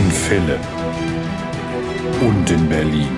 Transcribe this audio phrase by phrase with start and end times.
[0.00, 0.66] In Philipp
[2.22, 3.16] und in Berlin.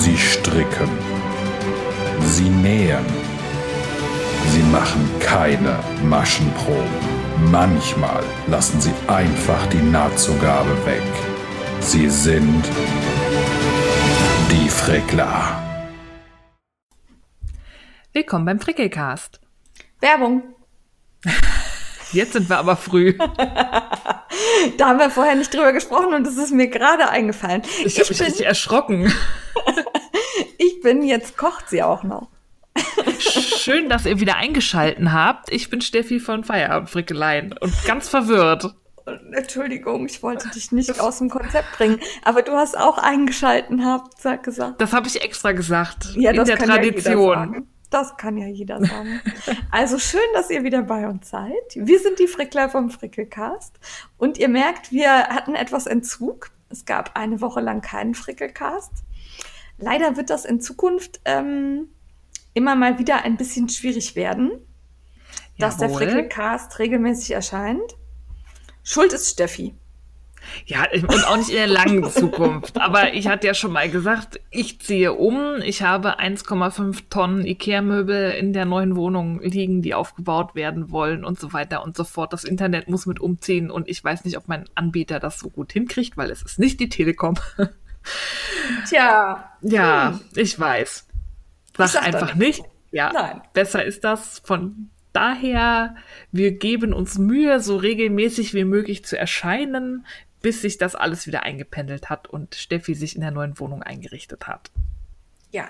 [0.00, 0.88] Sie stricken.
[2.22, 3.04] Sie nähen.
[4.52, 6.98] Sie machen keine Maschenproben.
[7.50, 11.12] Manchmal lassen sie einfach die Nahtzugabe weg.
[11.80, 12.64] Sie sind
[14.50, 15.62] die Frickler.
[18.14, 19.40] Willkommen beim Frickelcast.
[20.00, 20.42] Werbung.
[22.12, 23.16] Jetzt sind wir aber früh.
[24.76, 27.62] Da haben wir vorher nicht drüber gesprochen und es ist mir gerade eingefallen.
[27.84, 29.12] Ich habe mich richtig erschrocken.
[30.58, 32.28] Ich bin, jetzt kocht sie auch noch.
[33.18, 35.50] Schön, dass ihr wieder eingeschalten habt.
[35.52, 38.74] Ich bin Steffi von Feierabendfrickeleien und ganz verwirrt.
[39.32, 44.20] Entschuldigung, ich wollte dich nicht aus dem Konzept bringen, aber du hast auch eingeschalten, habt
[44.20, 44.80] sag gesagt.
[44.80, 46.14] Das habe ich extra gesagt.
[46.16, 47.66] Ja, in der Tradition.
[47.90, 49.20] Das kann ja jeder sagen.
[49.70, 51.52] also schön, dass ihr wieder bei uns seid.
[51.74, 53.78] Wir sind die Frickler vom Frickelcast
[54.16, 56.50] und ihr merkt, wir hatten etwas Entzug.
[56.68, 58.92] Es gab eine Woche lang keinen Frickelcast.
[59.78, 61.88] Leider wird das in Zukunft ähm,
[62.52, 64.50] immer mal wieder ein bisschen schwierig werden,
[65.58, 66.02] dass der Jawohl.
[66.02, 67.96] Frickelcast regelmäßig erscheint.
[68.82, 69.74] Schuld ist Steffi.
[70.66, 72.80] Ja, und auch nicht in der langen Zukunft.
[72.80, 75.56] Aber ich hatte ja schon mal gesagt, ich ziehe um.
[75.62, 81.38] Ich habe 1,5 Tonnen Ikea-Möbel in der neuen Wohnung liegen, die aufgebaut werden wollen und
[81.38, 82.32] so weiter und so fort.
[82.32, 85.72] Das Internet muss mit umziehen und ich weiß nicht, ob mein Anbieter das so gut
[85.72, 87.34] hinkriegt, weil es ist nicht die Telekom.
[88.88, 91.06] Tja, Ja, ich weiß.
[91.76, 92.58] Sag, sag einfach nichts.
[92.58, 92.70] nicht.
[92.90, 93.42] Ja, Nein.
[93.52, 94.40] besser ist das.
[94.44, 95.94] Von daher,
[96.32, 100.06] wir geben uns Mühe, so regelmäßig wie möglich zu erscheinen,
[100.42, 104.46] bis sich das alles wieder eingependelt hat und Steffi sich in der neuen Wohnung eingerichtet
[104.46, 104.70] hat.
[105.50, 105.68] Ja.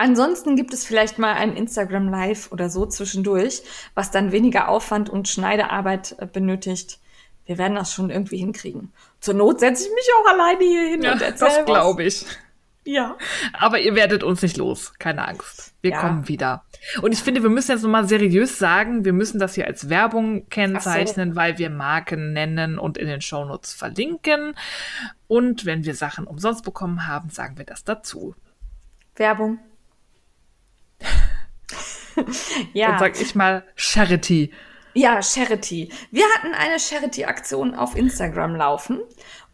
[0.00, 3.62] Ansonsten gibt es vielleicht mal ein Instagram Live oder so zwischendurch,
[3.94, 7.00] was dann weniger Aufwand und Schneidearbeit äh, benötigt.
[7.46, 8.92] Wir werden das schon irgendwie hinkriegen.
[9.20, 12.24] Zur Not setze ich mich auch alleine hier hin und erzähle das glaube ich.
[12.84, 13.18] Ja.
[13.52, 14.92] Aber ihr werdet uns nicht los.
[14.98, 15.74] Keine Angst.
[15.82, 16.00] Wir Ja.
[16.00, 16.64] kommen wieder.
[17.02, 20.48] Und ich finde, wir müssen jetzt nochmal seriös sagen, wir müssen das hier als Werbung
[20.48, 24.54] kennzeichnen, weil wir Marken nennen und in den Shownotes verlinken.
[25.26, 28.34] Und wenn wir Sachen umsonst bekommen haben, sagen wir das dazu.
[29.16, 29.58] Werbung.
[32.16, 32.26] Dann
[32.72, 32.98] ja.
[32.98, 34.52] sag ich mal Charity.
[34.94, 35.92] Ja, Charity.
[36.10, 39.00] Wir hatten eine Charity-Aktion auf Instagram laufen.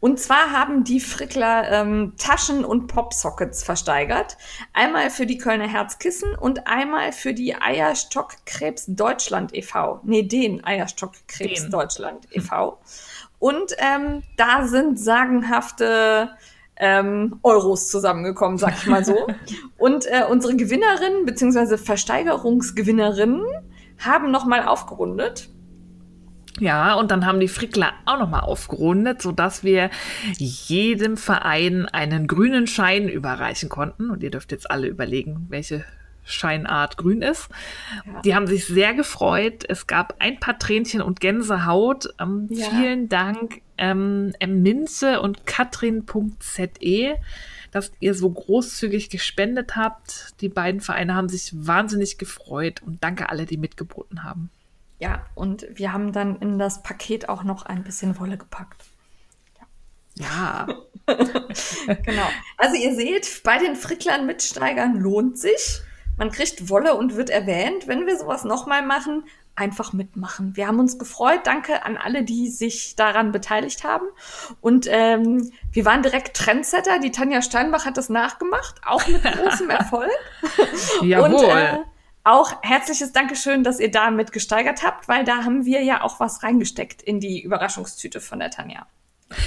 [0.04, 4.36] Und zwar haben die Frickler ähm, Taschen und Popsockets versteigert.
[4.74, 10.00] Einmal für die Kölner Herzkissen und einmal für die Eierstockkrebs Deutschland e.V.
[10.02, 11.70] Nee, den Eierstockkrebs Den.
[11.70, 12.78] Deutschland e.V.
[13.38, 16.32] Und ähm, da sind sagenhafte
[16.76, 19.26] ähm, Euros zusammengekommen, sag ich mal so.
[19.78, 21.78] und äh, unsere Gewinnerinnen bzw.
[21.78, 23.42] Versteigerungsgewinnerinnen
[24.04, 25.48] haben nochmal aufgerundet.
[26.60, 29.90] Ja, und dann haben die Frickler auch nochmal aufgerundet, sodass wir
[30.38, 34.10] jedem Verein einen grünen Schein überreichen konnten.
[34.10, 35.84] Und ihr dürft jetzt alle überlegen, welche
[36.24, 37.48] Scheinart grün ist.
[38.06, 38.20] Ja.
[38.22, 39.64] Die haben sich sehr gefreut.
[39.68, 42.08] Es gab ein paar Tränchen und Gänsehaut.
[42.20, 42.70] Ähm, Ja.
[42.70, 47.16] Vielen Dank, ähm, Minze und Katrin.ze,
[47.72, 50.34] dass ihr so großzügig gespendet habt.
[50.40, 54.50] Die beiden Vereine haben sich wahnsinnig gefreut und danke alle, die mitgeboten haben.
[54.98, 58.84] Ja, und wir haben dann in das Paket auch noch ein bisschen Wolle gepackt.
[60.14, 60.66] Ja.
[61.86, 62.26] Genau.
[62.56, 65.82] Also ihr seht, bei den Fricklern mitsteigern lohnt sich.
[66.16, 67.86] Man kriegt Wolle und wird erwähnt.
[67.86, 70.56] Wenn wir sowas nochmal machen, einfach mitmachen.
[70.56, 71.40] Wir haben uns gefreut.
[71.44, 74.06] Danke an alle, die sich daran beteiligt haben.
[74.60, 76.98] Und ähm, wir waren direkt Trendsetter.
[77.00, 80.10] Die Tanja Steinbach hat das nachgemacht, auch mit großem Erfolg.
[81.02, 81.34] Jawohl.
[81.34, 81.78] Und äh,
[82.24, 86.20] auch herzliches Dankeschön, dass ihr da mit gesteigert habt, weil da haben wir ja auch
[86.20, 88.86] was reingesteckt in die Überraschungstüte von der Tanja.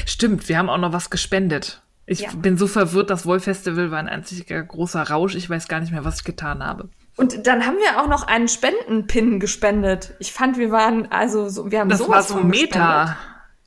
[0.05, 1.81] Stimmt, wir haben auch noch was gespendet.
[2.05, 2.29] Ich Ja.
[2.35, 5.35] bin so verwirrt, das Wollfestival war ein einziger großer Rausch.
[5.35, 6.89] Ich weiß gar nicht mehr, was ich getan habe.
[7.17, 10.13] Und dann haben wir auch noch einen Spendenpin gespendet.
[10.19, 13.17] Ich fand, wir waren also so, wir haben Das sowas war so von Meta.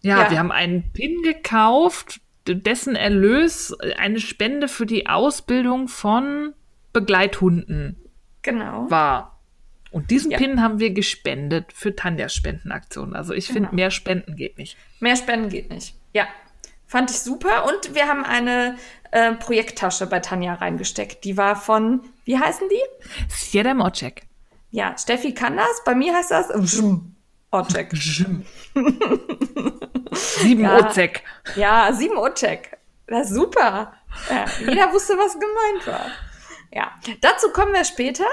[0.03, 0.31] Ja, Ja.
[0.31, 6.55] wir haben einen Pin gekauft, dessen Erlös eine Spende für die Ausbildung von
[6.93, 7.97] Begleithunden
[8.43, 8.91] Genau.
[8.91, 9.39] war.
[9.91, 10.39] Und diesen Ja.
[10.39, 13.17] Pin haben wir gespendet für Tanjas Spendenaktion.
[13.17, 13.75] Also ich finde, Genau.
[13.75, 14.77] mehr Spenden geht nicht.
[15.01, 15.97] Mehr Spenden geht nicht.
[16.13, 16.29] Ja.
[16.87, 17.67] Fand ich super.
[17.67, 18.77] Und wir haben eine
[19.11, 21.25] äh, Projekttasche bei Tanja reingesteckt.
[21.25, 23.29] Die war von, wie heißen die?
[23.29, 24.23] Sierra Mocek.
[24.71, 25.83] Ja, Steffi kann das.
[25.85, 26.51] Bei mir heißt das.
[27.53, 27.91] Ocek.
[30.13, 30.79] Sieben Ja.
[30.79, 31.23] Ozek.
[31.57, 32.77] Ja, sieben Ocek.
[33.07, 33.93] Das ist super.
[34.29, 36.07] Ja, jeder wusste, was gemeint war.
[36.73, 38.27] Ja, dazu kommen wir später.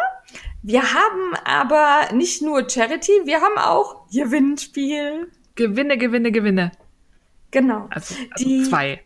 [0.61, 5.31] Wir haben aber nicht nur Charity, wir haben auch Gewinnspiel.
[5.55, 6.71] Gewinne, Gewinne, Gewinne.
[7.51, 7.87] Genau.
[7.89, 9.03] Also, also die, zwei.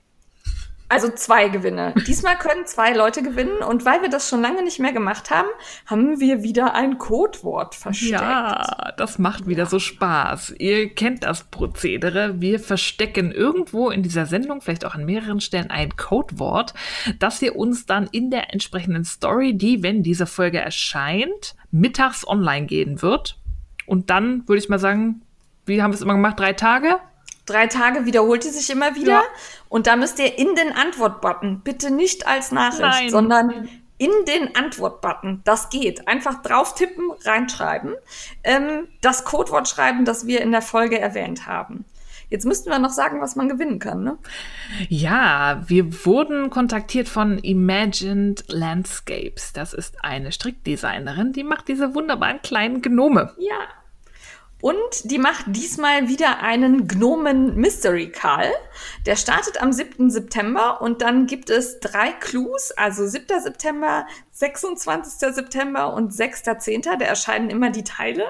[0.91, 1.93] Also zwei Gewinne.
[2.05, 5.47] Diesmal können zwei Leute gewinnen und weil wir das schon lange nicht mehr gemacht haben,
[5.85, 8.11] haben wir wieder ein Codewort versteckt.
[8.11, 10.55] Ja, das macht wieder so Spaß.
[10.59, 12.41] Ihr kennt das Prozedere.
[12.41, 16.73] Wir verstecken irgendwo in dieser Sendung, vielleicht auch an mehreren Stellen, ein Codewort,
[17.19, 22.65] das wir uns dann in der entsprechenden Story, die, wenn diese Folge erscheint, mittags online
[22.65, 23.39] gehen wird.
[23.85, 25.21] Und dann würde ich mal sagen,
[25.65, 26.37] wie haben wir es immer gemacht?
[26.37, 26.97] Drei Tage?
[27.45, 29.11] Drei Tage wiederholt die sich immer wieder.
[29.11, 29.23] Ja.
[29.71, 33.09] Und da müsst ihr in den Antwortbutton, bitte nicht als Nachricht, Nein.
[33.09, 36.09] sondern in den Antwortbutton, das geht.
[36.09, 37.93] Einfach drauf tippen, reinschreiben.
[38.43, 41.85] Ähm, das Codewort schreiben, das wir in der Folge erwähnt haben.
[42.29, 44.17] Jetzt müssten wir noch sagen, was man gewinnen kann, ne?
[44.89, 49.53] Ja, wir wurden kontaktiert von Imagined Landscapes.
[49.53, 53.33] Das ist eine Strickdesignerin, die macht diese wunderbaren kleinen Gnome.
[53.37, 53.55] Ja,
[54.61, 58.51] und die macht diesmal wieder einen Gnomen Mystery Call.
[59.05, 60.09] Der startet am 7.
[60.11, 63.41] September und dann gibt es drei Clues, also 7.
[63.41, 65.33] September, 26.
[65.33, 66.97] September und 6.10.
[66.97, 68.25] Da erscheinen immer die Teile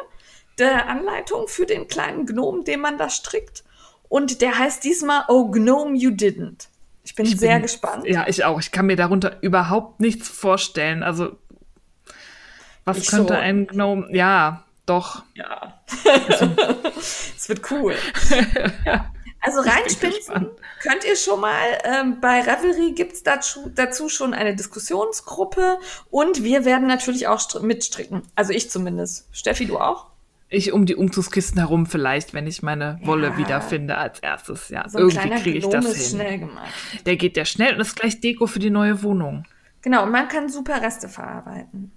[0.58, 3.64] der Anleitung für den kleinen Gnom, den man da strickt.
[4.08, 6.68] Und der heißt diesmal Oh Gnome You Didn't.
[7.04, 8.06] Ich bin ich sehr bin, gespannt.
[8.06, 8.60] Ja, ich auch.
[8.60, 11.04] Ich kann mir darunter überhaupt nichts vorstellen.
[11.04, 11.38] Also,
[12.86, 13.42] was ich könnte schon.
[13.42, 15.24] ein Gnome, ja, doch.
[15.36, 15.82] Ja.
[17.36, 17.96] Es wird cool.
[18.86, 19.12] ja.
[19.42, 20.52] Also reinspinsen
[20.84, 21.66] könnt ihr schon mal.
[21.84, 25.80] Ähm, bei Revelry gibt's dazu, dazu schon eine Diskussionsgruppe
[26.12, 28.22] und wir werden natürlich auch mitstricken.
[28.36, 29.28] Also ich zumindest.
[29.32, 30.12] Steffi, du auch?
[30.54, 33.38] Ich um die Umzugskisten herum vielleicht, wenn ich meine Wolle ja.
[33.38, 34.70] wiederfinde als erstes.
[34.70, 36.20] Ja, so irgendwie kriege ich das hin.
[36.20, 36.74] Schnell gemacht.
[37.06, 39.46] Der geht ja schnell und ist gleich Deko für die neue Wohnung.
[39.82, 41.94] Genau, und man kann super Reste verarbeiten.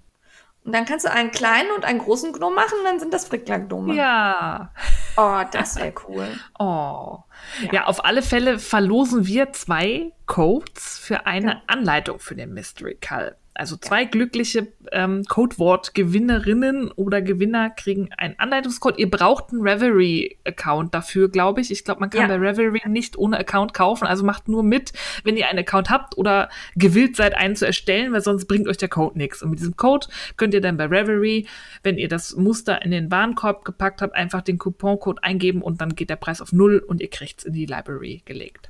[0.65, 3.93] Und dann kannst du einen kleinen und einen großen Gnom machen, dann sind das Frickler-Gnome.
[3.93, 4.71] Ja.
[5.15, 6.27] Oh, das wäre cool.
[6.59, 7.19] Oh.
[7.61, 7.71] Ja.
[7.71, 7.85] ja.
[7.85, 11.61] auf alle Fälle verlosen wir zwei Codes für eine ja.
[11.67, 13.37] Anleitung für den Mystery Call.
[13.57, 18.99] Also zwei glückliche ähm, Codewort-Gewinnerinnen oder Gewinner kriegen einen Anleitungscode.
[18.99, 21.71] Ihr braucht einen Reverie-Account dafür, glaube ich.
[21.71, 22.27] Ich glaube, man kann ja.
[22.27, 24.05] bei Reverie nicht ohne Account kaufen.
[24.07, 24.91] Also macht nur mit,
[25.23, 28.77] wenn ihr einen Account habt oder gewillt seid, einen zu erstellen, weil sonst bringt euch
[28.77, 29.41] der Code nichts.
[29.41, 31.47] Und mit diesem Code könnt ihr dann bei Reverie,
[31.81, 35.95] wenn ihr das Muster in den Warenkorb gepackt habt, einfach den Couponcode eingeben und dann
[35.95, 38.69] geht der Preis auf Null und ihr kriegt es in die Library gelegt.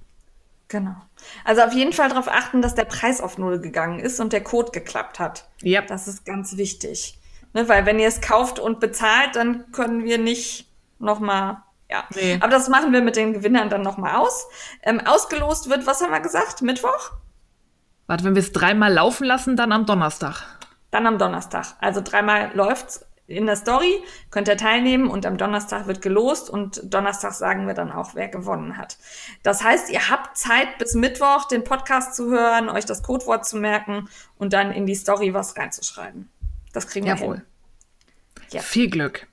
[0.67, 0.95] Genau.
[1.43, 4.43] Also auf jeden Fall darauf achten, dass der Preis auf Null gegangen ist und der
[4.43, 5.47] Code geklappt hat.
[5.61, 5.81] Ja.
[5.81, 7.19] Das ist ganz wichtig.
[7.53, 10.67] Ne, weil wenn ihr es kauft und bezahlt, dann können wir nicht
[10.99, 11.57] nochmal,
[11.89, 12.03] ja.
[12.13, 12.37] Nee.
[12.41, 14.47] Aber das machen wir mit den Gewinnern dann nochmal aus.
[14.83, 16.61] Ähm, ausgelost wird, was haben wir gesagt?
[16.61, 17.11] Mittwoch?
[18.07, 20.43] Warte, wenn wir es dreimal laufen lassen, dann am Donnerstag.
[20.91, 21.75] Dann am Donnerstag.
[21.79, 26.81] Also dreimal läuft's in der Story, könnt ihr teilnehmen und am Donnerstag wird gelost und
[26.93, 28.97] Donnerstag sagen wir dann auch, wer gewonnen hat.
[29.41, 33.57] Das heißt, ihr habt Zeit bis Mittwoch den Podcast zu hören, euch das Codewort zu
[33.57, 36.29] merken und dann in die Story was reinzuschreiben.
[36.71, 37.35] Das kriegen wir Jawohl.
[37.37, 37.45] hin.
[38.51, 38.61] Ja.
[38.61, 39.27] Viel Glück.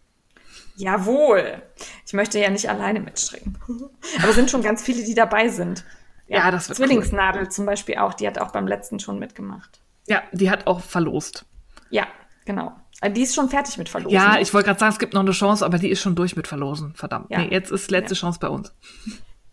[0.76, 1.60] Jawohl.
[2.06, 3.58] Ich möchte ja nicht alleine mitstricken.
[4.18, 5.84] Aber es sind schon ganz viele, die dabei sind.
[6.28, 7.50] Ja, ja das wird Zwillingsnadel cool.
[7.50, 9.80] zum Beispiel auch, die hat auch beim letzten schon mitgemacht.
[10.06, 11.44] Ja, die hat auch verlost.
[11.90, 12.06] Ja,
[12.46, 12.74] genau.
[13.02, 14.14] Äh, die ist schon fertig mit Verlosen.
[14.14, 16.36] Ja, ich wollte gerade sagen, es gibt noch eine Chance, aber die ist schon durch
[16.36, 16.94] mit Verlosen.
[16.94, 17.30] Verdammt.
[17.30, 17.40] Ja.
[17.40, 18.20] Nee, jetzt ist letzte ja.
[18.20, 18.72] Chance bei uns.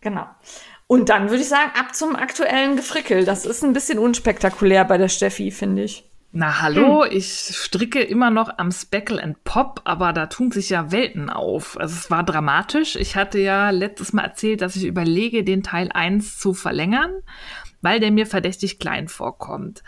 [0.00, 0.26] Genau.
[0.86, 3.24] Und dann würde ich sagen, ab zum aktuellen Gefrickel.
[3.24, 6.04] Das ist ein bisschen unspektakulär bei der Steffi, finde ich.
[6.32, 7.10] Na hallo, hm.
[7.10, 11.78] ich stricke immer noch am Speckle and Pop, aber da tun sich ja Welten auf.
[11.78, 12.94] Also es war dramatisch.
[12.94, 17.10] Ich hatte ja letztes Mal erzählt, dass ich überlege, den Teil 1 zu verlängern
[17.80, 19.82] weil der mir verdächtig klein vorkommt.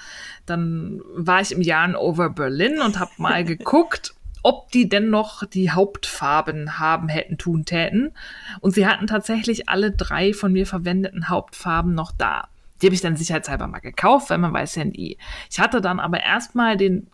[0.46, 5.44] Dann war ich im Jahr over Berlin und habe mal geguckt, ob die denn noch
[5.44, 8.12] die Hauptfarben haben hätten tun täten.
[8.60, 12.48] Und sie hatten tatsächlich alle drei von mir verwendeten Hauptfarben noch da.
[12.80, 15.16] Die habe ich dann sicherheitshalber mal gekauft, weil man weiß ja nie.
[15.50, 17.08] Ich hatte dann aber erstmal den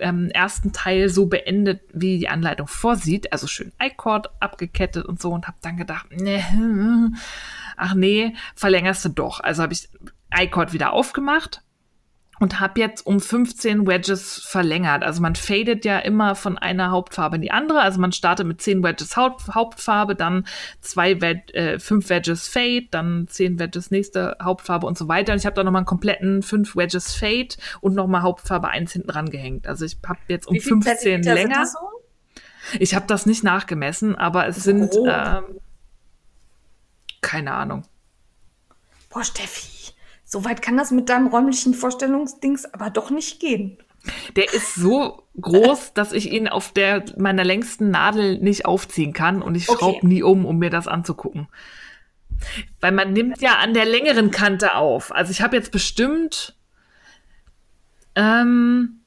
[0.00, 5.32] ähm, ersten Teil so beendet, wie die Anleitung vorsieht, also schön I-Cord abgekettet und so
[5.32, 6.44] und habe dann gedacht, nee,
[7.76, 9.40] ach nee, verlängerst du doch.
[9.40, 9.88] Also habe ich
[10.34, 11.62] iCord wieder aufgemacht
[12.40, 15.02] und habe jetzt um 15 Wedges verlängert.
[15.02, 17.80] Also man fadet ja immer von einer Hauptfarbe in die andere.
[17.80, 20.46] Also man startet mit 10 Wedges Haupt Hauptfarbe, dann
[20.80, 25.32] zwei Wed äh, 5 Wedges Fade, dann 10 Wedges nächste Hauptfarbe und so weiter.
[25.32, 29.08] Und ich habe da nochmal einen kompletten 5 Wedges Fade und nochmal Hauptfarbe 1 hinten
[29.08, 29.66] dran gehängt.
[29.66, 31.66] Also ich habe jetzt um 15 länger.
[31.66, 31.78] So?
[32.78, 35.44] Ich habe das nicht nachgemessen, aber es sind ähm,
[37.20, 37.84] keine Ahnung.
[39.10, 39.77] Boah, Steffi.
[40.30, 43.78] So weit kann das mit deinem räumlichen Vorstellungsdings aber doch nicht gehen.
[44.36, 49.40] Der ist so groß, dass ich ihn auf der meiner längsten Nadel nicht aufziehen kann
[49.40, 50.06] und ich schraube okay.
[50.06, 51.48] nie um, um mir das anzugucken.
[52.78, 55.14] Weil man nimmt ja an der längeren Kante auf.
[55.14, 56.54] Also ich habe jetzt bestimmt,
[58.14, 59.00] ähm,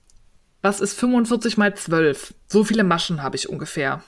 [0.64, 2.34] was ist 45 mal 12?
[2.48, 4.02] So viele Maschen habe ich ungefähr.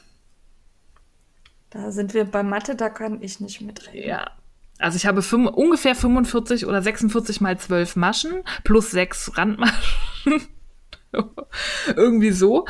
[1.69, 4.09] Da sind wir bei Mathe, da kann ich nicht mitreden.
[4.09, 4.31] Ja.
[4.79, 10.41] Also ich habe fünf, ungefähr 45 oder 46 mal 12 Maschen plus sechs Randmaschen.
[11.95, 12.65] Irgendwie so.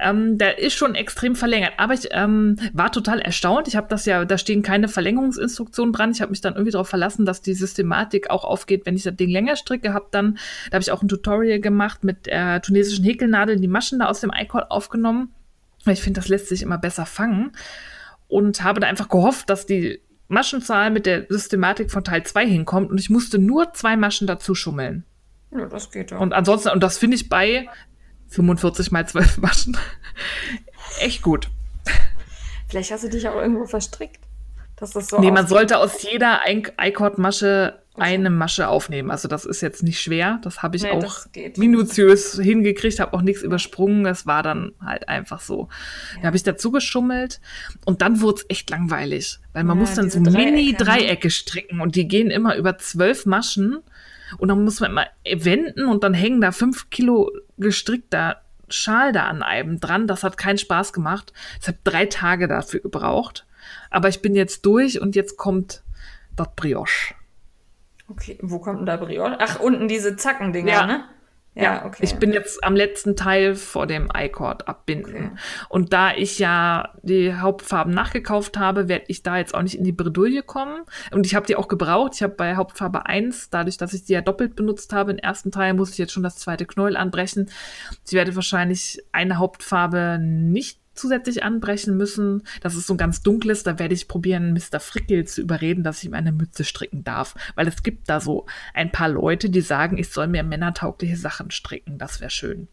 [0.00, 1.74] Ähm, der ist schon extrem verlängert.
[1.76, 3.68] Aber ich ähm, war total erstaunt.
[3.68, 6.10] Ich habe das ja, da stehen keine Verlängerungsinstruktionen dran.
[6.10, 9.16] Ich habe mich dann irgendwie darauf verlassen, dass die Systematik auch aufgeht, wenn ich das
[9.16, 9.94] Ding länger stricke.
[9.94, 10.38] Hab dann,
[10.70, 14.20] da habe ich auch ein Tutorial gemacht mit äh, tunesischen Häkelnadeln, die Maschen da aus
[14.20, 15.32] dem iCord aufgenommen.
[15.86, 17.52] Ich finde, das lässt sich immer besser fangen.
[18.28, 22.90] Und habe da einfach gehofft, dass die Maschenzahl mit der Systematik von Teil 2 hinkommt.
[22.90, 25.04] Und ich musste nur zwei Maschen dazu schummeln.
[25.52, 26.18] Ja, das geht ja.
[26.18, 27.68] Und ansonsten, und das finde ich bei
[28.28, 29.76] 45 mal 12 Maschen
[31.00, 31.50] echt gut.
[32.68, 34.20] Vielleicht hast du dich auch irgendwo verstrickt.
[34.76, 39.10] Dass das so nee, man sollte aus jeder I-Cord-Masche eine Masche aufnehmen.
[39.10, 40.38] Also das ist jetzt nicht schwer.
[40.42, 44.06] Das habe ich Nee, auch das minutiös hingekriegt, habe auch nichts übersprungen.
[44.06, 45.68] Es war dann halt einfach so.
[46.20, 47.40] Da habe ich dazu geschummelt
[47.84, 50.30] und dann wurde es echt langweilig, weil man Ja, muss dann so ne?
[50.30, 53.78] Mini-Dreiecke stricken und die gehen immer über zwölf Maschen
[54.38, 59.26] und dann muss man immer wenden und dann hängen da fünf Kilo gestrickter Schal da
[59.26, 60.06] an einem dran.
[60.08, 61.32] Das hat keinen Spaß gemacht.
[61.60, 63.46] Ich habe drei Tage dafür gebraucht.
[63.90, 65.82] Aber ich bin jetzt durch und jetzt kommt
[66.34, 67.14] das Brioche.
[68.08, 69.36] Okay, wo kommt denn da Brioche?
[69.40, 70.86] Ach, unten diese Zackendinger, Ja.
[70.86, 71.04] ne?
[71.58, 72.02] Ja, okay.
[72.02, 75.14] Ich bin jetzt am letzten Teil vor dem iCord abbinden.
[75.14, 75.30] Okay.
[75.70, 79.82] Und da ich ja die Hauptfarben nachgekauft habe, werde ich da jetzt auch nicht in
[79.82, 80.82] die Bredouille kommen.
[81.12, 82.12] Und ich habe die auch gebraucht.
[82.16, 85.50] Ich habe bei Hauptfarbe 1, dadurch, dass ich die ja doppelt benutzt habe, im ersten
[85.50, 87.48] Teil muss ich jetzt schon das zweite Knäuel anbrechen.
[88.06, 92.42] Ich werde wahrscheinlich eine Hauptfarbe nicht zusätzlich anbrechen müssen.
[92.60, 93.62] Das ist so ein ganz dunkles.
[93.62, 94.80] Da werde ich probieren, Mr.
[94.80, 97.34] Frickel zu überreden, dass ich ihm eine Mütze stricken darf.
[97.54, 101.50] Weil es gibt da so ein paar Leute, die sagen, ich soll mir männertaugliche Sachen
[101.50, 101.98] stricken.
[101.98, 102.68] Das wäre schön.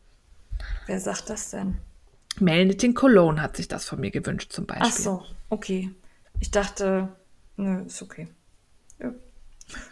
[0.86, 1.78] Wer sagt das denn?
[2.40, 4.88] Melnitin Cologne hat sich das von mir gewünscht zum Beispiel.
[4.88, 5.92] Ach so, okay.
[6.40, 7.10] Ich dachte,
[7.58, 8.28] nö, ist okay.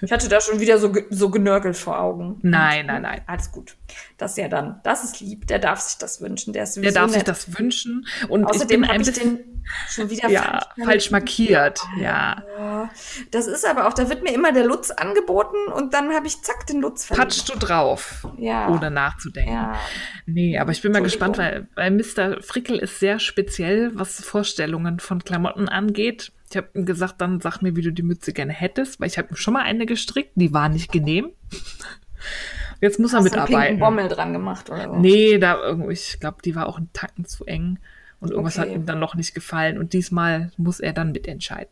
[0.02, 2.38] Ich hatte da schon wieder so, so genörgelt vor Augen.
[2.42, 3.22] Nein, nein, nein.
[3.28, 3.76] Alles gut.
[4.18, 5.48] Das ist ja dann, das ist lieb.
[5.48, 6.54] Der darf sich das wünschen.
[6.54, 7.28] Der ist Der darf sich nett.
[7.28, 8.06] das wünschen.
[8.30, 11.80] Und Außerdem habe ich den schon wieder ja, falsch markiert.
[12.00, 12.44] Ja.
[12.58, 12.90] Ja,
[13.32, 16.42] Das ist aber auch, da wird mir immer der Lutz angeboten und dann habe ich
[16.42, 17.28] zack den Lutz verloren.
[17.28, 18.68] Patschst du drauf, Ja.
[18.70, 19.54] ohne nachzudenken.
[19.54, 19.80] Ja.
[20.26, 22.42] Nee, aber ich bin mal gespannt, weil, weil Mr.
[22.42, 26.32] Frickel ist sehr speziell, was Vorstellungen von Klamotten angeht.
[26.52, 29.18] Ich habe ihm gesagt, dann sag mir, wie du die Mütze gerne hättest, weil ich
[29.18, 31.32] habe ihm schon mal eine gestrickt, die war nicht genehm.
[32.82, 33.80] Jetzt muss er Hast du einen mitarbeiten.
[33.80, 34.96] Bommel dran gemacht oder so?
[34.96, 37.80] Nee, da irgendwie, ich glaube, die war auch einen Tacken zu eng
[38.20, 38.70] und irgendwas Okay.
[38.70, 41.72] hat ihm dann noch nicht gefallen und diesmal muss er dann mitentscheiden.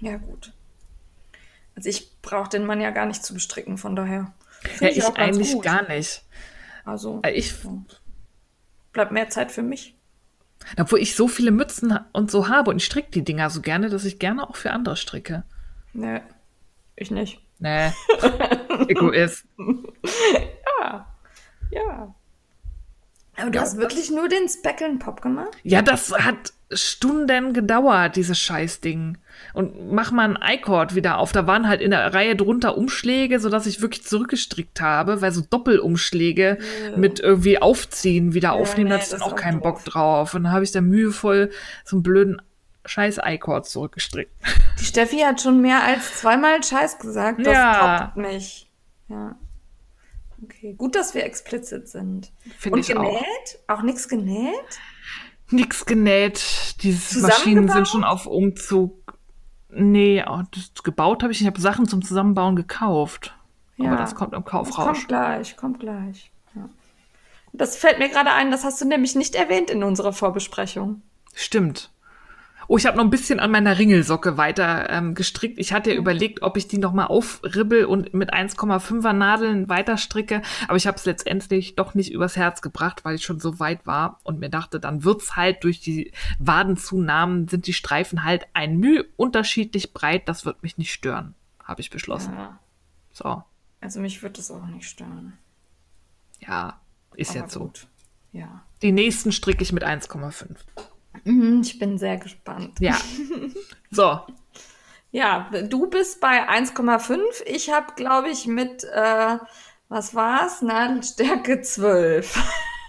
[0.00, 0.52] Ja, gut.
[1.76, 4.32] Also ich brauche den Mann ja gar nicht zu bestricken, von daher.
[4.80, 5.64] Ja, ich, ganz eigentlich gut.
[5.64, 6.22] gar nicht.
[6.84, 7.54] Also Ich,
[8.92, 9.93] bleibt mehr Zeit für mich.
[10.78, 13.90] Obwohl ich so viele Mützen und so habe und ich stricke die Dinger so gerne,
[13.90, 15.44] dass ich gerne auch für andere stricke.
[15.92, 16.20] Nee,
[16.96, 17.40] ich nicht.
[17.58, 17.92] Nee,
[18.88, 19.46] Egoist.
[20.80, 21.06] Ja,
[21.70, 22.14] ja.
[23.36, 25.56] Aber du hast wirklich nur den Speckle Pop gemacht?
[25.62, 29.18] Ja, das hat Stunden gedauert, dieses Scheißding.
[29.52, 31.32] Und mach mal ein iCord wieder auf.
[31.32, 35.40] Da waren halt in der Reihe drunter Umschläge, sodass ich wirklich zurückgestrickt habe, weil so
[35.40, 36.58] Doppelumschläge
[36.96, 39.60] mit irgendwie Aufziehen wieder aufnehmen, nee, da hatte ich das dann ist auch auch keinen.
[39.60, 40.34] Bock drauf.
[40.34, 41.50] Und dann habe ich da mühevoll
[41.84, 42.40] so einen blöden
[42.86, 44.30] scheiß iCord zurückgestrickt.
[44.78, 47.40] Die Steffi hat schon mehr als zweimal Scheiß gesagt.
[47.46, 47.98] Das Ja.
[48.04, 48.70] poppt mich.
[49.08, 49.36] Ja.
[50.42, 52.30] Okay, gut, dass wir explizit sind.
[52.58, 53.02] Finde Und ich auch.
[53.02, 53.58] genäht?
[53.66, 54.52] Auch nichts genäht?
[55.54, 56.82] Nix genäht.
[56.82, 59.18] Diese Maschinen sind schon auf Umzug.
[59.70, 61.48] Nee, das gebaut habe ich nicht.
[61.48, 63.34] Ich habe Sachen zum Zusammenbauen gekauft.
[63.78, 63.96] Aber Ja.
[63.96, 64.86] das kommt im Das Kaufrausch.
[64.98, 66.30] kommt gleich, kommt gleich.
[66.54, 66.68] Ja.
[67.52, 71.02] Das fällt mir gerade ein, das hast du nämlich nicht erwähnt in unserer Vorbesprechung.
[71.34, 71.90] Stimmt.
[72.68, 75.58] Oh, ich habe noch ein bisschen an meiner Ringelsocke weiter ähm, gestrickt.
[75.58, 79.96] Ich hatte ja überlegt, ob ich die noch mal aufribbel und mit 1,5er Nadeln weiter
[79.96, 83.58] stricke, aber ich habe es letztendlich doch nicht übers Herz gebracht, weil ich schon so
[83.58, 88.46] weit war und mir dachte, dann wird's halt durch die Wadenzunahmen sind die Streifen halt
[88.54, 92.34] ein Mühe unterschiedlich breit, das wird mich nicht stören, habe ich beschlossen.
[92.34, 92.58] Ja.
[93.12, 93.42] So,
[93.80, 95.34] Also mich würde es auch nicht stören.
[96.40, 96.80] ja,
[97.16, 97.60] ist Aber jetzt so.
[97.60, 97.86] gut.
[98.32, 98.62] Ja.
[98.82, 100.56] Die nächsten stricke ich mit 1,5.
[101.24, 102.78] Mhm, Ich bin sehr gespannt.
[102.80, 102.96] Ja.
[103.90, 104.18] So,
[105.12, 107.18] Ja, du bist bei 1,5.
[107.46, 109.36] Ich habe, glaube ich, mit, äh,
[109.88, 110.62] was war's?
[110.62, 112.36] Nadelstärke 12.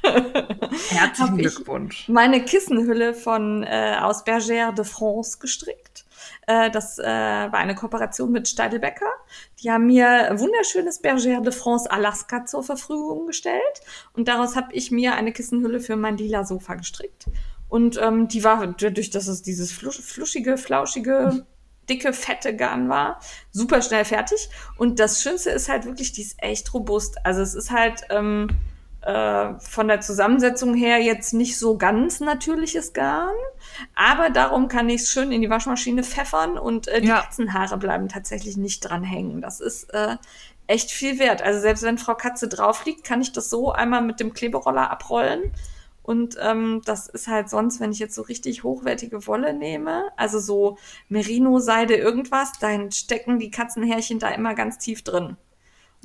[0.89, 2.10] herzlichen Glückwunsch.
[2.10, 6.05] Meine Kissenhülle von äh, aus Bergère de France gestrickt.
[6.48, 9.12] Äh, das äh, war eine Kooperation mit Steidelbecker.
[9.62, 13.82] Die haben mir wunderschönes Bergère de France Alaska zur Verfügung gestellt.
[14.13, 17.25] Und daraus habe ich mir eine Kissenhülle für mein lila Sofa gestrickt.
[17.75, 21.46] Und ähm, die war, dadurch, dass es dieses fluschige, flauschige
[21.89, 23.20] dicke, fette Garn war.
[23.51, 24.50] Super schnell fertig.
[24.77, 27.17] Und das Schönste ist halt wirklich, die ist echt robust.
[27.25, 28.48] Also es ist halt ähm,
[29.01, 33.36] äh, von der Zusammensetzung her jetzt nicht so ganz natürliches Garn.
[33.94, 37.24] Aber darum kann ich es schön in die Waschmaschine pfeffern und äh, die ja.
[37.24, 39.41] Katzenhaare bleiben tatsächlich nicht dran hängen.
[39.41, 40.15] Das ist äh,
[40.67, 41.41] echt viel wert.
[41.41, 44.89] Also selbst wenn Frau Katze drauf liegt, kann ich das so einmal mit dem Kleberoller
[44.89, 45.51] abrollen
[46.06, 50.40] und ähm, das ist halt sonst, wenn ich jetzt so richtig hochwertige Wolle nehme, also
[50.40, 50.78] so
[51.10, 55.36] Merino-Seide irgendwas, dann stecken die Katzenhärchen da immer ganz tief drin.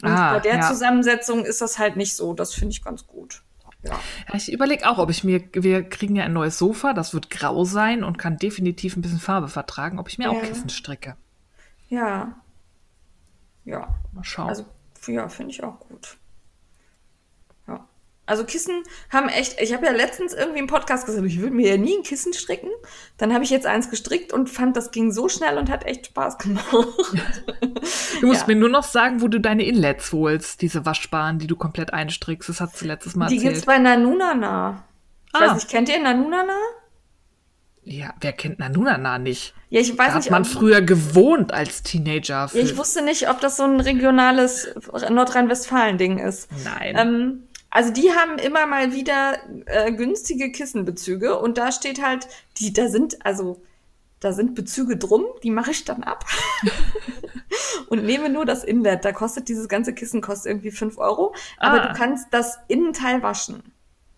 [0.00, 0.62] Und ah, bei der ja.
[0.62, 2.32] Zusammensetzung ist das halt nicht so.
[2.32, 3.42] Das finde ich ganz gut.
[3.82, 3.98] Ja.
[4.32, 7.64] ich überlege auch, ob ich mir, wir kriegen ja ein neues Sofa, das wird grau
[7.64, 10.30] sein und kann definitiv ein bisschen Farbe vertragen, ob ich mir ja.
[10.30, 11.16] auch Kissen stricke.
[11.90, 12.40] Ja.
[13.66, 13.98] Ja.
[14.12, 14.48] Mal schauen.
[14.48, 14.64] Also,
[15.08, 16.16] ja, finde ich auch gut.
[18.30, 21.68] Also Kissen haben echt, ich habe ja letztens irgendwie im Podcast gesagt, ich würde mir
[21.68, 22.70] ja nie ein Kissen stricken.
[23.18, 26.06] Dann habe ich jetzt eins gestrickt und fand, das ging so schnell und hat echt
[26.06, 26.64] Spaß gemacht.
[28.20, 28.46] Du musst ja.
[28.46, 32.48] mir nur noch sagen, wo du deine Inlets holst, diese waschbaren, die du komplett einstrickst.
[32.48, 33.50] Das hast du letztes Mal die erzählt.
[33.50, 34.84] Die gibt's bei Nanunana.
[35.26, 35.40] Ich ah.
[35.40, 36.56] weiß nicht, kennt ihr Nanunana?
[37.82, 39.54] Ja, wer kennt Nanunana nicht?
[39.70, 40.26] Ja, ich weiß da nicht.
[40.26, 42.48] Hat man früher gewohnt als Teenager.
[42.52, 44.68] Ja, ich wusste nicht, ob das so ein regionales
[45.08, 46.48] Nordrhein-Westfalen-Ding ist.
[46.62, 46.94] Nein.
[46.96, 52.26] Ähm, also die haben immer mal wieder äh, günstige Kissenbezüge und da steht halt,
[52.58, 53.62] die, da sind, also
[54.18, 56.26] da sind Bezüge drum, die mache ich dann ab
[57.88, 59.04] und nehme nur das Inlet.
[59.04, 61.88] Da kostet dieses ganze Kissen kostet irgendwie fünf Euro, aber ah.
[61.88, 63.62] du kannst das Innenteil waschen.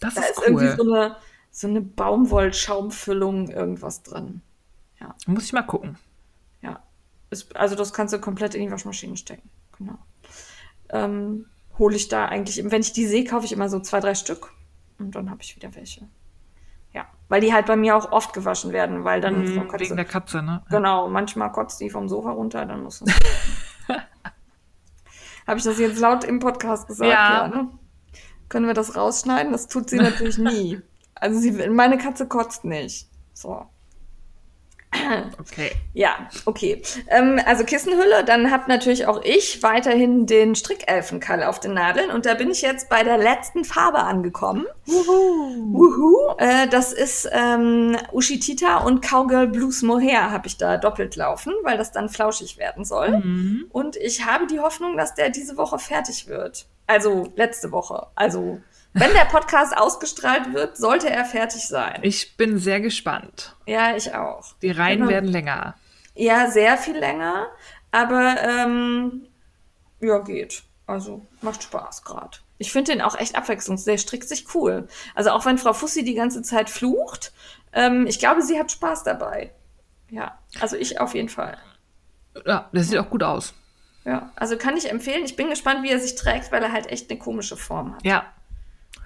[0.00, 0.44] Das da ist, cool.
[0.46, 1.16] irgendwie so eine,
[1.50, 4.40] so eine Baumwollschaumfüllung irgendwas drin.
[4.98, 5.14] Ja.
[5.26, 5.98] Muss ich mal gucken.
[6.62, 6.82] Ja.
[7.30, 9.48] Ist, also das kannst du komplett in die Waschmaschine stecken.
[9.78, 9.98] Genau.
[10.88, 11.46] Ähm,
[11.78, 14.52] hole ich da eigentlich, wenn ich die sehe, kaufe ich immer so zwei, drei Stück
[14.98, 16.08] und dann habe ich wieder welche.
[16.92, 19.96] Ja, weil die halt bei mir auch oft gewaschen werden, weil dann mhm, Katze, wegen
[19.96, 20.62] der Katze, ne?
[20.70, 23.14] Genau, manchmal kotzt die vom Sofa runter, dann muss es.
[25.46, 27.10] habe ich das jetzt laut im Podcast gesagt?
[27.10, 27.46] Ja.
[27.46, 27.68] ja ne?
[28.48, 29.52] Können wir das rausschneiden?
[29.52, 30.80] Das tut sie natürlich nie.
[31.14, 33.08] Also sie, meine Katze kotzt nicht.
[33.32, 33.66] So.
[35.38, 35.72] Okay.
[35.94, 36.82] Ja, okay.
[37.08, 42.26] Ähm, also Kissenhülle, dann habe natürlich auch ich weiterhin den Strickelfenkall auf den Nadeln und
[42.26, 44.66] da bin ich jetzt bei der letzten Farbe angekommen.
[44.86, 45.72] Wuhu.
[45.72, 46.34] Wuhu.
[46.38, 51.78] Äh, das ist ähm, Ushitita und Cowgirl Blues Mohair habe ich da doppelt laufen, weil
[51.78, 53.18] das dann flauschig werden soll.
[53.18, 53.66] Mhm.
[53.70, 56.66] Und ich habe die Hoffnung, dass der diese Woche fertig wird.
[56.86, 58.08] Also letzte Woche.
[58.14, 58.60] Also
[58.94, 62.00] wenn der Podcast ausgestrahlt wird, sollte er fertig sein.
[62.02, 63.56] Ich bin sehr gespannt.
[63.66, 64.54] Ja, ich auch.
[64.60, 65.10] Die Reihen genau.
[65.10, 65.74] werden länger.
[66.14, 67.48] Ja, sehr viel länger.
[67.90, 69.26] Aber ähm,
[70.00, 70.62] ja, geht.
[70.86, 72.38] Also macht Spaß gerade.
[72.58, 73.94] Ich finde den auch echt abwechslungsreich.
[73.94, 74.88] Der strickt sich cool.
[75.14, 77.32] Also auch wenn Frau Fussi die ganze Zeit flucht,
[77.72, 79.52] ähm, ich glaube, sie hat Spaß dabei.
[80.10, 81.56] Ja, also ich auf jeden Fall.
[82.46, 83.54] Ja, der sieht auch gut aus.
[84.04, 85.24] Ja, also kann ich empfehlen.
[85.24, 88.04] Ich bin gespannt, wie er sich trägt, weil er halt echt eine komische Form hat.
[88.04, 88.26] Ja,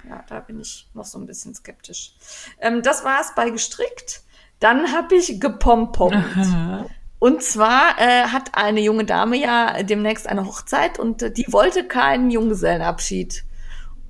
[0.09, 2.15] ja, da bin ich noch so ein bisschen skeptisch.
[2.61, 4.23] Ähm, das war es bei gestrickt.
[4.61, 6.25] Dann habe ich gepompommt.
[7.19, 11.89] Und zwar äh, hat eine junge Dame ja demnächst eine Hochzeit und äh, die wollte
[11.89, 13.43] keinen Junggesellenabschied.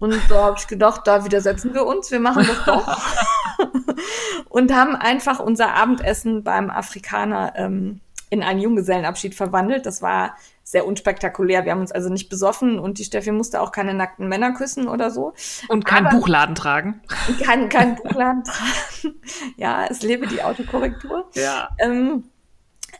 [0.00, 2.98] Und da habe ich gedacht, da widersetzen wir uns, wir machen das doch.
[4.48, 9.86] und haben einfach unser Abendessen beim Afrikaner ähm, in einen Junggesellenabschied verwandelt.
[9.86, 11.64] Das war sehr unspektakulär.
[11.64, 14.88] Wir haben uns also nicht besoffen und die Steffi musste auch keine nackten Männer küssen
[14.88, 15.32] oder so.
[15.68, 17.02] Und keinen Buchladen tragen.
[17.44, 19.20] Keinen kein Buchladen tragen.
[19.56, 21.30] Ja, es lebe die Autokorrektur.
[21.34, 21.68] Ja.
[21.78, 22.24] Ähm,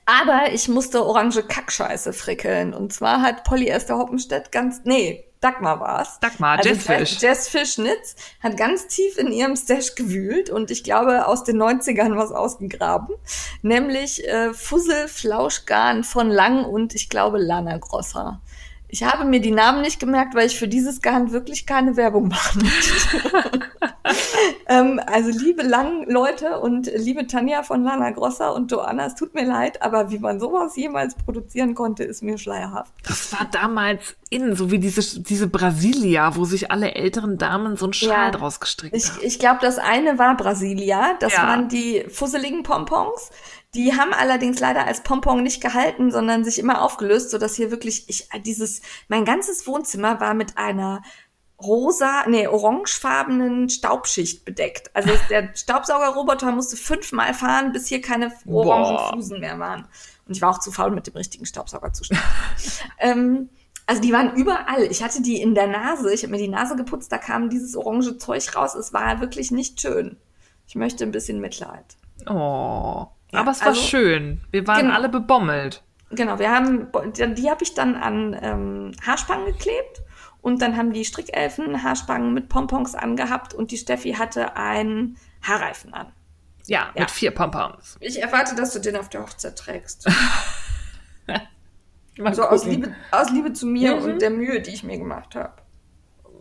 [0.05, 2.73] aber ich musste orange Kackscheiße frickeln.
[2.73, 6.19] Und zwar hat Polyester Hoppenstedt ganz, nee, Dagmar war's.
[6.21, 7.21] Dagmar, also Jazzfish.
[7.21, 12.17] Jazz Fischnitz hat ganz tief in ihrem Stash gewühlt und ich glaube aus den 90ern
[12.17, 13.15] was ausgegraben.
[13.63, 18.41] Nämlich äh, Fussel Flauschgarn von Lang und ich glaube Lana Grosser.
[18.89, 22.29] Ich habe mir die Namen nicht gemerkt, weil ich für dieses Garn wirklich keine Werbung
[22.29, 23.47] machen möchte.
[24.69, 29.35] ähm, also liebe Lang Leute und liebe Tanja von Lana Grosser und Joanna, es tut
[29.35, 32.93] mir leid, aber wie man sowas jemals produzieren konnte, ist mir schleierhaft.
[33.07, 37.87] Das war damals in, so wie diese, diese Brasilia, wo sich alle älteren Damen so
[37.87, 39.21] einen Schal ja, draus gestrickt ich, haben.
[39.23, 41.43] Ich glaube, das eine war Brasilia, das ja.
[41.43, 43.31] waren die fusseligen Pompons.
[43.75, 47.71] Die haben allerdings leider als Pompon nicht gehalten, sondern sich immer aufgelöst, so dass hier
[47.71, 51.03] wirklich ich dieses mein ganzes Wohnzimmer war mit einer
[51.61, 54.95] rosa, nee, orangefarbenen Staubschicht bedeckt.
[54.95, 59.11] Also der Staubsaugerroboter musste fünfmal fahren, bis hier keine orangen.
[59.11, 59.89] Flusen mehr waren.
[60.27, 62.25] Und ich war auch zu faul, mit dem richtigen Staubsauger zu starten.
[62.99, 63.49] ähm,
[63.87, 64.83] also die waren überall.
[64.83, 66.13] Ich hatte die in der Nase.
[66.13, 68.75] Ich habe mir die Nase geputzt, da kam dieses orange Zeug raus.
[68.75, 70.17] Es war wirklich nicht schön.
[70.67, 71.97] Ich möchte ein bisschen Mitleid.
[72.29, 73.07] Oh.
[73.33, 74.41] Ja, Aber es war also- schön.
[74.51, 74.95] Wir waren Genau.
[74.95, 75.83] alle bebommelt.
[76.11, 76.89] Genau, wir haben,
[77.35, 80.03] die, habe ich dann an ähm, Haarspangen geklebt
[80.41, 85.93] und dann haben die Strickelfen Haarspangen mit Pompons angehabt und die Steffi hatte einen Haarreifen
[85.93, 86.13] an.
[86.67, 87.01] Ja, Ja.
[87.03, 87.97] mit vier Pompons.
[88.01, 90.09] Ich erwarte, dass du den auf der Hochzeit trägst.
[92.19, 92.65] Mal, So aus.
[92.65, 94.03] Liebe, aus Liebe zu mir Mhm.
[94.05, 95.53] und der Mühe, die ich mir gemacht habe.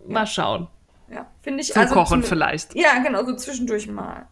[0.07, 0.67] Mal schauen.
[1.09, 1.73] Ja, finde ich.
[1.73, 2.73] Zum Kochen zum- vielleicht.
[2.75, 4.27] Ja, genau, so zwischendurch mal.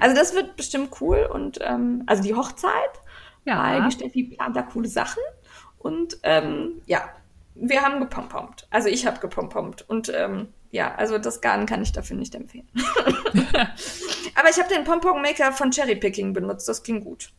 [0.00, 2.72] Also das wird bestimmt cool und ähm, also die Hochzeit,
[3.44, 3.86] weil Ja.
[3.86, 5.22] die Steffi plant da coole Sachen
[5.78, 7.08] und ähm, ja,
[7.54, 8.66] wir haben gepompomt.
[8.70, 12.68] Also ich habe gepompomt und ähm, ja, also das Garn kann ich dafür nicht empfehlen.
[14.34, 17.30] Aber ich habe den Pompon-Maker von Cherry Picking benutzt, das ging gut.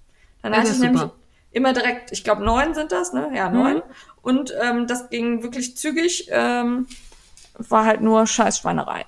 [0.42, 1.16] Dann Ja, hatte das ich nämlich super.
[1.52, 3.30] immer direkt, ich glaube neun sind das, ne?
[3.34, 3.76] Ja, neun.
[3.78, 3.82] Mhm.
[4.22, 6.28] Und ähm, das ging wirklich zügig.
[6.32, 6.88] Ähm,
[7.58, 9.06] war halt nur Scheißschweinerei.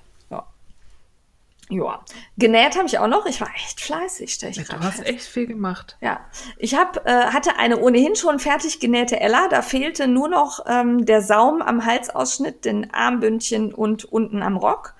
[1.72, 1.82] Ja.
[1.82, 2.04] Ja.
[2.38, 3.26] Genäht habe ich auch noch.
[3.26, 5.08] Ich war echt fleißig, stell ich Du gerade hast fest.
[5.08, 5.96] echt viel gemacht.
[6.00, 6.20] Ja,
[6.58, 9.48] ich hab, äh, hatte eine ohnehin schon fertig genähte Ella.
[9.48, 14.94] Da fehlte nur noch ähm, der Saum am Halsausschnitt, den Armbündchen und unten am Rock.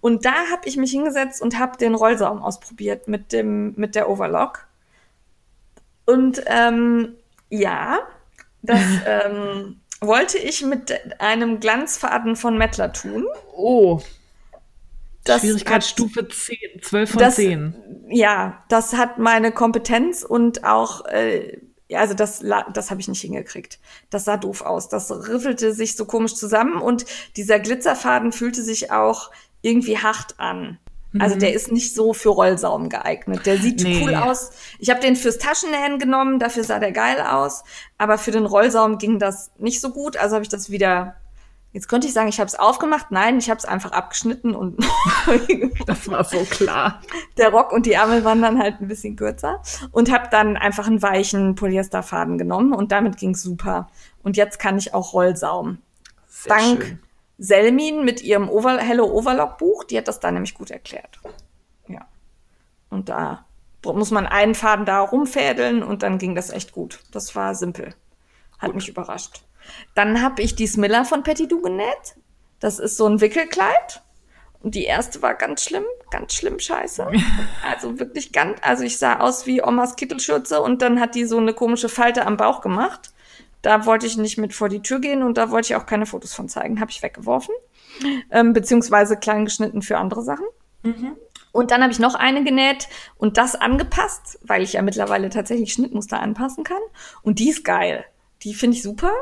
[0.00, 4.08] Und da habe ich mich hingesetzt und habe den Rollsaum ausprobiert mit dem mit der
[4.08, 4.66] Overlock.
[6.06, 7.14] Und ähm,
[7.50, 7.98] ja,
[8.62, 13.26] das ähm, wollte ich mit einem Glanzfaden von Mettler tun.
[13.54, 14.00] Oh,
[15.24, 17.74] Das Schwierigkeitsstufe 10, 12 von das, 10.
[18.10, 21.58] Ja, das hat meine Kompetenz und auch, äh,
[21.94, 23.78] also das, das habe ich nicht hingekriegt.
[24.10, 24.88] Das sah doof aus.
[24.88, 27.04] Das riffelte sich so komisch zusammen und
[27.36, 29.30] dieser Glitzerfaden fühlte sich auch
[29.60, 30.78] irgendwie hart an.
[31.18, 33.44] Also der ist nicht so für Rollsaum geeignet.
[33.44, 34.00] Der sieht Nee.
[34.02, 34.50] cool aus.
[34.78, 37.64] Ich habe den fürs Taschennähen genommen, dafür sah der geil aus.
[37.98, 40.16] Aber für den Rollsaum ging das nicht so gut.
[40.16, 41.16] Also habe ich das wieder.
[41.72, 43.10] Jetzt könnte ich sagen, ich habe es aufgemacht.
[43.10, 44.78] Nein, ich habe es einfach abgeschnitten und
[45.86, 47.00] Das war so klar.
[47.38, 50.86] der Rock und die Ärmel waren dann halt ein bisschen kürzer und habe dann einfach
[50.86, 53.88] einen weichen Polyesterfaden genommen und damit ging's super.
[54.22, 55.78] Und jetzt kann ich auch Rollsaum.
[56.28, 56.98] Sehr Dank schön.
[57.38, 61.20] Selmin mit ihrem Over Hello Overlock Buch, die hat das da nämlich gut erklärt.
[61.88, 62.06] Ja.
[62.90, 63.46] Und da
[63.82, 67.00] muss man einen Faden da rumfädeln und dann ging das echt gut.
[67.10, 67.94] Das war simpel.
[68.58, 69.42] Hat mich überrascht.
[69.94, 72.16] Dann habe ich die Smiller von Petty Du genäht.
[72.60, 74.02] Das ist so ein Wickelkleid.
[74.60, 77.10] Und die erste war ganz schlimm, ganz schlimm scheiße.
[77.68, 81.38] Also wirklich ganz, also ich sah aus wie Omas Kittelschürze und dann hat die so
[81.38, 83.12] eine komische Falte am Bauch gemacht.
[83.62, 86.06] Da wollte ich nicht mit vor die Tür gehen und da wollte ich auch keine
[86.06, 86.80] Fotos von zeigen.
[86.80, 87.54] Habe ich weggeworfen.
[88.30, 90.46] Ähm, beziehungsweise klein geschnitten für andere Sachen.
[91.52, 95.72] Und dann habe ich noch eine genäht und das angepasst, weil ich ja mittlerweile tatsächlich
[95.72, 96.80] Schnittmuster anpassen kann.
[97.22, 98.04] Und die ist geil.
[98.42, 99.12] Die finde ich super.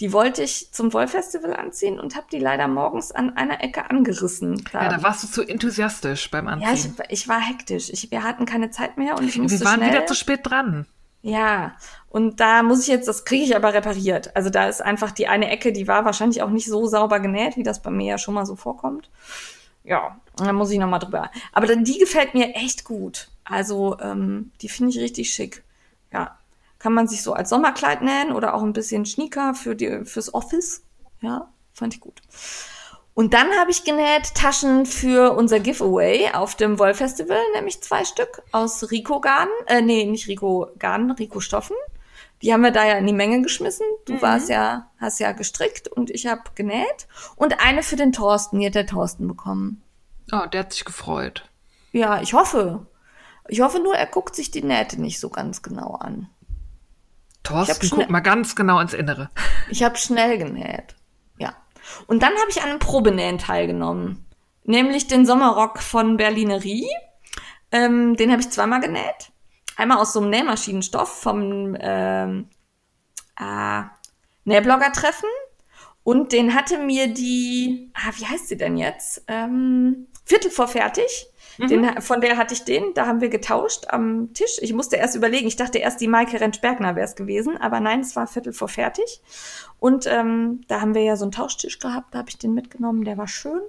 [0.00, 4.64] Die wollte ich zum Wollfestival anziehen und habe die leider morgens an einer Ecke angerissen.
[4.72, 6.96] Ja, da warst du zu enthusiastisch beim Ja, ich, Anziehen.
[7.10, 7.90] ich war hektisch.
[7.90, 9.90] Ich, wir hatten keine Zeit mehr und ich musste wir waren schnell.
[9.90, 10.86] wieder zu spät dran.
[11.22, 11.72] Ja,
[12.10, 14.36] und da muss ich jetzt, das kriege ich aber repariert.
[14.36, 17.56] Also da ist einfach die eine Ecke, die war wahrscheinlich auch nicht so sauber genäht,
[17.56, 19.08] wie das bei mir ja schon mal so vorkommt.
[19.84, 21.30] Ja, da muss ich nochmal drüber.
[21.52, 23.28] Aber dann, die gefällt mir echt gut.
[23.44, 25.62] Also ähm, die finde ich richtig schick.
[26.12, 26.38] Ja,
[26.84, 30.34] kann man sich so als Sommerkleid nähen oder auch ein bisschen Schnieker für die, fürs
[30.34, 30.82] Office.
[31.22, 32.20] Ja, fand ich gut.
[33.14, 38.42] Und dann habe ich genäht Taschen für unser Giveaway auf dem Wollfestival, nämlich zwei Stück
[38.52, 41.76] aus Rico Garn, äh, nee, nicht Rico Garn, Rico Stoffen.
[42.42, 43.86] Die haben wir da ja in die Menge geschmissen.
[44.04, 47.08] Du warst ja, hast ja gestrickt und ich habe genäht.
[47.34, 49.82] Und eine für den Thorsten, die hat der Thorsten bekommen.
[50.30, 51.48] Oh, der hat sich gefreut.
[51.92, 52.86] Ja, ich hoffe.
[53.48, 56.28] Ich hoffe nur, er guckt sich die Nähte nicht so ganz genau an.
[57.44, 59.30] Thorsten, guck mal ganz genau ins Innere.
[59.70, 60.96] Ich habe schnell genäht.
[61.38, 61.54] Ja.
[62.06, 64.26] Und dann habe ich an einem Probenähen teilgenommen.
[64.64, 66.88] Nämlich den Sommerrock von Berlinerie.
[67.70, 69.30] Ähm, den habe ich zweimal genäht.
[69.76, 72.48] Einmal aus so einem Nähmaschinenstoff vom ähm,
[73.38, 73.82] äh,
[74.44, 75.28] Nähblogger-Treffen.
[76.02, 79.22] Und den hatte mir die, ah, wie heißt sie denn jetzt?
[79.28, 81.26] Ähm, Viertel vor fertig.
[81.58, 84.58] Den, von der hatte ich den, da haben wir getauscht am Tisch.
[84.60, 88.00] Ich musste erst überlegen, ich dachte erst, die Maike Rentsch-Bergner wäre es gewesen, aber nein,
[88.00, 89.20] es war Viertel vor fertig.
[89.78, 93.04] Und ähm, da haben wir ja so einen Tauschtisch gehabt, da habe ich den mitgenommen,
[93.04, 93.60] der war schön.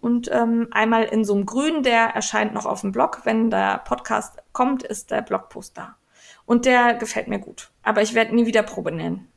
[0.00, 3.20] Und ähm, einmal in so einem Grün, der erscheint noch auf dem Blog.
[3.24, 5.96] Wenn der Podcast kommt, ist der Blogpost da.
[6.46, 7.70] Und der gefällt mir gut.
[7.82, 9.28] Aber ich werde nie wieder Probe nähen.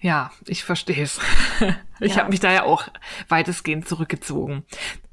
[0.00, 1.20] Ja, ich verstehe es.
[2.00, 2.18] ich Ja.
[2.22, 2.88] habe mich da ja auch
[3.28, 4.64] weitestgehend zurückgezogen.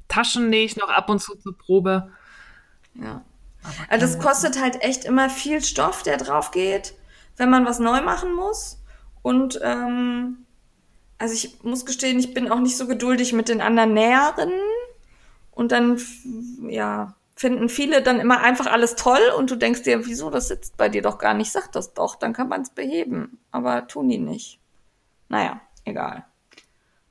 [0.08, 2.10] Taschen nähe ich noch ab und zu zur Probe.
[2.94, 3.22] Ja.
[3.88, 6.94] Also das kostet halt echt immer viel Stoff, der drauf geht,
[7.36, 8.78] wenn man was neu machen muss.
[9.22, 10.46] Und ähm,
[11.18, 14.60] also ich muss gestehen, ich bin auch nicht so geduldig mit den anderen Näherinnen.
[15.50, 15.98] Und dann,
[16.68, 20.76] ja, finden viele dann immer einfach alles toll und du denkst dir, wieso, das sitzt
[20.76, 23.38] bei dir doch gar nicht, sag das doch, dann kann man es beheben.
[23.50, 24.58] Aber tun die nicht.
[25.28, 26.24] Naja, egal.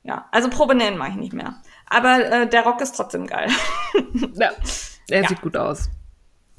[0.02, 1.56] Ja, also Probe nähen mache ich nicht mehr.
[1.88, 3.48] Aber äh, der Rock ist trotzdem geil.
[4.34, 4.50] Ja,
[5.08, 5.28] er Ja.
[5.28, 5.88] sieht gut aus.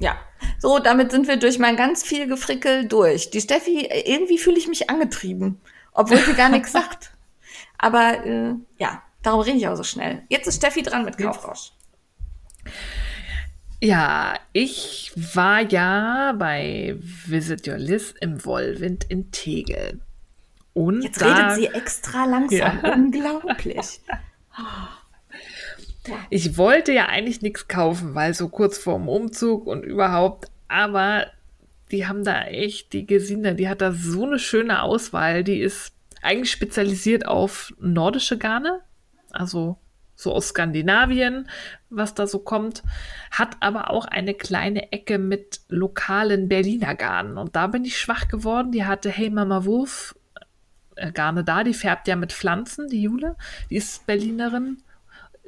[0.00, 0.16] Ja,
[0.58, 3.30] so, damit sind wir durch mein ganz viel Gefrickel durch.
[3.30, 5.60] Die Steffi, irgendwie fühle ich mich angetrieben,
[5.92, 7.10] obwohl sie gar nichts sagt.
[7.78, 10.22] Aber äh, ja, darum rede ich auch so schnell.
[10.28, 11.72] Jetzt ist Steffi dran mit Kaufrausch.
[13.80, 20.00] Ja, ich war ja bei Visit Your Liz im Wollwind in Tegel.
[20.74, 22.80] Und Jetzt da, redet sie extra langsam.
[22.82, 22.92] Ja.
[22.92, 24.00] Unglaublich.
[26.30, 31.26] ich wollte ja eigentlich nichts kaufen, weil so kurz vorm Umzug und überhaupt, aber
[31.90, 35.42] die haben da echt, die Gesine, die hat da so eine schöne Auswahl.
[35.42, 35.92] Die ist
[36.22, 38.80] eigentlich spezialisiert auf nordische Garne,
[39.30, 39.78] also
[40.14, 41.48] so aus Skandinavien,
[41.90, 42.82] was da so kommt,
[43.30, 47.38] hat aber auch eine kleine Ecke mit lokalen Berliner Garnen.
[47.38, 48.72] Und da bin ich schwach geworden.
[48.72, 50.16] Die hatte Hey Mama Wurf
[50.96, 53.36] äh, Garne da, die färbt ja mit Pflanzen, die Jule,
[53.70, 54.82] die ist Berlinerin,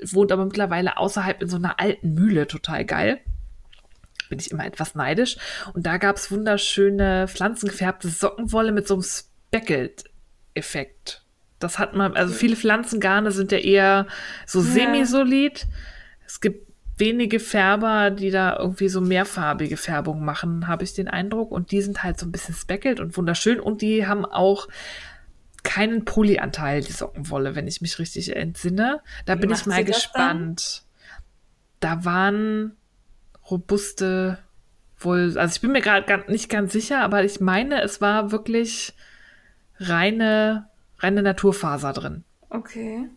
[0.05, 3.21] wohnt aber mittlerweile außerhalb in so einer alten Mühle, total geil.
[4.29, 5.37] Bin ich immer etwas neidisch.
[5.75, 11.25] Und da gab es wunderschöne pflanzengefärbte Sockenwolle mit so einem Speckelt-Effekt.
[11.59, 14.07] Das hat man, also viele Pflanzengarne sind ja eher
[14.47, 15.67] so semi-solid.
[16.27, 21.51] Es gibt wenige Färber, die da irgendwie so mehrfarbige Färbung machen, habe ich den Eindruck.
[21.51, 23.59] Und die sind halt so ein bisschen speckelt und wunderschön.
[23.59, 24.69] Und die haben auch
[25.62, 29.01] keinen Polyanteil, die Sockenwolle, wenn ich mich richtig entsinne.
[29.27, 30.85] Da Wie bin ich mal gespannt.
[31.81, 32.77] Da waren
[33.51, 34.38] robuste
[34.99, 38.94] wohl, also ich bin mir gerade nicht ganz sicher, aber ich meine, es war wirklich
[39.79, 40.68] reine,
[40.99, 42.25] reine Naturfaser drin.
[42.51, 43.09] Okay.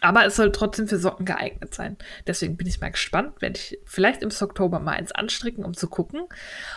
[0.00, 1.96] Aber es soll trotzdem für Socken geeignet sein.
[2.26, 5.88] Deswegen bin ich mal gespannt, werde ich vielleicht im Oktober mal eins anstricken, um zu
[5.88, 6.22] gucken.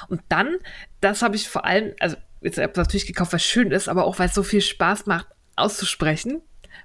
[0.09, 0.57] Und dann,
[1.01, 4.05] das habe ich vor allem, also jetzt habe ich natürlich gekauft, was schön ist, aber
[4.05, 6.41] auch weil es so viel Spaß macht, auszusprechen.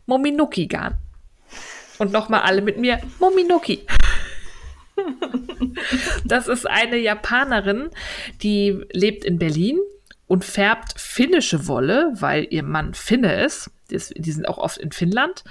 [0.06, 0.98] Mominuki Garn.
[1.98, 3.86] Und nochmal alle mit mir, Mominuki.
[6.24, 7.90] Das ist eine Japanerin,
[8.42, 9.78] die lebt in Berlin
[10.26, 13.70] und färbt finnische Wolle, weil ihr Mann Finne ist.
[13.90, 15.44] Die, sind auch oft in Finnland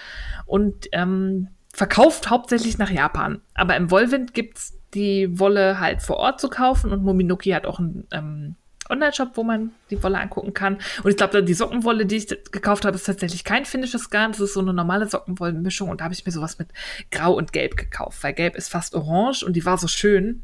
[0.45, 3.39] und ähm, verkauft hauptsächlich nach Japan.
[3.53, 7.79] Aber im Wollwind gibt's die Wolle halt vor Ort zu kaufen und Mominuki hat auch
[7.79, 8.55] einen ähm,
[8.89, 10.77] Online-Shop, wo man die Wolle angucken kann.
[11.03, 14.31] Und ich glaube, die Sockenwolle, die ich gekauft habe, ist tatsächlich kein finnisches Garn.
[14.31, 15.89] Das ist so eine normale Sockenwollenmischung.
[15.89, 16.69] Und da habe ich mir sowas mit
[17.11, 20.43] Grau und Gelb gekauft, weil Gelb ist fast orange und die war so schön.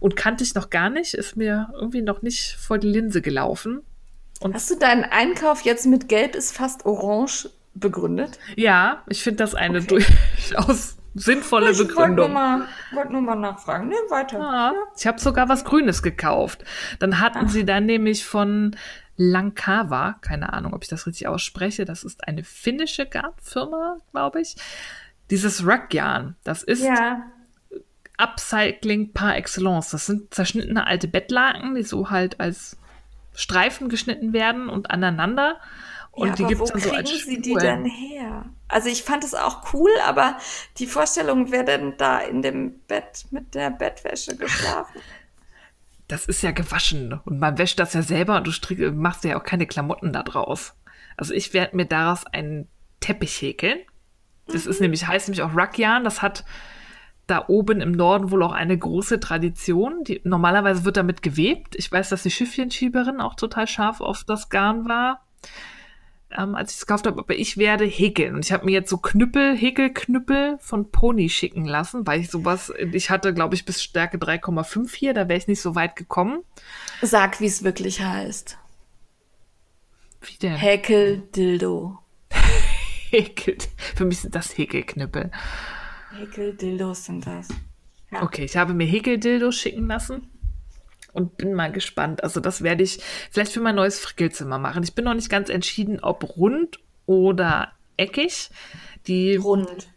[0.00, 3.82] Und kannte ich noch gar nicht, ist mir irgendwie noch nicht vor die Linse gelaufen.
[4.52, 8.38] Hast du deinen Einkauf jetzt mit Gelb ist fast orange begründet?
[8.56, 10.04] Ja, ich finde das eine Okay.
[10.50, 12.32] durchaus sinnvolle ich nur, Begründung.
[12.32, 13.88] mal- wollte nur mal nachfragen.
[13.88, 14.38] Ne, weiter.
[14.38, 16.64] Ja, ich habe sogar was Grünes gekauft.
[16.98, 18.76] Dann hatten sie dann nämlich von
[19.16, 24.56] Lankava, keine Ahnung, ob ich das richtig ausspreche, das ist eine finnische Garnfirma, glaube ich.
[25.30, 27.22] Dieses Ruggarn, das ist Ja.
[28.18, 29.90] Upcycling par excellence.
[29.90, 32.76] Das sind zerschnittene alte Bettlaken, die so halt als
[33.34, 35.56] Streifen geschnitten werden und aneinander.
[36.12, 38.44] Und ja, die aber wo dann so kriegen sie die denn her?
[38.68, 40.36] Also ich fand es auch cool, aber
[40.76, 45.00] die Vorstellung, wer denn da in dem Bett mit der Bettwäsche geschlafen?
[46.08, 49.40] Das ist ja gewaschen und man wäscht das ja selber und du strick, machst ja
[49.40, 50.74] auch keine Klamotten da draus.
[51.16, 52.68] Also ich werde mir daraus einen
[53.00, 53.78] Teppich häkeln.
[54.46, 56.04] Das ist nämlich, heißt nämlich auch Ruggarn.
[56.04, 56.44] Das hat
[57.26, 60.04] da oben im Norden wohl auch eine große Tradition.
[60.04, 61.74] Die, normalerweise wird damit gewebt.
[61.76, 65.24] Ich weiß, dass die Schiffchenschieberin auch total scharf auf das Garn war,
[66.36, 67.20] ähm, als ich es gekauft habe.
[67.20, 68.34] Aber ich werde häkeln.
[68.34, 72.72] Und ich habe mir jetzt so Knüppel, Häkelknüppel von Pony schicken lassen, weil ich sowas,
[72.92, 75.14] ich hatte, glaube ich, bis Stärke 3,5 hier.
[75.14, 76.42] Da wäre ich nicht so weit gekommen.
[77.00, 78.58] Sag, wie es wirklich heißt.
[80.22, 80.54] Wie denn?
[80.54, 81.98] Häkel-Dildo.
[83.10, 83.58] Häkel.
[83.94, 85.30] Für mich sind das Häkelknüppel.
[86.16, 87.48] Häkel-Dildos sind das.
[88.10, 88.22] Ja.
[88.22, 90.31] Okay, ich habe mir Häkeldildos schicken lassen
[91.12, 92.22] und bin mal gespannt.
[92.24, 94.82] Also das werde ich vielleicht für mein neues Frickelzimmer machen.
[94.82, 98.50] Ich bin noch nicht ganz entschieden, ob rund oder eckig.
[99.06, 99.88] Die, Rund.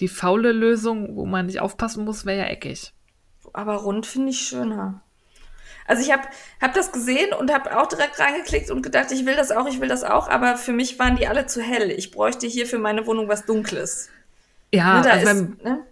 [0.00, 2.92] die faule Lösung, wo man nicht aufpassen muss, wäre ja eckig.
[3.52, 5.02] Aber rund finde ich schöner.
[5.86, 6.22] Also ich habe
[6.60, 9.80] hab das gesehen und habe auch direkt reingeklickt und gedacht, ich will das auch, ich
[9.80, 11.90] will das auch, aber für mich waren die alle zu hell.
[11.90, 14.10] Ich bräuchte hier für meine Wohnung was Dunkles.
[14.72, 15.86] Ja, Ne, also ist, beim, ne?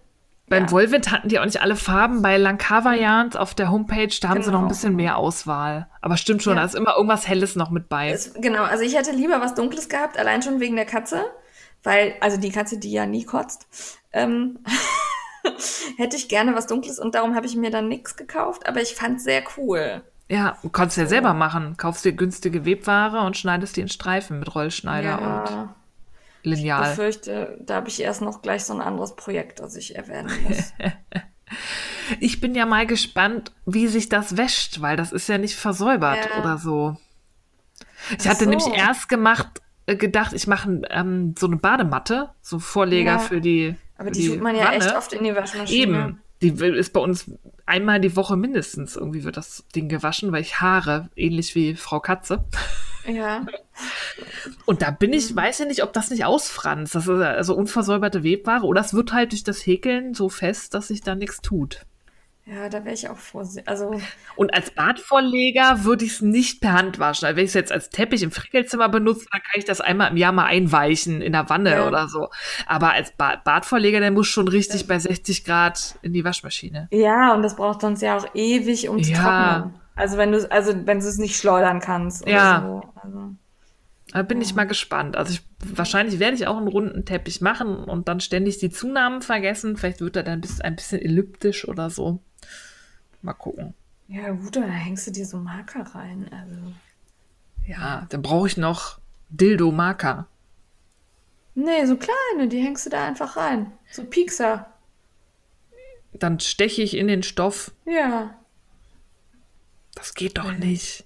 [0.49, 0.71] Beim Ja.
[0.71, 2.21] Volvit hatten die auch nicht alle Farben.
[2.21, 4.69] Bei Lankava Jans auf der Homepage, da haben sie noch ein Genau.
[4.69, 5.87] bisschen mehr Auswahl.
[6.01, 6.61] Aber stimmt schon, Ja.
[6.61, 8.09] da ist immer irgendwas Helles noch mit bei.
[8.11, 11.25] Es, genau, also ich hätte lieber was Dunkles gehabt, allein schon wegen der Katze,
[11.83, 13.67] weil, also die Katze, die ja nie kotzt,
[14.13, 14.59] ähm,
[15.97, 18.95] hätte ich gerne was Dunkles und darum habe ich mir dann nichts gekauft, aber ich
[18.95, 20.01] fand sehr cool.
[20.29, 21.77] Ja, du kannst ja selber machen.
[21.77, 25.69] Kaufst dir günstige Webware und schneidest die in Streifen mit Rollschneider und
[26.47, 26.89] Ja, ich Lineal.
[26.89, 30.73] befürchte, da habe ich erst noch gleich so ein anderes Projekt, das ich erwähnen muss.
[32.19, 36.29] Ich bin ja mal gespannt, wie sich das wäscht, weil das ist ja nicht versäubert
[36.31, 36.39] Ja.
[36.41, 36.97] oder so.
[38.17, 38.49] Ich Ach hatte so.
[38.49, 43.19] nämlich erst gemacht, äh, gedacht, ich mache ähm, so eine Badematte, so Vorleger Ja.
[43.19, 43.75] für die.
[43.97, 44.75] Aber für die tut man ja Wanne.
[44.77, 45.97] echt oft in die Waschmaschine.
[45.97, 46.21] Eben.
[46.41, 47.31] Die ist bei uns
[47.65, 51.99] einmal die Woche mindestens irgendwie wird das Ding gewaschen, weil ich haare, ähnlich wie Frau
[51.99, 52.43] Katze.
[53.07, 53.45] Ja.
[54.65, 55.15] Und da bin Mhm.
[55.17, 56.95] ich, weiß ja nicht, ob das nicht ausfranst.
[56.95, 60.87] Das ist also unversäuberte Webware oder es wird halt durch das Häkeln so fest, dass
[60.89, 61.81] sich da nichts tut.
[62.45, 63.67] Ja, da wäre ich auch vorsichtig.
[63.67, 63.91] Also,
[64.37, 67.25] Und als Badvorleger würde ich es nicht per Hand waschen.
[67.25, 70.11] Also wenn ich es jetzt als Teppich im Frickelzimmer benutze, dann kann ich das einmal
[70.11, 71.87] im Jahr mal einweichen in der Wanne Ja.
[71.87, 72.29] oder so.
[72.65, 76.87] Aber als ba Badvorleger, der muss schon richtig bei 60 Grad in die Waschmaschine.
[76.91, 79.17] ja, und das braucht sonst ja auch ewig, um zu Ja.
[79.59, 79.79] trocknen.
[79.95, 82.61] Also wenn du also wenn du es nicht schleudern kannst oder Ja.
[82.61, 82.81] so.
[83.03, 83.35] Also,
[84.13, 85.17] Da bin ich mal gespannt.
[85.17, 89.21] Also ich, wahrscheinlich werde ich auch einen runden Teppich machen und dann ständig die Zunahmen
[89.21, 89.75] vergessen.
[89.75, 92.19] Vielleicht wird er dann ein bisschen, ein bisschen elliptisch oder so.
[93.21, 93.73] Mal gucken.
[94.07, 96.29] ja gut, da hängst du dir so Marker rein.
[96.31, 96.73] Also.
[97.67, 100.27] Ja, dann brauche ich noch Dildo-Marker.
[101.55, 103.71] Nee, so kleine, die hängst du da einfach rein.
[103.91, 104.71] So Piekser.
[106.13, 107.71] Dann steche ich in den Stoff.
[107.85, 108.35] Ja.
[109.95, 111.03] Das geht doch nicht.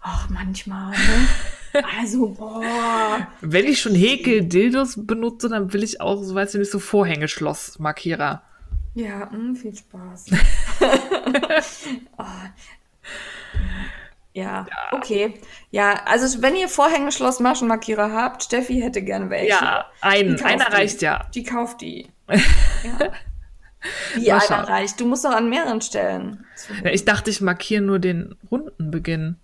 [0.00, 0.96] Ach, manchmal, ne?
[2.00, 3.26] Also, boah.
[3.40, 8.42] Wenn ich schon Häkel-Dildos benutze, dann will ich auch, so weißt du nicht, so Vorhängeschloss-Markierer.
[8.94, 10.26] Ja, mh, viel Spaß.
[12.18, 12.24] oh.
[14.34, 15.34] ja, okay.
[15.70, 19.50] Ja, also wenn ihr Vorhängeschloss Maschenmarkierer habt, Steffi hätte gern welche.
[19.50, 20.72] Ja, ein, Die kauft einer die.
[20.74, 21.26] reicht ja.
[21.34, 22.08] Die kauft die.
[22.84, 23.12] Ja.
[24.14, 24.64] Wie Mal einer schauen.
[24.64, 25.00] reicht.
[25.00, 26.44] Du musst doch an mehreren Stellen.
[26.84, 29.36] Ja, Ich dachte, ich markiere nur den runden Beginn.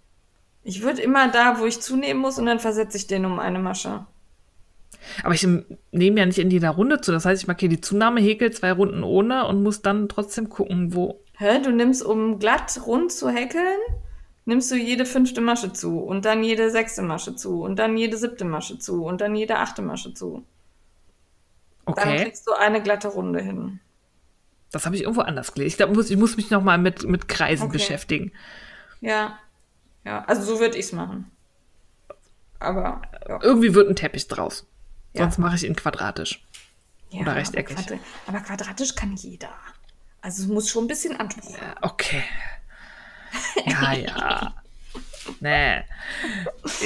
[0.69, 3.59] Ich würde immer da, wo ich zunehmen muss, und dann versetze ich den um eine
[3.59, 4.07] Masche.
[5.23, 5.47] Aber ich
[5.93, 7.13] nehme ja nicht in jeder Runde zu.
[7.13, 10.95] Das heißt, ich markiere die Zunahme, häkel zwei Runden ohne und muss dann trotzdem gucken,
[10.95, 11.21] wo.
[11.39, 11.61] Hä?
[11.63, 13.79] Du nimmst, um glatt rund zu häkeln,
[14.45, 18.17] nimmst du jede fünfte Masche zu und dann jede sechste Masche zu und dann jede
[18.19, 20.45] siebte Masche zu und dann jede achte Masche zu.
[21.95, 23.81] Dann Okay, kriegst du eine glatte Runde hin.
[24.71, 25.69] das habe ich irgendwo anders gelesen.
[25.69, 27.71] Ich glaube, muss, ich muss mich noch mal mit, mit Kreisen Okay.
[27.71, 28.33] beschäftigen.
[29.01, 29.39] Ja.
[30.09, 31.31] Ja, also so würde ich's machen.
[32.61, 33.39] Aber, ja.
[33.43, 34.67] Irgendwie wird ein Teppich draus.
[35.13, 35.25] Ja.
[35.25, 36.43] Sonst mache ich ihn quadratisch.
[37.11, 37.77] ja Oder rechteckig.
[37.77, 39.51] Aber, quadra aber quadratisch kann jeder.
[40.23, 41.75] Also es muss schon ein bisschen Anspruch haben.
[41.83, 42.23] Okay.
[43.67, 44.55] Ja, ja.
[45.41, 45.85] Nee.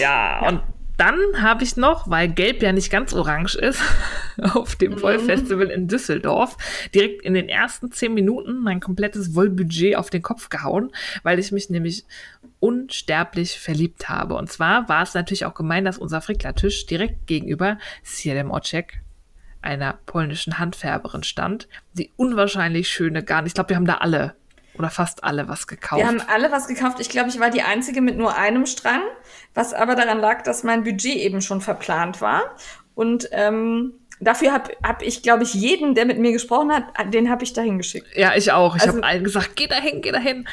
[0.01, 0.63] Ja, und
[0.97, 3.81] dann habe ich noch, weil Gelb ja nicht ganz orange ist,
[4.55, 6.57] auf dem Wollfestival in Düsseldorf
[6.95, 11.51] direkt in den ersten zehn Minuten mein komplettes Wollbudget auf den Kopf gehauen, weil ich
[11.51, 12.05] mich nämlich
[12.63, 14.37] unsterblich verliebt habe.
[14.37, 19.03] Und zwar war es natürlich auch gemein, dass unser Fricklertisch direkt gegenüber Siedem Ocek
[19.63, 23.47] einer polnischen Handfärberin stand, die unwahrscheinlich schöne Garn.
[23.47, 24.37] Ich glaube, wir haben da alle
[24.79, 26.01] oder fast alle was gekauft.
[26.01, 27.01] Wir haben alle was gekauft.
[27.01, 29.03] Ich glaube, ich war die Einzige mit nur einem Strang,
[29.55, 32.43] was aber daran lag, dass mein Budget eben schon verplant war.
[32.95, 37.29] Und ähm, dafür habe hab ich, glaube ich, jeden, der mit mir gesprochen hat, den
[37.31, 38.07] habe ich dahin geschickt.
[38.17, 38.77] Ja, ich auch.
[38.77, 40.49] Ich Also- habe allen gesagt, geh dahin, geh dahin.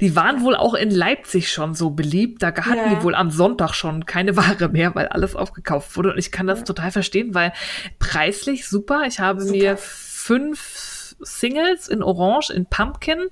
[0.00, 2.42] Die waren wohl auch in Leipzig schon so beliebt.
[2.42, 2.94] Da hatten Ja.
[2.94, 6.12] die wohl am Sonntag schon keine Ware mehr, weil alles aufgekauft wurde.
[6.12, 7.52] Und ich kann das total verstehen, weil
[7.98, 9.04] preislich super.
[9.06, 9.52] Ich habe Super.
[9.52, 13.28] mir fünf Singles in Orange, in Pumpkin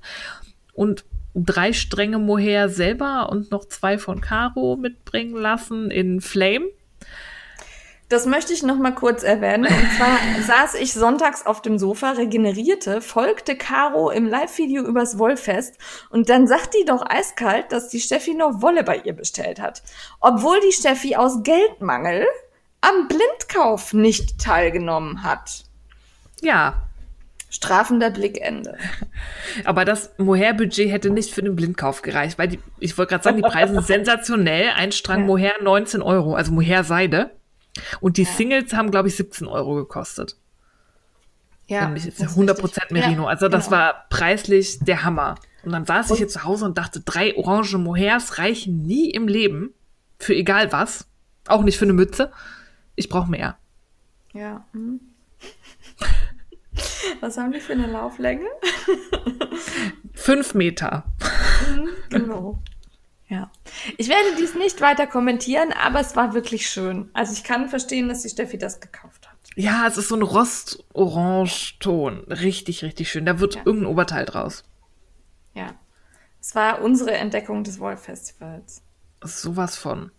[0.73, 6.65] und drei Stränge Mohair selber und noch zwei von Caro mitbringen lassen in Flame.
[8.09, 9.65] Das möchte ich noch mal kurz erwähnen.
[9.65, 10.17] Und zwar
[10.47, 15.77] saß ich sonntags auf dem Sofa, regenerierte, folgte Caro im Live-Video übers Wollfest
[16.09, 19.83] und dann sagt die doch eiskalt, dass die Steffi noch Wolle bei ihr bestellt hat.
[20.19, 22.25] Obwohl die Steffi aus Geldmangel
[22.81, 25.65] am Blindkauf nicht teilgenommen hat.
[26.41, 26.81] Ja,
[27.51, 28.77] Strafender Blickende.
[29.65, 33.37] Aber das Mohair-Budget hätte nicht für den Blindkauf gereicht, weil die, ich wollte gerade sagen,
[33.37, 34.69] die Preise sind sensationell.
[34.75, 35.25] Ein Strang Ja.
[35.25, 37.31] Mohair 19 Euro, also Mohair-Seide.
[37.99, 40.37] Und die Singles haben, glaube ich, 17 Euro gekostet.
[41.67, 42.91] Ja, Nämlich jetzt das ist 100% richtig.
[42.91, 43.23] Merino.
[43.23, 43.77] Ja, also das genau.
[43.77, 45.35] war preislich der Hammer.
[45.63, 49.27] Und dann saß ich hier zu Hause und dachte, drei orange Mohairs reichen nie im
[49.27, 49.73] Leben.
[50.17, 51.07] Für egal was.
[51.47, 52.31] Auch nicht für eine Mütze.
[52.95, 53.57] Ich brauche mehr.
[54.33, 54.65] Ja.
[54.73, 54.99] Hm.
[57.21, 58.47] Was haben die für eine Lauflänge?
[60.13, 61.05] Fünf Meter.
[61.75, 62.61] Mhm, genau.
[63.29, 63.51] Ja.
[63.97, 67.09] Ich werde dies nicht weiter kommentieren, aber es war wirklich schön.
[67.13, 69.37] Also ich kann verstehen, dass die Steffi das gekauft hat.
[69.55, 72.25] Ja, es ist so ein Rostorange-Ton.
[72.29, 73.25] Richtig, richtig schön.
[73.25, 73.61] Da wird Ja.
[73.65, 74.63] irgendein Oberteil draus.
[75.53, 75.67] Ja.
[76.41, 78.81] Es war unsere Entdeckung des Wolf-Festivals.
[79.23, 80.11] Sowas von.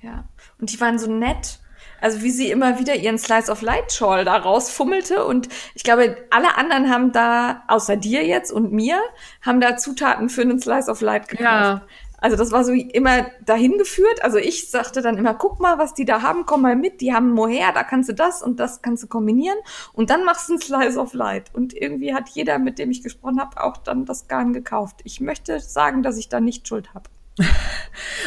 [0.00, 0.24] Ja.
[0.60, 1.58] Und die waren so nett.
[2.00, 5.24] Also wie sie immer wieder ihren Slice of Light Shawl da rausfummelte.
[5.24, 9.00] Und ich glaube, alle anderen haben da, außer dir jetzt und mir,
[9.42, 11.44] haben da Zutaten für einen Slice of Light gekauft.
[11.44, 11.82] Ja.
[12.20, 14.22] Also das war so immer dahin geführt.
[14.22, 17.00] Also ich sagte dann immer, guck mal, was die da haben, komm mal mit.
[17.00, 19.58] Die haben Mohair, da kannst du das und das kannst du kombinieren.
[19.92, 21.54] Und dann machst du einen Slice of Light.
[21.54, 25.00] Und irgendwie hat jeder, mit dem ich gesprochen habe, auch dann das Garn gekauft.
[25.04, 27.08] Ich möchte sagen, dass ich da nicht Schuld habe.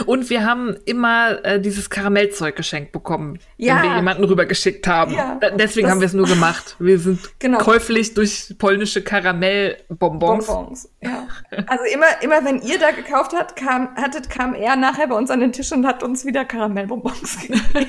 [0.05, 3.75] Und wir haben immer äh, dieses Karamellzeug geschenkt bekommen, Ja.
[3.77, 5.13] wenn wir jemanden rübergeschickt haben.
[5.13, 5.39] Ja.
[5.57, 6.75] Deswegen haben wir es nur gemacht.
[6.79, 7.59] Wir sind Genau.
[7.59, 10.47] käuflich durch polnische Karamellbonbons.
[10.47, 10.89] Bonbons.
[11.01, 11.27] Ja.
[11.67, 15.29] Also immer, immer wenn ihr da gekauft habt, kam, hattet, kam er nachher bei uns
[15.29, 17.87] an den Tisch und hat uns wieder Karamellbonbons gegeben.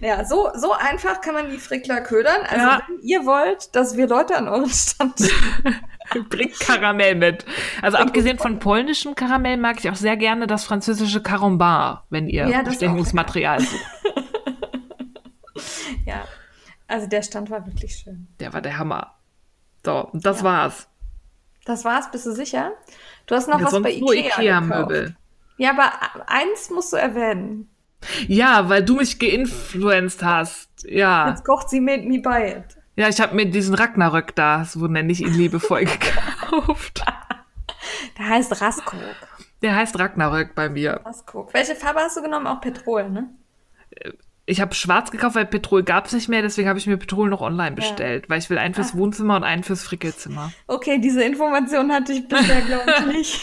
[0.00, 2.42] Ja, so, so einfach kann man die Frickler ködern.
[2.48, 2.82] Also Ja.
[2.88, 5.14] wenn ihr wollt, dass wir Leute an euren Stand
[6.28, 7.44] Bringt Karamell mit.
[7.82, 12.46] Also abgesehen von polnischem Karamell mag ich auch sehr gerne das französische Carambart, wenn ihr
[12.48, 13.80] Ja, Bestechungsmaterial sucht.
[16.06, 16.24] Ja,
[16.86, 18.28] also der Stand war wirklich schön.
[18.40, 19.14] Der war der Hammer.
[19.84, 20.44] So, das Ja.
[20.44, 20.88] war's.
[21.64, 22.72] Das war's, bist du sicher?
[23.26, 25.00] Du hast noch Ja, was bei Ikea, Ikea-Möbel.
[25.02, 25.18] gekauft.
[25.56, 25.92] Ja, aber
[26.28, 27.70] eins musst du erwähnen.
[28.28, 30.68] Ja, weil du mich geinfluenced hast.
[30.88, 31.28] Ja.
[31.30, 32.76] Jetzt kocht sie made me it.
[32.96, 35.84] Ja, ich habe mir diesen Ragnarök da, so nenne ich ihn liebevoll
[36.50, 37.04] gekauft.
[38.18, 39.00] Der heißt Raskok.
[39.62, 41.00] Der heißt Ragnarök bei mir.
[41.04, 41.52] Raskok.
[41.54, 42.46] Welche Farbe hast du genommen?
[42.46, 43.30] Auch Petrol, ne?
[44.46, 47.40] Ich habe schwarz gekauft, weil Petrol gab's nicht mehr, deswegen habe ich mir Petrol noch
[47.40, 50.52] online bestellt, weil ich will einen fürs Wohnzimmer und einen fürs Frickelzimmer.
[50.66, 53.40] Okay, diese Information hatte ich bisher, glaube ich, nicht.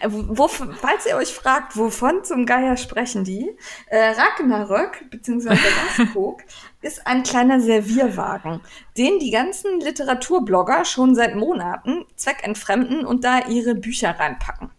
[0.00, 3.56] Äh, Wo, falls ihr euch fragt, wovon zum Geier sprechen die,
[3.86, 5.48] äh, Ragnarök bzw.
[5.98, 6.42] Raskok
[6.82, 8.60] ist ein kleiner Servierwagen,
[8.98, 14.70] den die ganzen Literaturblogger schon seit Monaten zweckentfremden und da ihre Bücher reinpacken.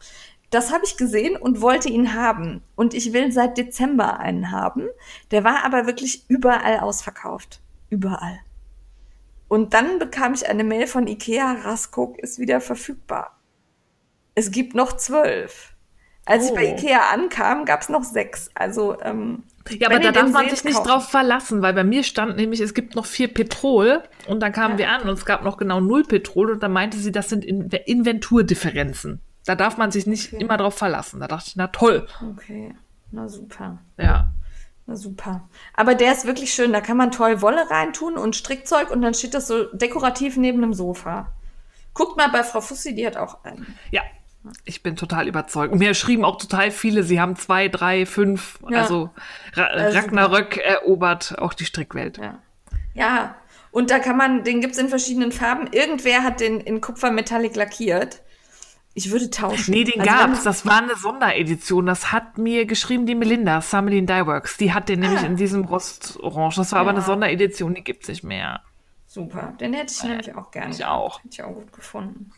[0.50, 2.64] Das habe ich gesehen und wollte ihn haben.
[2.76, 4.88] Und ich will seit Dezember einen haben.
[5.32, 7.60] Der war aber wirklich überall ausverkauft.
[7.90, 8.40] Überall.
[9.50, 13.37] Und dann bekam ich eine Mail von Ikea, Raskok ist wieder verfügbar.
[14.38, 15.74] Es gibt noch zwölf.
[16.26, 16.78] Als ich bei Oh.
[16.78, 18.52] Ikea ankam, gab es noch sechs.
[18.54, 22.38] Also, ähm, Ja, aber da darf man sich nicht drauf verlassen, weil bei mir stand
[22.38, 24.78] nämlich, es gibt noch vier Petrol und dann kamen Ja.
[24.78, 27.44] wir an und es gab noch genau null Petrol und dann meinte sie, das sind
[27.44, 29.22] In Inventurdifferenzen.
[29.46, 30.44] Da darf man sich nicht Okay.
[30.44, 31.20] immer drauf verlassen.
[31.20, 32.06] Da dachte ich, na toll.
[32.36, 32.76] Okay,
[33.12, 33.80] na super.
[33.98, 34.28] Ja.
[34.86, 35.50] Na super.
[35.74, 36.74] Aber der ist wirklich schön.
[36.74, 40.62] Da kann man toll Wolle reintun und Strickzeug und dann steht das so dekorativ neben
[40.62, 41.32] dem Sofa.
[41.94, 43.66] Guckt mal bei Frau Fussi, die hat auch einen.
[43.90, 44.02] Ja.
[44.66, 45.74] Ich bin total überzeugt.
[45.74, 48.60] Und mir schrieben auch total viele, sie haben zwei, drei, fünf.
[48.70, 48.82] Ja.
[48.82, 49.10] Also
[49.54, 49.96] Ra Äh.
[49.98, 52.18] Ragnarök erobert auch die Strickwelt.
[52.18, 52.40] Ja.
[52.94, 53.36] Ja.
[53.72, 55.68] Und da kann man, den gibt's in verschiedenen Farben.
[55.72, 58.22] Irgendwer hat den in Kupfermetallic lackiert.
[58.96, 59.72] Ich würde tauschen.
[59.76, 60.44] Nee, den Also gab's.
[60.44, 61.86] Das war eine Sonderedition.
[61.86, 64.58] Das hat mir geschrieben die Melinda, Summerlin Dyeworks.
[64.58, 65.26] Die hat den nämlich Ah.
[65.28, 66.56] in diesem Rostorange.
[66.56, 66.96] Das war aber Ja.
[66.96, 68.62] eine Sonderedition, die gibt's nicht mehr.
[69.06, 69.54] Super.
[69.60, 70.74] Den hätte ich nämlich auch gerne.
[70.74, 71.20] ich auch.
[71.20, 72.32] Hätte ich auch gut gefunden.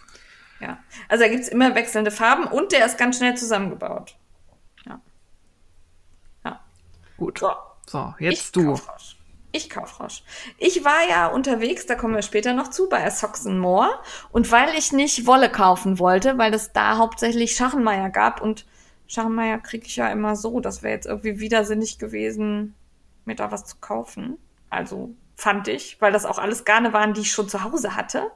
[1.09, 4.15] Also da gibt's immer wechselnde Farben und der ist ganz schnell zusammengebaut.
[4.85, 5.01] Ja.
[6.45, 6.61] Ja.
[7.17, 7.39] Gut.
[7.39, 7.51] So.
[7.85, 8.65] So, jetzt ich du.
[8.69, 9.17] Kauf Rausch.
[9.51, 10.23] Ich kauf Rausch.
[10.59, 13.89] Ich war ja unterwegs, da kommen wir später noch zu, bei Socks More.
[14.31, 18.67] Und weil ich nicht Wolle kaufen wollte, weil es da hauptsächlich Schachenmeier gab und
[19.07, 22.75] Schachenmeier kriege ich ja immer so, das wäre jetzt irgendwie widersinnig gewesen,
[23.25, 24.37] mir da was zu kaufen.
[24.69, 28.31] Also fand ich, weil das auch alles Garne waren, die ich schon zu Hause hatte.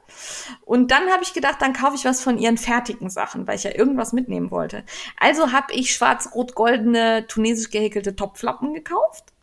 [0.64, 3.64] Und dann habe ich gedacht, dann kaufe ich was von ihren fertigen Sachen, weil ich
[3.64, 4.84] ja irgendwas mitnehmen wollte.
[5.18, 9.34] Also habe ich schwarz-rot-goldene tunesisch gehäkelte Topflappen gekauft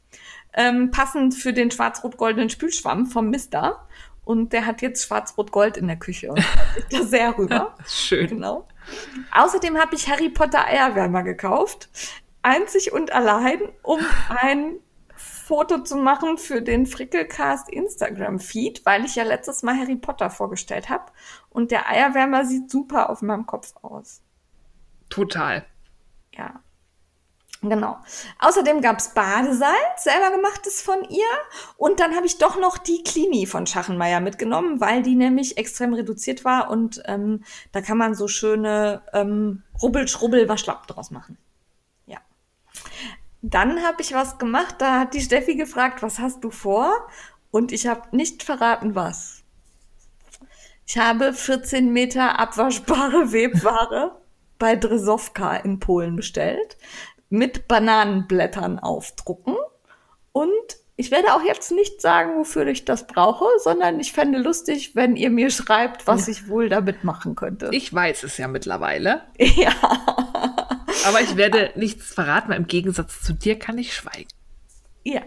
[0.53, 3.88] ähm, passend für den schwarz-rot-goldenen Spülschwamm vom Mister.
[4.24, 6.43] Und der hat jetzt schwarz-rot-gold in der Küche und
[6.91, 7.76] da sehr rüber.
[7.88, 8.28] Schön.
[8.28, 8.68] Genau.
[9.32, 11.89] Außerdem habe ich Harry Potter Eierwärmer gekauft.
[12.43, 13.99] Einzig und allein, um
[14.30, 14.76] ein
[15.46, 20.89] Foto zu machen für den Frickelcast Instagram-Feed, weil ich ja letztes Mal Harry Potter vorgestellt
[20.89, 21.12] habe.
[21.50, 24.22] Und der Eierwärmer sieht super auf meinem Kopf aus.
[25.10, 25.66] Total.
[26.34, 26.62] Ja.
[27.64, 28.00] Genau.
[28.39, 31.28] Außerdem gab's Badesalz, selber gemachtes von ihr.
[31.78, 35.94] Und dann habe ich doch noch die Klini von Schachenmeier mitgenommen, weil die nämlich extrem
[35.94, 41.38] reduziert war und ähm, da kann man so schöne ähm, Rubbel-Schrubbel-Waschlappen draus machen.
[43.42, 47.08] Dann habe ich was gemacht, da hat die Steffi gefragt, was hast du vor?
[47.50, 49.44] Und ich habe nicht verraten, was.
[50.86, 54.18] Ich habe 14 Meter abwaschbare Webware
[54.60, 56.78] bei Dresowka in Polen bestellt
[57.30, 59.56] mit Bananenblättern aufdrucken.
[60.34, 60.52] Und
[60.98, 65.16] ich werde auch jetzt nicht sagen, wofür ich das brauche, sondern ich fände lustig, wenn
[65.16, 67.70] ihr mir schreibt, was ich wohl damit machen könnte.
[67.72, 69.22] Ich weiß es ja mittlerweile.
[69.39, 69.74] Ja.
[71.08, 74.30] Aber ich werde nichts verraten, weil im Gegensatz zu dir kann ich schweigen.
[75.04, 75.22] Ja.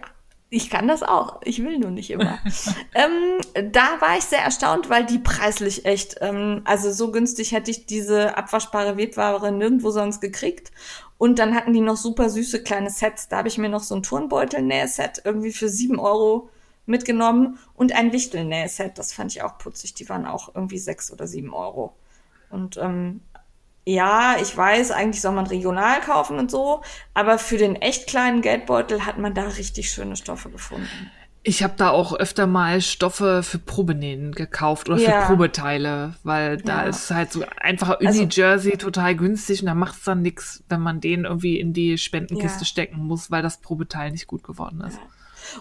[0.51, 1.41] Ich kann das auch.
[1.43, 2.39] Ich will nur nicht immer.
[2.95, 7.73] ähm, da war ich sehr erstaunt, weil die preislich echt, ähm, also so günstig hätte
[7.73, 10.71] ich diese abwaschbare Webware nirgendwo sonst gekriegt.
[11.19, 13.29] Und dann hatten die noch super süße kleine Sets.
[13.29, 16.51] Da habe ich mir noch so ein Turnbeutel-Nähset irgendwie für sieben Euro
[16.87, 18.97] mitgenommen und ein Wichtel-Nähset.
[18.97, 19.95] Das fand ich auch putzig.
[19.95, 21.95] Die waren auch irgendwie sechs oder sieben Euro.
[22.51, 23.23] Und ähm,
[23.87, 26.83] ja, ich weiß, eigentlich soll man regional kaufen und so,
[27.13, 31.11] aber für den echt kleinen Geldbeutel hat man da richtig schöne Stoffe gefunden.
[31.47, 35.21] Ich habe da auch öfter mal Stoffe für Probenähen gekauft oder ja.
[35.21, 36.89] für Probeteile, weil da ja.
[36.89, 40.81] ist halt so einfacher Uni-Jersey also, total günstig und da macht es dann nichts, wenn
[40.81, 42.65] man den irgendwie in die Spendenkiste ja.
[42.65, 44.99] stecken muss, weil das Probeteil nicht gut geworden ist.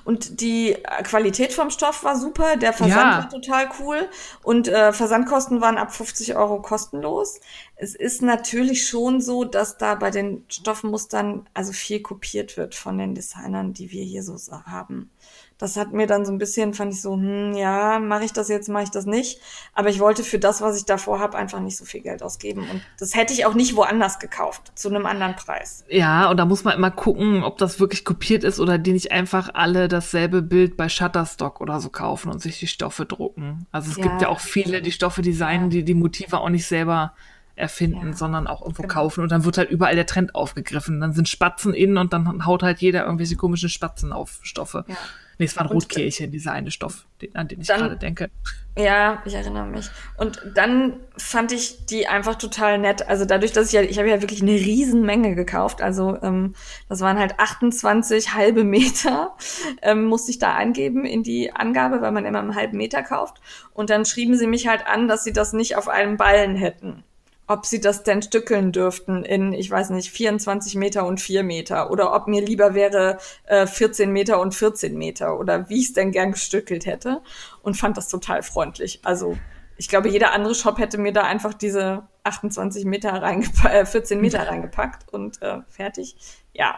[0.05, 4.09] Und die Qualität vom Stoff war super, der Versand war total cool.
[4.43, 7.39] Und äh, Versandkosten waren ab 50 Euro kostenlos.
[7.75, 12.97] Es ist natürlich schon so, dass da bei den Stoffmustern also viel kopiert wird von
[12.97, 14.33] den Designern, die wir hier so
[14.65, 15.09] haben
[15.57, 18.49] das hat mir dann so ein bisschen, fand ich so, hm, ja, mache ich das
[18.49, 19.39] jetzt, mache ich das nicht.
[19.73, 22.61] Aber ich wollte für das, was ich davor habe, einfach nicht so viel Geld ausgeben.
[22.69, 25.85] Und das hätte ich auch nicht woanders gekauft, zu einem anderen Preis.
[25.89, 29.11] Ja, und da muss man immer gucken, ob das wirklich kopiert ist oder die nicht
[29.11, 33.65] einfach alle dasselbe Bild bei Shutterstock oder so kaufen und sich die Stoffe drucken.
[33.71, 34.03] Also es ja.
[34.03, 37.13] gibt ja auch viele, die Stoffe designen, die die Motive auch nicht selber
[37.55, 38.13] erfinden, ja.
[38.13, 38.93] sondern auch irgendwo genau.
[38.93, 40.99] kaufen und dann wird halt überall der Trend aufgegriffen.
[40.99, 44.85] Dann sind Spatzen innen und dann haut halt jeder irgendwelche komischen Spatzen auf Stoffe.
[44.87, 44.95] Ja.
[45.37, 48.29] Nee, es war ein Rotkehlchen, dieser eine Stoff, den, an den ich gerade denke.
[48.77, 49.89] Ja, ich erinnere mich.
[50.17, 53.07] Und dann fand ich die einfach total nett.
[53.07, 55.81] Also dadurch, dass ich ja, ich habe ja wirklich eine Riesenmenge gekauft.
[55.81, 56.55] Also ähm,
[56.89, 59.35] das waren halt 28 halbe Meter,
[59.81, 63.41] ähm, musste ich da eingeben in die Angabe, weil man immer einen halben Meter kauft.
[63.73, 67.03] Und dann schrieben sie mich halt an, dass sie das nicht auf einem Ballen hätten
[67.47, 71.91] ob sie das denn stückeln dürften in, ich weiß nicht, 24 Meter und 4 Meter
[71.91, 75.93] oder ob mir lieber wäre äh, 14 Meter und 14 Meter oder wie ich es
[75.93, 77.21] denn gern gestückelt hätte
[77.61, 79.01] und fand das total freundlich.
[79.03, 79.37] Also
[79.77, 84.21] ich glaube, jeder andere Shop hätte mir da einfach diese 28 Meter reingepackt, äh, 14
[84.21, 86.15] Meter reingepackt und äh, fertig.
[86.53, 86.77] Ja,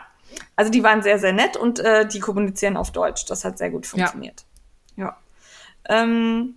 [0.55, 3.26] also die waren sehr, sehr nett und äh, die kommunizieren auf Deutsch.
[3.26, 4.45] Das hat sehr gut funktioniert.
[4.95, 5.05] Ja.
[5.05, 6.03] ja.
[6.03, 6.55] Ähm,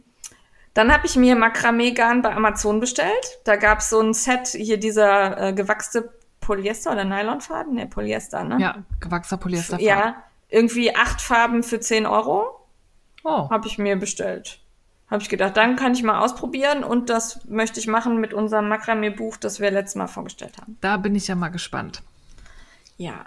[0.78, 3.40] dann habe ich mir Makramee-Garn bei Amazon bestellt.
[3.42, 7.74] Da gab es so ein Set, hier dieser äh, gewachste Polyester oder Nylonfaden?
[7.74, 8.58] Ne, Polyester, ne?
[8.60, 9.80] Ja, gewachster Polyester.
[9.80, 12.64] Ja, irgendwie acht Farben für 10 Euro.
[13.24, 13.50] Oh.
[13.50, 14.60] Habe ich mir bestellt.
[15.10, 18.68] Habe ich gedacht, dann kann ich mal ausprobieren und das möchte ich machen mit unserem
[18.68, 20.78] Makramee-Buch, das wir letztes Mal vorgestellt haben.
[20.80, 22.04] Da bin ich ja mal gespannt.
[22.98, 23.24] Ja.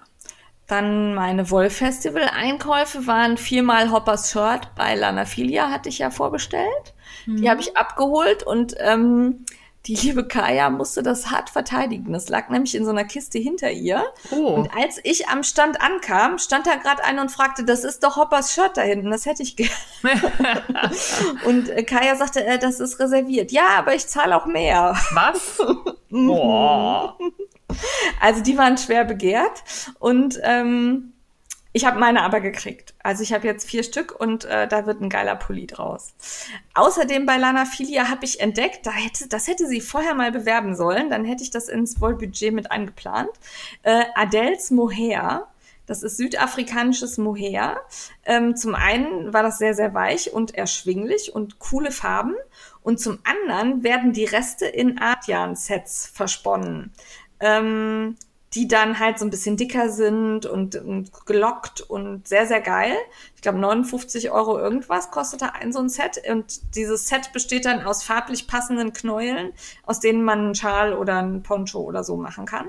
[0.67, 6.93] Dann meine Wollfestival-Einkäufe waren viermal Hoppers Shirt bei Lanafilia, hatte ich ja vorbestellt.
[7.25, 7.37] Mhm.
[7.37, 9.45] Die habe ich abgeholt und ähm,
[9.87, 12.13] die liebe Kaya musste das hart verteidigen.
[12.13, 14.03] Das lag nämlich in so einer Kiste hinter ihr.
[14.29, 14.49] Oh.
[14.49, 18.15] Und als ich am Stand ankam, stand da gerade einer und fragte, das ist doch
[18.15, 19.71] Hoppers Shirt da hinten, das hätte ich gerne.
[21.45, 23.51] und äh, Kaya sagte, äh, das ist reserviert.
[23.51, 24.95] Ja, aber ich zahle auch mehr.
[25.13, 25.57] Was?
[26.11, 27.17] Boah.
[28.19, 29.63] Also die waren schwer begehrt
[29.97, 31.13] und ähm,
[31.73, 32.93] ich habe meine aber gekriegt.
[33.01, 36.13] Also ich habe jetzt vier Stück und äh, da wird ein geiler Pulli draus.
[36.73, 40.75] Außerdem bei Lana Filia habe ich entdeckt, da hätte, das hätte sie vorher mal bewerben
[40.75, 43.29] sollen, dann hätte ich das ins Wollbudget mit eingeplant.
[43.83, 45.47] Äh, Adels Mohair.
[45.87, 47.81] Das ist südafrikanisches Mohair.
[48.25, 52.35] Ähm, zum einen war das sehr, sehr weich und erschwinglich und coole Farben.
[52.81, 56.93] Und zum anderen werden die Reste in Artian-Sets versponnen.
[57.39, 58.15] Ähm,
[58.53, 62.95] die dann halt so ein bisschen dicker sind und, und gelockt und sehr, sehr geil.
[63.35, 66.21] Ich glaube, 59 Euro irgendwas kostete ein so ein Set.
[66.29, 71.19] Und dieses Set besteht dann aus farblich passenden Knäueln, aus denen man einen Schal oder
[71.19, 72.67] einen Poncho oder so machen kann.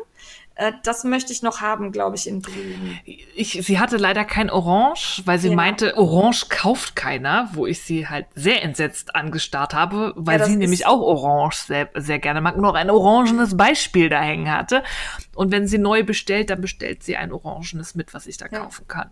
[0.54, 2.98] Äh, das möchte ich noch haben, glaube ich, in grün.
[3.34, 5.56] Ich, sie hatte leider kein Orange, weil sie Ja.
[5.56, 10.56] meinte, Orange kauft keiner, wo ich sie halt sehr entsetzt angestarrt habe, weil Ja, sie
[10.56, 14.82] nämlich auch Orange sehr, sehr gerne mag, nur ein orangenes Beispiel da hängen hatte.
[15.34, 18.60] Und wenn sie neu bestellt, dann bestellt sie ein orangenes mit, was ich da Ja.
[18.60, 19.10] kaufen kann.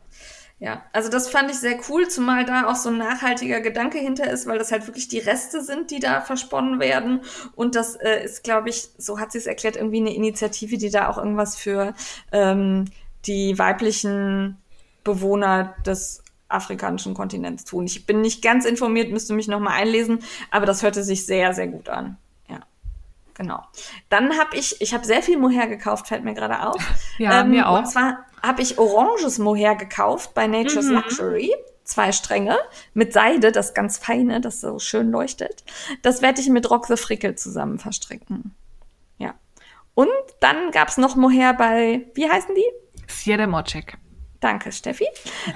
[0.60, 4.30] Ja, also das fand ich sehr cool, zumal da auch so ein nachhaltiger Gedanke hinter
[4.30, 7.22] ist, weil das halt wirklich die Reste sind, die da versponnen werden.
[7.56, 10.90] Und das äh, ist, glaube ich, so hat sie es erklärt, irgendwie eine Initiative, die
[10.90, 11.94] da auch irgendwas für
[12.30, 12.84] ähm,
[13.24, 14.58] die weiblichen
[15.02, 17.86] Bewohner des afrikanischen Kontinents tun.
[17.86, 20.18] Ich bin nicht ganz informiert, müsste mich noch mal einlesen,
[20.50, 22.18] aber das hörte sich sehr, sehr gut an.
[22.48, 22.60] Ja,
[23.32, 23.62] genau.
[24.10, 26.82] Dann habe ich, ich habe sehr viel Mohair gekauft, fällt mir gerade auf.
[27.16, 27.78] Ja, mir auch.
[27.78, 30.94] Und zwar habe ich oranges Mohair gekauft bei Nature's Mhm.
[30.94, 31.54] Luxury.
[31.84, 32.56] Zwei Stränge
[32.94, 35.64] mit Seide, das ganz feine, das so schön leuchtet.
[36.02, 38.54] Das werde ich mit Rock the Frickel zusammen verstricken.
[39.18, 39.34] Ja.
[39.94, 42.64] Und dann gab's noch Mohair bei, wie heißen die?
[43.08, 43.98] Sierra Moczek.
[44.38, 45.06] Danke, Steffi.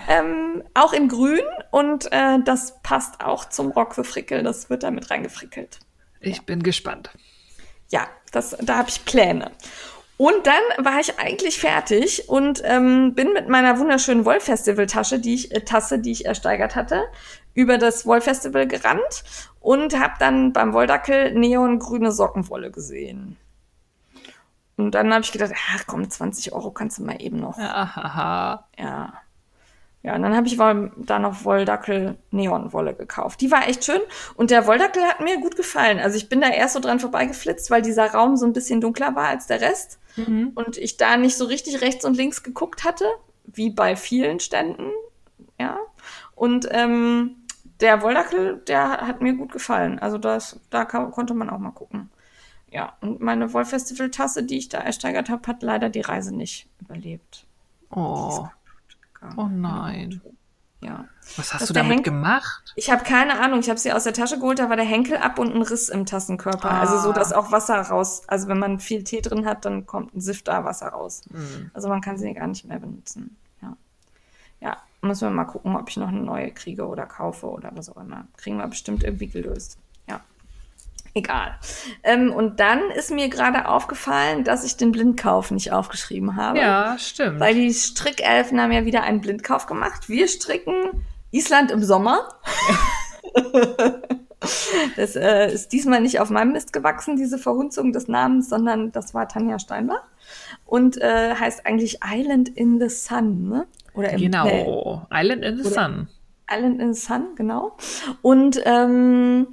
[0.09, 4.43] Ähm, auch in grün und äh, das passt auch zum Rock the Frickel.
[4.43, 5.79] Das wird da mit reingefrickelt.
[6.21, 7.11] Ich bin gespannt.
[7.91, 9.53] Ja, das, da habe ich Pläne.
[10.17, 15.53] Und dann war ich eigentlich fertig und ähm, bin mit meiner wunderschönen Wollfestival-Tasche, die ich,
[15.53, 17.05] äh, Tasse, die ich ersteigert hatte,
[17.53, 19.25] über das Wollfestival gerannt
[19.61, 23.37] und habe dann beim Wolldackel neongrüne Sockenwolle gesehen.
[24.77, 27.59] Und dann habe ich gedacht, ach komm, 20 Euro kannst du mal eben noch.
[27.59, 28.67] Ahaha.
[28.79, 29.15] Ja.
[30.03, 33.41] Ja, und dann habe ich da noch Wolldackel Neonwolle gekauft.
[33.41, 34.03] Die war echt schön
[34.35, 35.99] und der Wolldackel hat mir gut gefallen.
[35.99, 39.17] Also ich bin da erst so dran vorbeigeflitzt, weil dieser Raum so ein bisschen dunkler
[39.17, 40.53] war als der Rest Mhm.
[40.55, 43.07] und ich da nicht so richtig rechts und links geguckt hatte,
[43.45, 44.91] wie bei vielen Ständen.
[45.59, 45.79] Ja.
[46.35, 47.37] Und ähm,
[47.81, 49.99] der Wolldackel, der hat mir gut gefallen.
[49.99, 52.11] Also das, da konnte man auch mal gucken.
[52.71, 57.47] Ja, und meine Wollfestival-Tasse, die ich da ersteigert habe, hat leider die Reise nicht überlebt.
[57.91, 58.49] Oh,
[59.37, 60.21] oh nein.
[60.85, 61.05] Ja.
[61.37, 62.73] Was hast Das du damit Henk- gemacht?
[62.77, 65.17] Ich habe keine Ahnung, ich habe sie aus der Tasche geholt, da war der Henkel
[65.17, 66.71] ab und ein Riss im Tassenkörper.
[66.71, 66.81] Ah.
[66.81, 70.15] Also so, dass auch Wasser raus, also wenn man viel Tee drin hat, dann kommt
[70.15, 71.23] ein Sift da Wasser raus.
[71.31, 71.71] Hm.
[71.73, 73.37] Also man kann sie gar nicht mehr benutzen.
[73.63, 73.77] Ja.
[74.61, 77.89] Ja, müssen wir mal gucken, ob ich noch eine neue kriege oder kaufe oder was
[77.89, 78.27] auch immer.
[78.37, 79.79] Kriegen wir bestimmt irgendwie gelöst.
[81.17, 81.55] Egal.
[82.03, 86.59] Ähm, und dann ist mir gerade aufgefallen, dass ich den Blindkauf nicht aufgeschrieben habe.
[86.59, 87.39] Ja, stimmt.
[87.39, 90.09] Weil die Strickelfen haben ja wieder einen Blindkauf gemacht.
[90.09, 92.29] Wir stricken Island im Sommer.
[94.97, 99.15] das äh, ist diesmal nicht auf meinem Mist gewachsen, diese Verhunzung des Namens, sondern das
[99.15, 100.03] war Tanja Steinbach.
[100.67, 103.67] Und äh, heißt eigentlich Island in the Sun, ne?
[103.95, 105.07] Oder im, nee, Genau.
[105.13, 106.09] Island in the Sun.
[106.51, 107.77] Island in the Sun, genau.
[108.21, 109.47] Und ähm,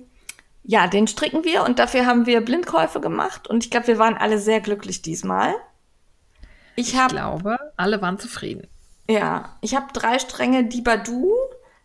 [0.64, 4.16] ja, den stricken wir und dafür haben wir Blindkäufe gemacht und ich glaube, wir waren
[4.16, 5.54] alle sehr glücklich diesmal.
[6.76, 8.68] Ich Ich habe glaube, alle waren zufrieden.
[9.10, 11.32] ja, ich habe drei Stränge Dibadu,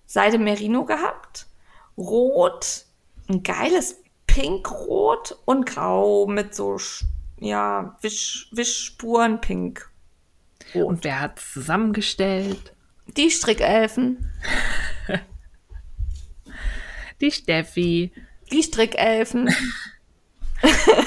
[0.07, 1.47] Seide Merino gehabt,
[1.99, 2.85] Rot,
[3.29, 3.97] ein geiles
[4.27, 6.77] Pinkrot und Grau mit so
[7.39, 9.91] ja Wisch, Wischspuren Pink.
[10.74, 12.74] Und wer hat zusammengestellt?
[13.16, 14.31] Die Strickelfen,
[17.20, 18.12] Die Steffi.
[18.53, 19.49] Die Strickelfen.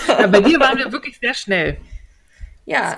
[0.08, 1.78] Ja, bei dir waren wir wirklich sehr schnell.
[2.66, 2.96] Ja,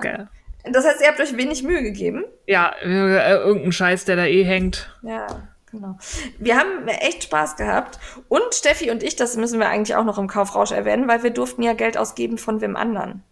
[0.64, 2.24] das heißt, ihr habt euch wenig Mühe gegeben.
[2.46, 4.94] Ja, äh, irgendein Scheiß, der da eh hängt.
[5.02, 5.98] Ja, genau.
[6.38, 7.98] Wir haben echt Spaß gehabt.
[8.28, 11.30] Und Steffi und ich, das müssen wir eigentlich auch noch im Kaufrausch erwähnen, weil wir
[11.30, 13.22] durften ja Geld ausgeben von wem anderen.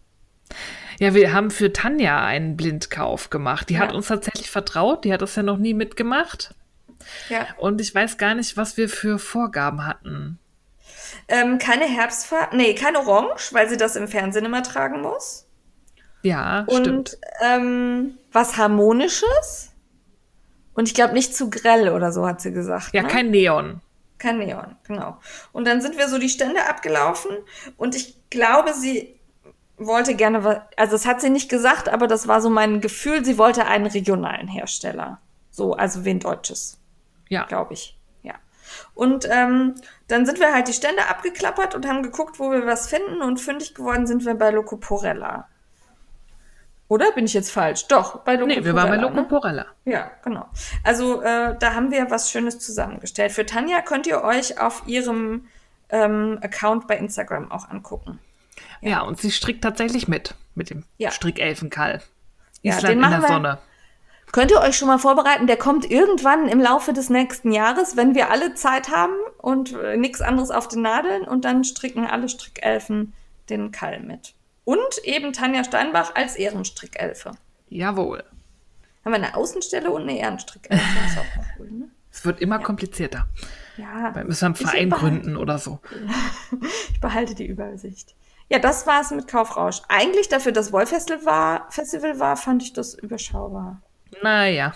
[0.99, 3.69] Ja, wir haben für Tanja einen Blindkauf gemacht.
[3.69, 3.95] Die hat Ja.
[3.95, 5.05] uns tatsächlich vertraut.
[5.05, 6.53] Die hat das ja noch nie mitgemacht.
[7.29, 7.47] Ja.
[7.57, 10.37] Und ich weiß gar nicht, was wir für Vorgaben hatten.
[11.27, 15.47] Ähm, keine Herbstfarbe, nee, kein Orange, weil sie das im Fernsehen immer tragen muss.
[16.23, 17.17] Ja, Und stimmt.
[17.41, 19.71] ähm, was Harmonisches.
[20.73, 22.93] Und ich glaube nicht zu grell oder so, hat sie gesagt.
[22.93, 23.07] Ja, ne?
[23.07, 23.81] kein Neon.
[24.17, 25.17] Kein Neon, genau.
[25.51, 27.31] Und dann sind wir so die Stände abgelaufen
[27.77, 29.19] und ich glaube, sie
[29.77, 33.25] wollte gerne was, also das hat sie nicht gesagt, aber das war so mein Gefühl,
[33.25, 35.19] sie wollte einen regionalen Hersteller.
[35.49, 36.79] So, also wen Deutsches,
[37.29, 37.45] Ja.
[37.45, 37.97] glaube ich.
[38.95, 39.01] Ja.
[39.03, 39.75] Und ähm,
[40.07, 43.39] dann sind wir halt die Stände abgeklappert und haben geguckt, wo wir was finden und
[43.39, 45.47] fündig geworden sind wir bei Locoporella.
[46.87, 47.87] Oder bin ich jetzt falsch?
[47.87, 48.59] Doch, bei Locoporella.
[48.59, 49.03] Nee, wir waren bei ne?
[49.03, 49.65] Locoporella.
[49.85, 50.49] Ja, genau.
[50.83, 53.31] Also äh, da haben wir was Schönes zusammengestellt.
[53.31, 55.47] Für Tanja könnt ihr euch auf ihrem
[55.89, 58.19] ähm, Account bei Instagram auch angucken.
[58.81, 59.01] Ja.
[59.01, 60.35] und sie strickt tatsächlich mit.
[60.53, 61.11] Mit dem Ja.
[61.11, 62.01] Strickelfenkall.
[62.61, 63.57] Ja, Island den in der wir- Sonne.
[64.31, 65.47] Könnt ihr euch schon mal vorbereiten?
[65.47, 69.97] Der kommt irgendwann im Laufe des nächsten Jahres, wenn wir alle Zeit haben und äh,
[69.97, 73.13] nichts anderes auf den Nadeln und dann stricken alle Strickelfen
[73.49, 74.33] den Kall mit.
[74.63, 77.31] Und eben Tanja Steinbach als Ehrenstrickelfe.
[77.69, 78.23] Jawohl.
[79.03, 80.81] Haben wir eine Außenstelle und eine Ehrenstrickelfe.
[81.01, 81.89] Das ist auch cool, ne?
[82.13, 82.63] Es wird immer ja.
[82.63, 83.27] komplizierter.
[83.77, 84.13] Ja.
[84.13, 85.79] Wir müssen einen Verein gründen oder so.
[86.91, 88.15] ich behalte die Übersicht.
[88.49, 89.81] Ja, das war es mit Kaufrausch.
[89.87, 93.81] Eigentlich dafür, dass Wollfestival war, Festival war, fand ich das überschaubar.
[94.21, 94.73] Naja.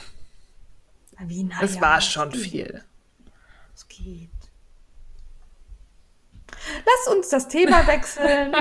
[1.19, 2.83] Wie, naja es war schon viel.
[3.73, 4.29] Es geht.
[6.85, 8.55] Lass uns das Thema wechseln.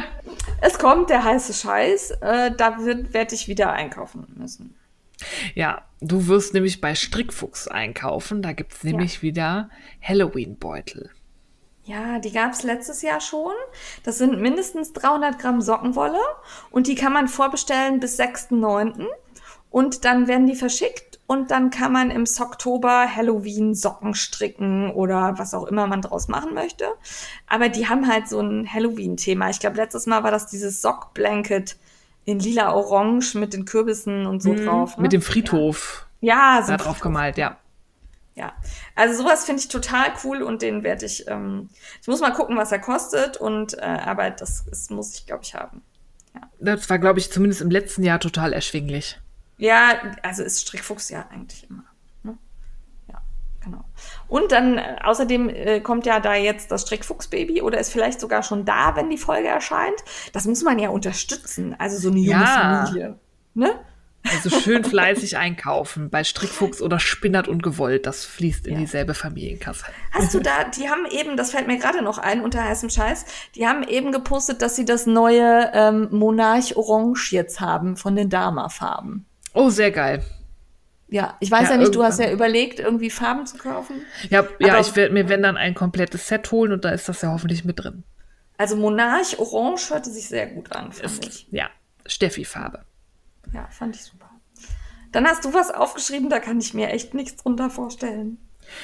[0.61, 2.11] es kommt der heiße Scheiß.
[2.21, 4.77] Äh, da werde ich wieder einkaufen müssen.
[5.55, 8.43] Ja, du wirst nämlich bei Strickfuchs einkaufen.
[8.43, 9.23] Da gibt es nämlich ja.
[9.23, 9.71] wieder
[10.03, 11.11] Halloween-Beutel.
[11.85, 13.53] Ja, die gab es letztes Jahr schon.
[14.05, 16.21] Das sind mindestens 300 Gramm Sockenwolle
[16.71, 19.07] und die kann man vorbestellen bis 6.9.
[19.75, 25.35] Und dann werden die verschickt und dann kann man im Socktober Halloween Socken stricken oder
[25.37, 26.85] was auch immer man draus machen möchte.
[27.49, 29.51] Aber die haben halt so ein Halloween-Thema.
[29.51, 31.75] Ich glaube, letztes Mal war das dieses Sock-Blanket
[32.25, 34.97] in lila-orange mit den Kürbissen und so mhm, drauf.
[34.97, 35.03] Ne?
[35.03, 36.07] Mit dem Friedhof.
[36.21, 36.71] Ja, so.
[36.71, 37.57] Da drauf gemalt, ja.
[38.37, 38.53] Ja,
[38.95, 41.69] also sowas finde ich total cool und den werde ich, ähm,
[42.01, 45.43] ich muss mal gucken, was er kostet und, äh, aber das, das muss ich, glaube
[45.43, 45.83] ich, haben.
[46.33, 46.43] Ja.
[46.61, 49.19] Das war, glaube ich, zumindest im letzten Jahr total erschwinglich.
[49.57, 51.85] Ja, also ist Strickfuchs ja eigentlich immer.
[52.23, 52.37] Ne?
[53.09, 53.23] Ja,
[53.63, 53.85] genau.
[54.29, 58.43] Und dann, äh, außerdem äh, kommt ja da jetzt das Strickfuchs-Baby oder ist vielleicht sogar
[58.43, 60.03] schon da, wenn die Folge erscheint.
[60.33, 62.85] Das muss man ja unterstützen, also so eine junge ja.
[62.87, 63.19] Familie.
[63.55, 63.79] Ne?
[64.33, 68.07] Also schön fleißig einkaufen bei Strickfuchs oder Spinnert und Gewollt.
[68.07, 68.81] Das fließt in ja.
[68.81, 69.85] dieselbe Familienkasse.
[70.13, 73.27] Hast du da, die haben eben, das fällt mir gerade noch ein unter heißem Scheiß,
[73.55, 78.31] die haben eben gepostet, dass sie das neue ähm, Monarch Orange jetzt haben von den
[78.31, 79.27] Dama-Farben.
[79.55, 80.23] Oh, sehr geil.
[81.09, 84.03] Ja, ich weiß ja, ja nicht, du hast ja überlegt, irgendwie Farben zu kaufen.
[84.31, 87.23] Ja, ja ich werde mir, wenn dann, ein komplettes Set holen und da ist das
[87.23, 88.05] ja hoffentlich mit drin.
[88.57, 91.49] Also Monarch Orange hörte sich sehr gut an, fand ist, ich.
[91.51, 91.69] Ja,
[92.07, 92.85] Steffi-Farbe.
[93.53, 94.31] Ja, fand ich super.
[95.13, 98.39] Dann hast du was aufgeschrieben, da kann ich mir echt nichts drunter vorstellen.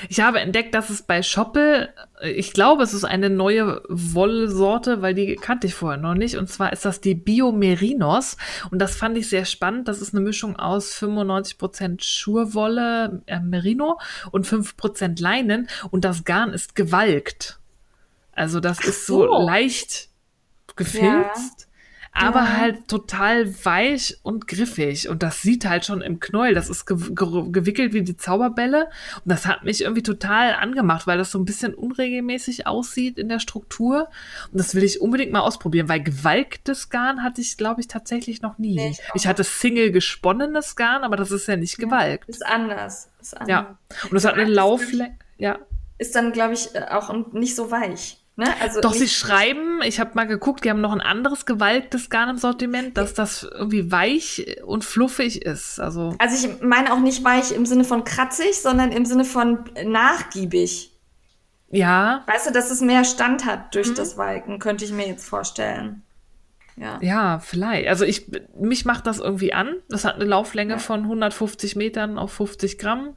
[0.09, 1.89] Ich habe entdeckt, dass es bei Schoppel,
[2.22, 6.37] ich glaube, es ist eine neue Wollsorte, weil die kannte ich vorher noch nicht.
[6.37, 8.37] Und zwar ist das die Bio Merinos.
[8.70, 9.89] Und das fand ich sehr spannend.
[9.89, 13.99] Das ist eine Mischung aus 95% Schurwolle, äh, Merino
[14.31, 15.68] und 5% Leinen.
[15.91, 17.59] Und das Garn ist gewalkt.
[18.33, 20.09] Also das ist so, so leicht
[20.76, 21.61] gefilzt.
[21.61, 21.70] Ja
[22.13, 22.57] aber ja.
[22.57, 25.09] halt total weich und griffig.
[25.09, 26.55] Und das sieht halt schon im Knäuel.
[26.55, 28.87] Das ist ge ge gewickelt wie die Zauberbälle.
[29.25, 33.29] Und das hat mich irgendwie total angemacht, weil das so ein bisschen unregelmäßig aussieht in
[33.29, 34.09] der Struktur.
[34.51, 38.43] Und das will ich unbedingt mal ausprobieren, weil gewalktes Garn hatte ich, glaube ich, tatsächlich
[38.43, 38.75] noch nie.
[38.75, 42.25] Nee, ich, ich, hatte Single gesponnenes Garn, aber das ist ja nicht gewalkt.
[42.27, 43.09] Ja, ist anders.
[43.21, 43.49] Ist anders.
[43.49, 43.79] Ja.
[44.11, 45.17] Und es hat eine Lauflänge.
[45.39, 45.59] Ja.
[45.99, 48.20] Ist dann, glaube ich, auch nicht so weich.
[48.41, 48.47] Ne?
[48.59, 52.30] Also Doch, sie schreiben, ich habe mal geguckt, die haben noch ein anderes gewalktes Garn
[52.30, 55.78] im Sortiment, dass das irgendwie weich und fluffig ist.
[55.78, 59.64] Also, also ich meine auch nicht weich im Sinne von kratzig, sondern im Sinne von
[59.84, 60.91] nachgiebig.
[61.68, 62.24] Ja.
[62.26, 63.95] Weißt du, dass es mehr Stand hat durch mhm.
[63.97, 66.03] das Walken, könnte ich mir jetzt vorstellen.
[66.76, 66.99] Ja.
[67.03, 67.88] ja, vielleicht.
[67.88, 69.74] Also ich, mich macht das irgendwie an.
[69.91, 70.78] Das hat eine Lauflänge ja.
[70.78, 73.16] von 150 Metern auf 50 Gramm.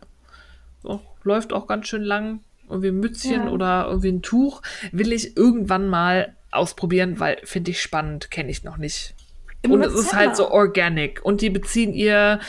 [0.82, 3.50] So, läuft auch ganz schön lang irgendwie ein Mützchen ja.
[3.50, 4.62] oder irgendwie ein Tuch,
[4.92, 9.16] will ich irgendwann mal ausprobieren, weil finde ich spannend, kenne ich noch nicht.
[9.64, 11.24] Im und es ist halt so organic.
[11.24, 12.40] Und die beziehen ihr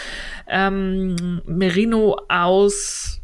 [0.48, 3.20] ähm, Merino aus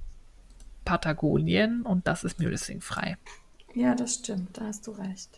[0.85, 2.39] Patagonien und das ist
[2.81, 3.17] frei.
[3.75, 5.31] Ja, das stimmt, da hast du recht.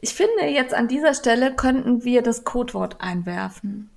[0.00, 3.90] Ich finde, jetzt an dieser Stelle könnten wir das Codewort einwerfen.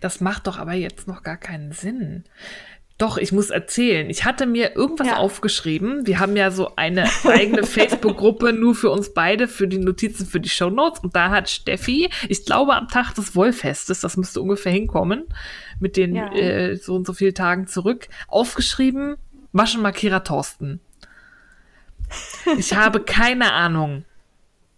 [0.00, 2.24] Das macht doch aber jetzt noch gar keinen Sinn.
[2.96, 4.08] Doch, ich muss erzählen.
[4.08, 5.16] Ich hatte mir irgendwas ja.
[5.16, 6.06] aufgeschrieben.
[6.06, 10.38] Wir haben ja so eine eigene Facebook-Gruppe nur für uns beide, für die Notizen, für
[10.38, 11.00] die Show Notes.
[11.00, 15.24] Und da hat Steffi, ich glaube am Tag des Wollfestes, das müsste ungefähr hinkommen,
[15.80, 16.32] mit den ja.
[16.32, 19.16] äh, so und so vielen Tagen zurück, aufgeschrieben,
[19.50, 20.80] Maschenmarkierer Thorsten.
[22.56, 24.04] Ich habe keine Ahnung,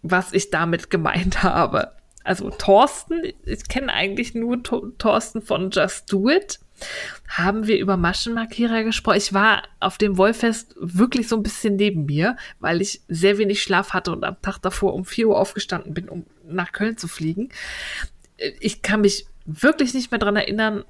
[0.01, 1.91] was ich damit gemeint habe.
[2.23, 6.59] Also Thorsten, ich kenne eigentlich nur Thorsten von Just Do It
[7.27, 9.17] haben wir über Maschenmarkierer gesprochen.
[9.17, 13.61] Ich war auf dem Wollfest wirklich so ein bisschen neben mir, weil ich sehr wenig
[13.61, 17.07] Schlaf hatte und am Tag davor um 4 Uhr aufgestanden bin, um nach Köln zu
[17.07, 17.49] fliegen.
[18.59, 20.83] Ich kann mich wirklich nicht mehr dran erinnern.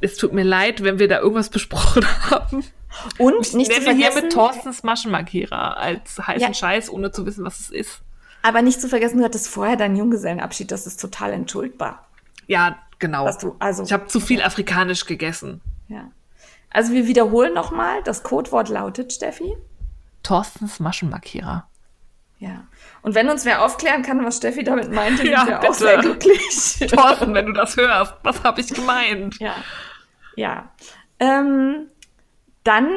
[0.00, 2.64] Es tut mir leid, wenn wir da irgendwas besprochen haben.
[3.18, 6.54] Und ich nicht zu vergessen, hier mit Thorstens Maschenmarkierer als heißen ja.
[6.54, 8.02] Scheiß, ohne zu wissen, was es ist.
[8.42, 12.06] Aber nicht zu vergessen, du hattest vorher deinen Junggesellenabschied, das ist total entschuldbar.
[12.46, 13.28] Ja, genau.
[13.40, 15.60] Du, also, ich habe zu viel afrikanisch gegessen.
[15.88, 16.10] Ja.
[16.72, 19.56] Also wir wiederholen nochmal, das Codewort lautet, Steffi?
[20.22, 21.66] Thorstens Maschenmarkierer.
[22.38, 22.64] Ja.
[23.02, 25.74] Und wenn uns wer aufklären kann, was Steffi damit meinte, Ja, sind wir auch bitte.
[25.74, 26.86] sehr glücklich.
[26.90, 29.38] Thorsten, wenn du das hörst, was habe ich gemeint?
[29.40, 29.54] Ja.
[30.36, 30.70] Ja.
[31.18, 31.88] Ähm,
[32.62, 32.88] dann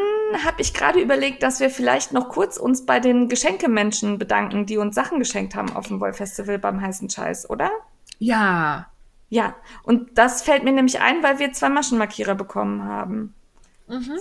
[0.45, 4.78] habe ich gerade überlegt, dass wir vielleicht noch kurz uns bei den Geschenkemenschen bedanken, die
[4.78, 7.72] uns Sachen geschenkt haben auf dem Woll-Festival beim heißen Scheiß, oder?
[8.20, 8.88] Ja.
[9.34, 13.34] Ja, und das fällt mir nämlich ein, weil wir zwei Maschenmarkierer bekommen haben.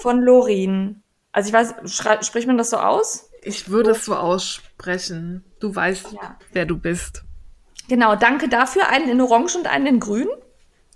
[0.01, 1.03] Von Lorin.
[1.33, 1.75] Also ich weiß,
[2.27, 3.29] spricht man das so aus?
[3.43, 5.45] Ich würde es so aussprechen.
[5.61, 6.37] Du weißt, Ja.
[6.53, 7.25] wer du bist.
[7.89, 8.89] Genau, danke dafür.
[8.89, 10.29] Einen in Orange und einen in Grün.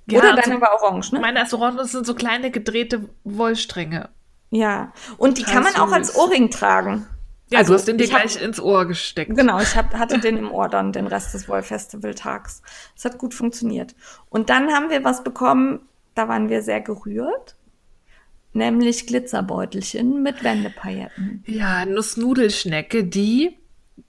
[0.06, 1.20] Ja, Oder also deine war orange, ne?
[1.20, 4.08] Meine Restaurants das sind so kleine gedrehte Wollstränge.
[4.50, 4.92] Ja.
[5.18, 6.16] Und die Total kann man auch als süß.
[6.16, 7.06] Ohrring tragen.
[7.48, 9.36] Ja, Also, du hast den dir hab- gleich ins Ohr gesteckt.
[9.36, 12.62] Genau, ich hab, hatte den im Ohr dann den Rest des Woll Festival Tags.
[12.96, 13.94] Es hat gut funktioniert.
[14.30, 15.80] Und dann haben wir was bekommen,
[16.14, 17.54] da waren wir sehr gerührt.
[18.52, 21.44] Nämlich Glitzerbeutelchen mit Wendepailletten.
[21.46, 23.56] Ja, Nussnudelschnecke, die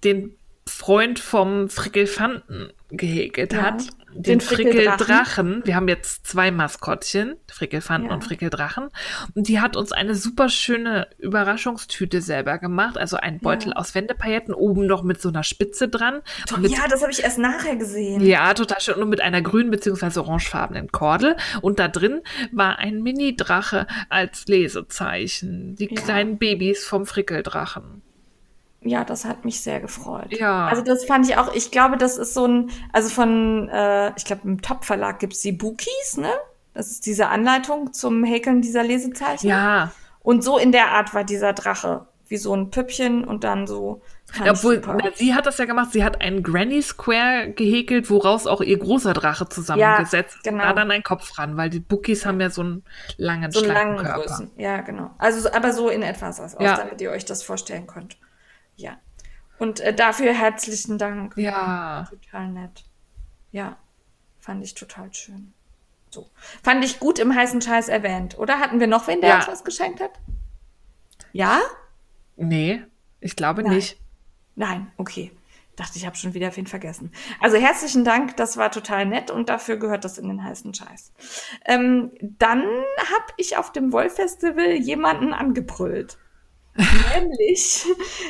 [0.06, 0.36] den
[0.66, 3.88] Freund vom Frickelfanten gehäkelt Ja, hat.
[4.18, 4.98] Den Den Frickeldrachen.
[4.98, 5.62] Frickeldrachen.
[5.66, 8.16] Wir haben jetzt zwei Maskottchen, Frickelfanten Ja.
[8.16, 8.90] und Frickeldrachen.
[9.36, 12.98] Und die hat uns eine super schöne Überraschungstüte selber gemacht.
[12.98, 16.22] Also ein Beutel aus Wendepailletten, oben noch mit so einer Spitze dran.
[16.60, 18.22] Mit Ja, das habe ich erst nachher gesehen.
[18.26, 18.96] Ja, total schön.
[18.96, 20.20] Und mit einer grün- bzw.
[20.20, 21.36] orangefarbenen Kordel.
[21.62, 25.76] Und da drin war ein Mini-Drache als Lesezeichen.
[25.76, 26.02] Die Ja.
[26.02, 28.02] kleinen Babys vom Frickeldrachen.
[28.82, 30.32] Ja, das hat mich sehr gefreut.
[30.32, 30.68] Ja.
[30.68, 34.24] Also das fand ich auch, ich glaube, das ist so ein, also von, äh, ich
[34.26, 36.30] glaube, im Top-Verlag gibt's die Bookies, ne?
[36.74, 39.48] Das ist diese Anleitung zum Häkeln dieser Lesezeichen.
[39.48, 39.92] Ja.
[40.22, 42.06] Und so in der Art war dieser Drache.
[42.30, 44.02] Wie so ein Püppchen und dann so.
[44.36, 45.94] ich Obwohl, na, sie hat das ja gemacht.
[45.94, 50.40] Sie hat einen Granny Square gehäkelt, woraus auch ihr großer Drache zusammengesetzt.
[50.44, 50.64] Ja, genau.
[50.66, 52.84] Da dann ein Kopf ran, weil die Bookies haben ja so einen
[53.16, 54.20] langen, so einen langen Körper.
[54.26, 54.52] Größen.
[54.58, 55.12] Ja, genau.
[55.18, 56.76] Also, so- aber so in etwa sah es aus, Ja.
[56.76, 58.18] damit ihr euch das vorstellen könnt.
[58.78, 58.98] Ja.
[59.60, 61.36] Und äh, dafür herzlichen Dank.
[61.36, 62.08] Ja.
[62.10, 62.86] Total nett.
[63.52, 63.78] Ja,
[64.40, 65.54] fand ich total schön.
[66.10, 66.30] So.
[66.64, 68.60] Fand ich gut im heißen Scheiß erwähnt, oder?
[68.60, 69.36] Hatten wir noch wen, der Ja.
[69.40, 70.12] uns was geschenkt hat?
[71.34, 71.60] Ja?
[72.36, 72.84] Nee,
[73.20, 73.74] ich glaube Nein.
[73.74, 74.00] nicht.
[74.56, 75.32] Nein, okay.
[75.76, 77.12] Dachte, ich habe schon wieder wen vergessen.
[77.40, 81.12] Also herzlichen Dank, das war total nett und dafür gehört das in den heißen Scheiß.
[81.66, 86.18] Ähm, dann habe ich auf dem Woll-Festival jemanden angebrüllt.
[87.16, 87.86] Nämlich,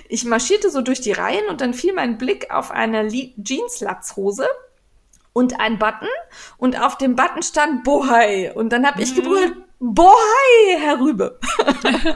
[0.08, 4.48] ich marschierte so durch die Reihen und dann fiel mein Blick auf eine Jeans-Latzhose
[5.34, 6.08] und ein Button
[6.58, 11.39] und auf dem Button stand Bohai und dann habe ich gebrüllt, Bohai, Herr Rübe.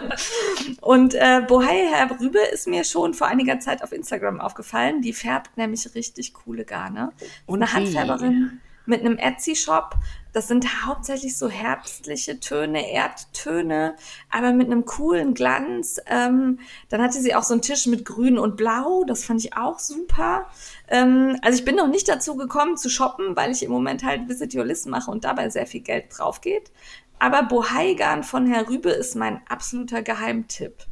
[0.82, 5.02] und äh, Bohai, Herr Rübe ist mir schon vor einiger Zeit auf Instagram aufgefallen.
[5.02, 7.12] Die färbt nämlich richtig coole Garne.
[7.46, 7.72] Und eine?
[7.72, 9.96] Handfärberin mit einem Etsy-Shop.
[10.34, 13.96] Das sind hauptsächlich so herbstliche Töne, Erdtöne,
[14.30, 16.00] aber mit einem coolen Glanz.
[16.06, 16.60] Ähm,
[16.90, 19.04] dann hatte sie auch so einen Tisch mit Grün und Blau.
[19.06, 20.48] Das fand ich auch super.
[20.88, 24.30] Ähm, also ich bin noch nicht dazu gekommen zu shoppen, weil ich im Moment halt
[24.30, 26.72] Visit Your List mache und dabei sehr viel Geld drauf geht.
[27.20, 30.86] Aber Bohaigan von Herr Rübe ist mein absoluter Geheimtipp.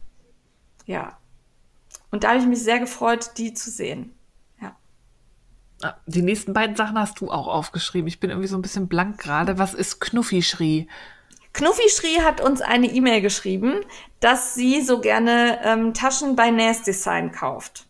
[0.85, 1.17] Ja.
[2.11, 4.18] Und da habe ich mich sehr gefreut, die zu sehen.
[5.81, 8.07] Ah, Die nächsten beiden Sachen hast du auch aufgeschrieben.
[8.07, 9.57] Ich bin irgendwie so ein bisschen blank gerade.
[9.57, 10.87] Was ist Knuffi-Schrie?
[11.53, 13.81] Knuffi Schrie hat uns eine E-Mail geschrieben,
[14.19, 17.85] dass sie so gerne ähm, Taschen bei Nast Design kauft.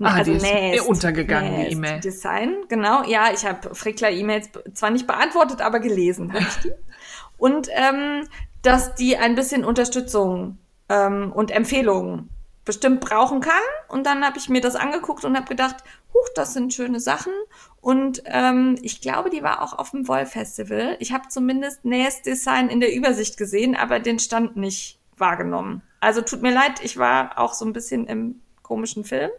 [0.00, 2.00] Ah, die ist mir untergegangen, die Nast E-Mail.
[2.00, 3.04] Design, genau.
[3.04, 6.72] Ja, ich habe Frickler-E-Mails zwar nicht beantwortet, aber gelesen habe ich die.
[7.38, 8.26] Und ähm,
[8.62, 10.58] dass die ein bisschen Unterstützung
[10.88, 12.28] ähm, und Empfehlungen
[12.64, 13.52] bestimmt brauchen kann.
[13.88, 15.76] Und dann habe ich mir das angeguckt und habe gedacht,
[16.14, 17.32] huch, das sind schöne Sachen.
[17.80, 20.96] Und ähm, ich glaube, die war auch auf dem Woll-Festival.
[21.00, 25.82] Ich habe zumindest Nast Design in der Übersicht gesehen, aber den Stand nicht wahrgenommen.
[26.00, 29.30] Also tut mir leid, ich war auch so ein bisschen im komischen Film.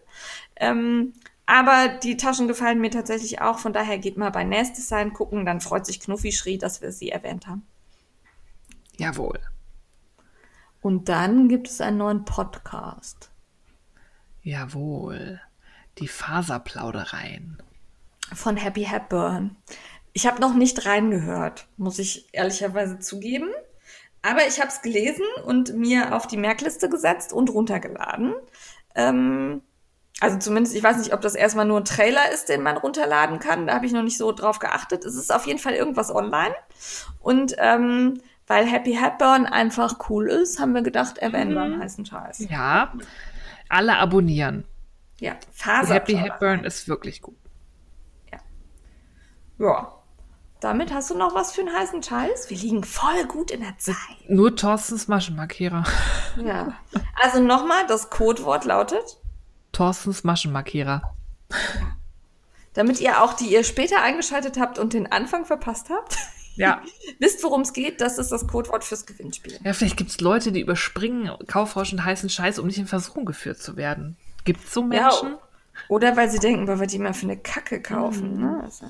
[0.55, 1.13] Ähm,
[1.45, 3.59] aber die Taschen gefallen mir tatsächlich auch.
[3.59, 5.45] Von daher geht mal bei Nast Design gucken.
[5.45, 7.65] Dann freut sich Knuffi Schrie, dass wir sie erwähnt haben.
[8.97, 9.39] Jawohl.
[10.81, 13.31] Und dann gibt es einen neuen Podcast.
[14.41, 15.41] Jawohl.
[15.99, 17.61] Die Faserplaudereien.
[18.33, 19.55] von Happy Hepburn.
[20.13, 23.49] Ich habe noch nicht reingehört, muss ich ehrlicherweise zugeben.
[24.21, 28.33] Aber ich habe es gelesen und mir auf die Merkliste gesetzt und runtergeladen.
[28.95, 29.61] Ähm,
[30.21, 33.39] also zumindest, ich weiß nicht, ob das erstmal nur ein Trailer ist, den man runterladen
[33.39, 33.67] kann.
[33.67, 35.03] Da habe ich noch nicht so drauf geachtet.
[35.03, 36.55] Es ist auf jeden Fall irgendwas online.
[37.19, 42.05] Und ähm, weil Happy Hepburn einfach cool ist, haben wir gedacht, erwähnen wir einen heißen
[42.05, 42.47] Scheiß.
[42.49, 42.93] Ja.
[43.67, 44.63] Alle abonnieren.
[45.19, 45.93] Ja, Faser.
[45.93, 47.35] Happy Hepburn ist wirklich gut.
[49.59, 49.93] Ja.
[50.59, 52.49] Damit hast du noch was für einen heißen Scheiß?
[52.49, 53.95] Wir liegen voll gut in der Zeit.
[54.27, 55.83] Nur Thorstens Maschenmarkierer.
[56.43, 56.73] Ja.
[57.21, 59.17] Also nochmal, das Codewort lautet
[59.71, 61.15] Thorstens Maschenmarkierer.
[62.73, 66.17] Damit ihr auch, die ihr später eingeschaltet habt und den Anfang verpasst habt,
[66.55, 66.81] Ja.
[67.19, 68.01] wisst, worum es geht.
[68.01, 69.59] Das ist das Codewort fürs Gewinnspiel.
[69.63, 73.23] Ja, vielleicht gibt es Leute, die überspringen Kaufrausch und heißen Scheiß, um nicht in Versuchung
[73.25, 74.17] geführt zu werden.
[74.43, 75.37] Gibt es so Menschen?
[75.89, 78.39] Oder weil sie denken, weil wir die mal für eine Kacke kaufen.
[78.39, 78.61] Ne?
[78.63, 78.85] Also,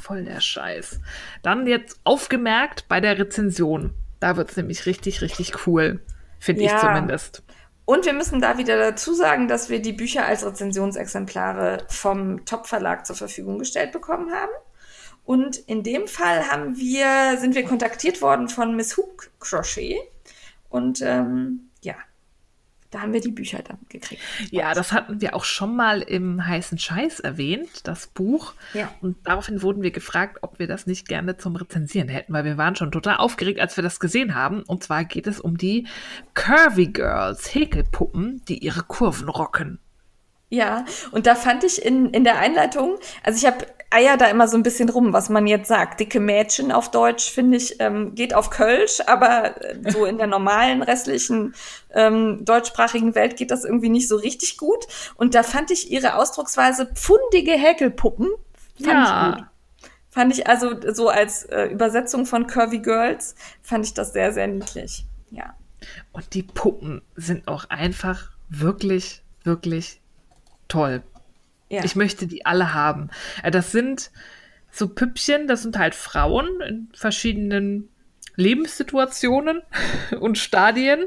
[0.00, 1.00] Voll der Scheiß.
[1.42, 3.94] Dann jetzt aufgemerkt bei der Rezension.
[4.20, 6.00] Da wird es nämlich richtig, richtig cool.
[6.38, 6.80] Finde ich Ja.
[6.80, 7.42] zumindest.
[7.86, 13.04] Und wir müssen da wieder dazu sagen, dass wir die Bücher als Rezensionsexemplare vom Top-Verlag
[13.06, 14.52] zur Verfügung gestellt bekommen haben.
[15.24, 19.98] Und in dem Fall haben wir, sind wir kontaktiert worden von Miss Hook Crochet.
[20.68, 21.94] Und ähm, ja,
[22.90, 24.20] da haben wir die Bücher dann gekriegt.
[24.50, 28.54] Ja, das hatten wir auch schon mal im heißen Scheiß erwähnt, das Buch.
[28.74, 28.92] Ja.
[29.00, 32.58] Und daraufhin wurden wir gefragt, ob wir das nicht gerne zum Rezensieren hätten, weil wir
[32.58, 34.62] waren schon total aufgeregt, als wir das gesehen haben.
[34.62, 35.86] Und zwar geht es um die
[36.34, 39.78] Curvy Girls, Häkelpuppen, die ihre Kurven rocken.
[40.48, 44.46] Ja, und da fand ich in, in der Einleitung, also ich habe Eier da immer
[44.46, 45.98] so ein bisschen rum, was man jetzt sagt.
[45.98, 50.28] Dicke Mädchen auf Deutsch, finde ich, ähm, geht auf Kölsch, aber äh, so in der
[50.28, 51.54] normalen restlichen
[51.92, 54.86] ähm, deutschsprachigen Welt geht das irgendwie nicht so richtig gut.
[55.16, 58.28] Und da fand ich ihre Ausdrucksweise pfundige Häkelpuppen,
[58.82, 59.46] fand ich gut.
[60.12, 64.48] Fand ich also so als äh, Übersetzung von Curvy Girls, fand ich das sehr, sehr
[64.48, 65.04] niedlich.
[65.30, 65.54] Ja.
[66.12, 70.00] Und die Puppen sind auch einfach wirklich, wirklich
[70.68, 71.02] toll.
[71.70, 71.84] Ja.
[71.84, 73.10] Ich möchte die alle haben.
[73.42, 74.10] Äh, Das sind
[74.72, 77.88] so Püppchen, das sind halt Frauen in verschiedenen
[78.36, 79.62] Lebenssituationen
[80.20, 81.06] und Stadien,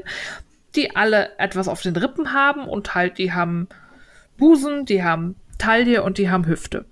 [0.74, 3.68] die alle etwas auf den Rippen haben und halt die haben
[4.36, 6.86] Busen, die haben Taille und die haben Hüfte.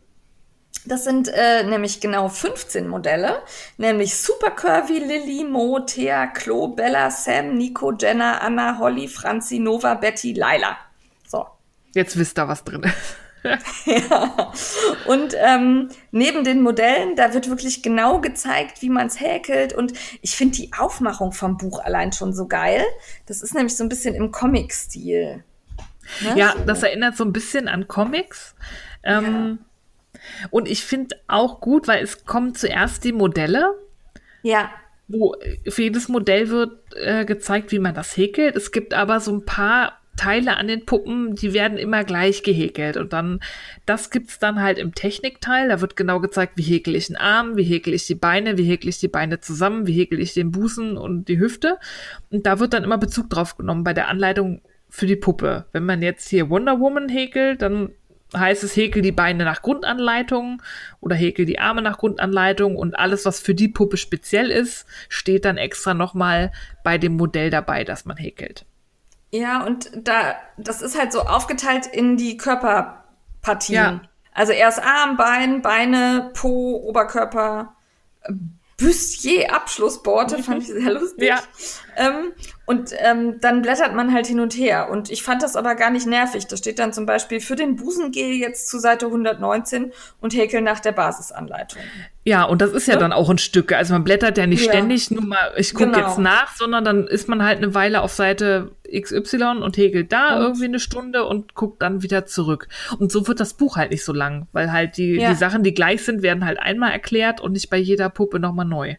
[0.85, 3.43] Das sind äh, nämlich genau 15 Modelle,
[3.79, 9.95] nämlich Super Curvy, Lilly, Mo, Thea, Chlo, Bella, Sam, Nico, Jenna, Anna, Holly, Franzi, Nova,
[9.95, 10.77] Betty, Laila.
[11.27, 11.47] So.
[11.95, 13.17] Jetzt wisst ihr, was drin ist.
[13.87, 14.53] ja.
[15.07, 19.73] Und ähm, neben den Modellen, da wird wirklich genau gezeigt, wie man es häkelt.
[19.73, 22.85] Und ich finde die Aufmachung vom Buch allein schon so geil.
[23.27, 25.45] Das ist nämlich so ein bisschen im Comic-Stil.
[26.21, 26.35] Ne?
[26.37, 28.55] Ja, das erinnert so ein bisschen an Comics.
[29.03, 29.59] Ähm,
[30.51, 33.75] Und ich finde auch gut, weil es kommen zuerst die Modelle
[34.43, 34.71] Ja,
[35.09, 35.35] wo
[35.69, 38.57] für jedes Modell wird äh, gezeigt, wie man das häkelt.
[38.57, 42.97] Es gibt aber so ein paar Teile an den Puppen, die werden immer gleich gehäkelt.
[42.97, 43.41] Und dann,
[43.87, 45.69] das gibt's dann halt im Technikteil.
[45.69, 48.65] Da wird genau gezeigt, wie häkel ich einen Arm, wie häkel ich die Beine, wie
[48.65, 51.79] häkel ich die Beine zusammen, wie häkel ich den Busen und die Hüfte.
[52.31, 55.65] Und da wird dann immer Bezug drauf genommen bei der Anleitung für die Puppe.
[55.73, 57.91] Wenn man jetzt hier Wonder Woman häkelt, dann
[58.37, 60.63] heißt es, häkel die Beine nach Grundanleitung
[61.01, 65.45] oder häkel die Arme nach Grundanleitung und alles, was für die Puppe speziell ist, steht
[65.45, 66.53] dann extra nochmal
[66.85, 68.67] bei dem Modell dabei, das man häkelt.
[69.33, 73.75] Ja, und da, das ist halt so aufgeteilt in die Körperpartien.
[73.75, 74.01] Ja.
[74.35, 77.75] Also erst Arm, Bein, Beine, Po, Oberkörper,
[78.23, 78.33] äh,
[78.79, 81.29] Bustier, Abschlussborte, fand ich sehr lustig.
[81.29, 81.41] Ja.
[81.97, 82.33] Ähm,
[82.67, 84.91] und ähm, dann blättert man halt hin und her.
[84.91, 86.47] Und ich fand das aber gar nicht nervig.
[86.49, 90.81] Da steht dann zum Beispiel für den Busengel jetzt zu Seite 119 und häkeln nach
[90.81, 91.83] der Basisanleitung.
[92.25, 93.01] Ja, und das ist ja Ja.
[93.01, 93.73] dann auch ein Stück.
[93.73, 94.71] Also man blättert ja nicht Ja.
[94.73, 96.07] ständig nur mal, ich gucke Genau.
[96.07, 100.37] jetzt nach, sondern dann ist man halt eine Weile auf Seite XY und häkelt da
[100.37, 102.69] Und- irgendwie eine Stunde und guckt dann wieder zurück.
[103.01, 105.31] Und so wird das Buch halt nicht so lang, weil halt die, Ja.
[105.31, 108.67] die Sachen, die gleich sind, werden halt einmal erklärt und nicht bei jeder Puppe nochmal
[108.67, 108.95] neu.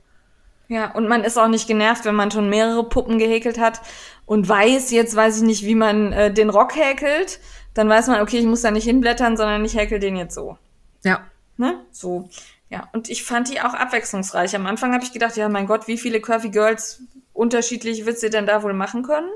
[0.68, 3.80] Ja, und man ist auch nicht genervt, wenn man schon mehrere Puppen gehäkelt hat
[4.26, 7.40] und weiß, jetzt weiß ich nicht, wie man äh, den Rock häkelt.
[7.74, 10.58] Dann weiß man, okay, ich muss da nicht hinblättern, sondern ich häkel den jetzt so.
[11.06, 11.22] Ja.
[11.58, 11.76] Ne?
[11.92, 12.30] So.
[12.74, 14.56] Ja, und ich fand die auch abwechslungsreich.
[14.56, 18.32] Am Anfang habe ich gedacht, ja, mein Gott, wie viele Curvy Girls unterschiedlich wird sie
[18.32, 19.30] denn da wohl machen können?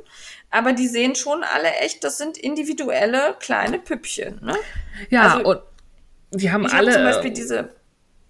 [0.49, 4.39] Aber die sehen schon alle echt, das sind individuelle kleine Püppchen.
[4.43, 4.55] Ne?
[5.11, 5.61] Ja, Also, und
[6.31, 6.91] die haben Ich alle.
[6.91, 7.69] zum Beispiel diese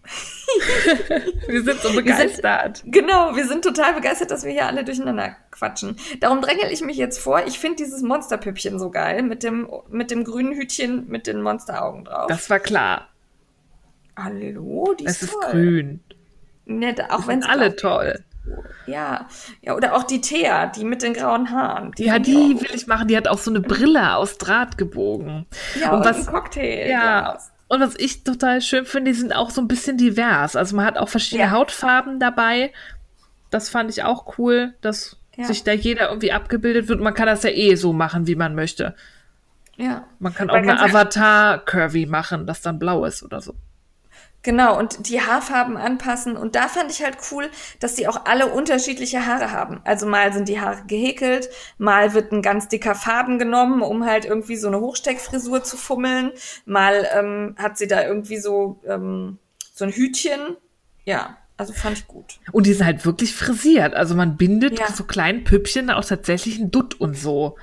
[1.48, 2.84] wir sind so begeistert.
[2.86, 5.98] Genau, wir sind total begeistert, dass wir hier alle durcheinander quatschen.
[6.20, 7.44] Darum drängel ich mich jetzt vor.
[7.46, 12.04] Ich finde dieses Monsterpüppchen so geil mit dem, mit dem grünen Hütchen mit den Monsteraugen
[12.04, 12.28] drauf.
[12.28, 13.08] Das war klar.
[14.18, 15.52] Hallo, die Es ist, ist toll.
[15.52, 16.00] grün.
[16.66, 18.20] Nett, auch wenn es alle toll.
[18.88, 19.28] Ja,
[19.62, 21.92] ja, oder auch die Thea, die mit den grauen Haaren.
[21.98, 23.08] Ja, find ich die auch- will ich machen.
[23.10, 25.46] Die hat auch so eine Brille aus Draht gebogen.
[25.80, 26.90] Ja, und und, was- Cocktail.
[26.90, 27.38] Ja.
[27.68, 30.56] Und was ich total schön finde, die sind auch so ein bisschen divers.
[30.56, 31.52] Also man hat auch verschiedene Ja.
[31.52, 32.72] Hautfarben dabei.
[33.52, 35.44] Das fand ich auch cool, dass Ja.
[35.46, 37.02] sich da jeder irgendwie abgebildet wird.
[37.02, 38.96] Man kann das ja eh so machen, wie man möchte.
[39.76, 40.06] ja.
[40.20, 43.54] Man kann auch Man eine kann's ja- Avatar-Curvy machen, das dann blau ist oder so.
[44.44, 46.38] Genau, und die Haarfarben anpassen.
[46.38, 49.82] Und da fand ich halt cool, dass die auch alle unterschiedliche Haare haben.
[49.84, 54.24] Also mal sind die Haare gehäkelt, mal wird ein ganz dicker Faden genommen, um halt
[54.26, 56.32] irgendwie so eine Hochsteckfrisur zu fummeln.
[56.66, 59.38] Mal ähm, hat sie da irgendwie so, ähm,
[59.74, 60.40] so ein Hütchen.
[61.04, 62.40] Ja, also fand ich gut.
[62.52, 63.96] Und die sind halt wirklich frisiert.
[63.96, 64.88] Also man bindet Ja.
[64.94, 67.58] so kleinen Püppchen auch tatsächlich ein Dutt und so.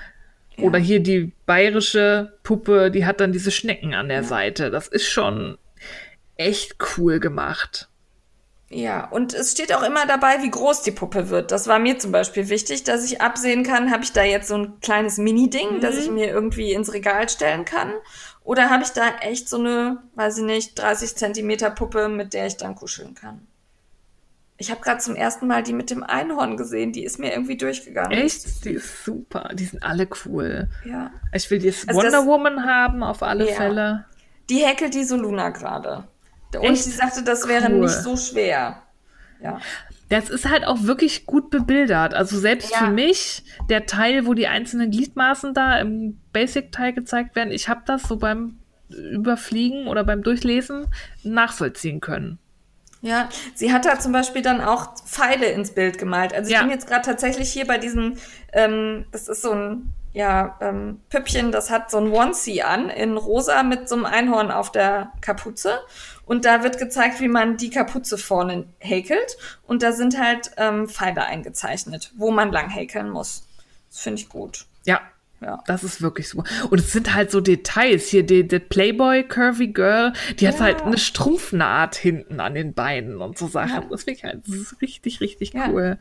[0.57, 0.65] Ja.
[0.65, 4.71] Oder hier die bayerische Puppe, die hat dann diese Schnecken an der Seite.
[4.71, 5.57] Das ist schon
[6.37, 7.89] echt cool gemacht.
[8.71, 11.53] Ja, und es steht auch immer dabei, wie groß die Puppe wird.
[11.53, 14.57] Das war mir zum Beispiel wichtig, dass ich absehen kann, habe ich da jetzt so
[14.57, 17.93] ein kleines Mini-Ding, das ich mir irgendwie ins Regal stellen kann?
[18.43, 22.47] Oder habe ich da echt so eine, weiß ich nicht, 30 Zentimeter Puppe, mit der
[22.47, 23.47] ich dann kuscheln kann?
[24.57, 27.57] Ich habe gerade zum ersten Mal die mit dem Einhorn gesehen, die ist mir irgendwie
[27.57, 28.13] durchgegangen.
[28.13, 28.65] Echt?
[28.65, 29.51] Die ist super.
[29.53, 30.69] Die sind alle cool.
[30.85, 31.11] Ja.
[31.33, 33.57] Ich will jetzt Also Wonder Woman haben, auf alle Ja.
[33.57, 34.05] Fälle.
[34.49, 36.05] Die häkelt die Soluna gerade.
[36.57, 36.85] Und Echt?
[36.85, 37.81] sie sagte, das wäre Cool.
[37.81, 38.83] nicht so schwer.
[39.43, 39.61] Ja.
[40.09, 42.15] Das ist halt auch wirklich gut bebildert.
[42.15, 42.79] Also selbst Ja.
[42.79, 47.83] für mich, der Teil, wo die einzelnen Gliedmaßen da im Basic-Teil gezeigt werden, ich habe
[47.87, 48.59] das so beim
[48.91, 50.87] Überfliegen oder beim Durchlesen
[51.23, 52.39] nachvollziehen können.
[53.01, 56.33] Ja, sie hat da zum Beispiel dann auch Pfeile ins Bild gemalt.
[56.33, 56.63] Also ich Ja.
[56.63, 58.15] bin jetzt gerade tatsächlich hier bei diesem,
[58.53, 63.17] ähm, das ist so ein, ja, ähm, Püppchen, das hat so ein Onesie an, in
[63.17, 65.81] rosa mit so einem Einhorn auf der Kapuze.
[66.27, 69.37] Und da wird gezeigt, wie man die Kapuze vorne häkelt.
[69.67, 73.47] Und da sind halt ähm, Pfeile eingezeichnet, wo man lang häkeln muss.
[73.91, 74.67] Das finde ich gut.
[74.87, 75.01] Ja,
[75.41, 75.63] Ja.
[75.67, 76.45] das ist wirklich super.
[76.71, 78.09] Und es sind halt so Details.
[78.09, 80.61] Hier, die, die Playboy Curvy Girl, die hat Ja.
[80.65, 83.83] halt eine Strumpfnaht hinten an den Beinen und so Sachen.
[83.83, 83.89] Ja.
[83.91, 85.99] Das finde ich halt das ist richtig, richtig cool.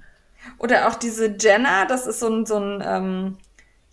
[0.58, 3.38] Oder auch diese Jenna, das ist so ein, so ein ähm,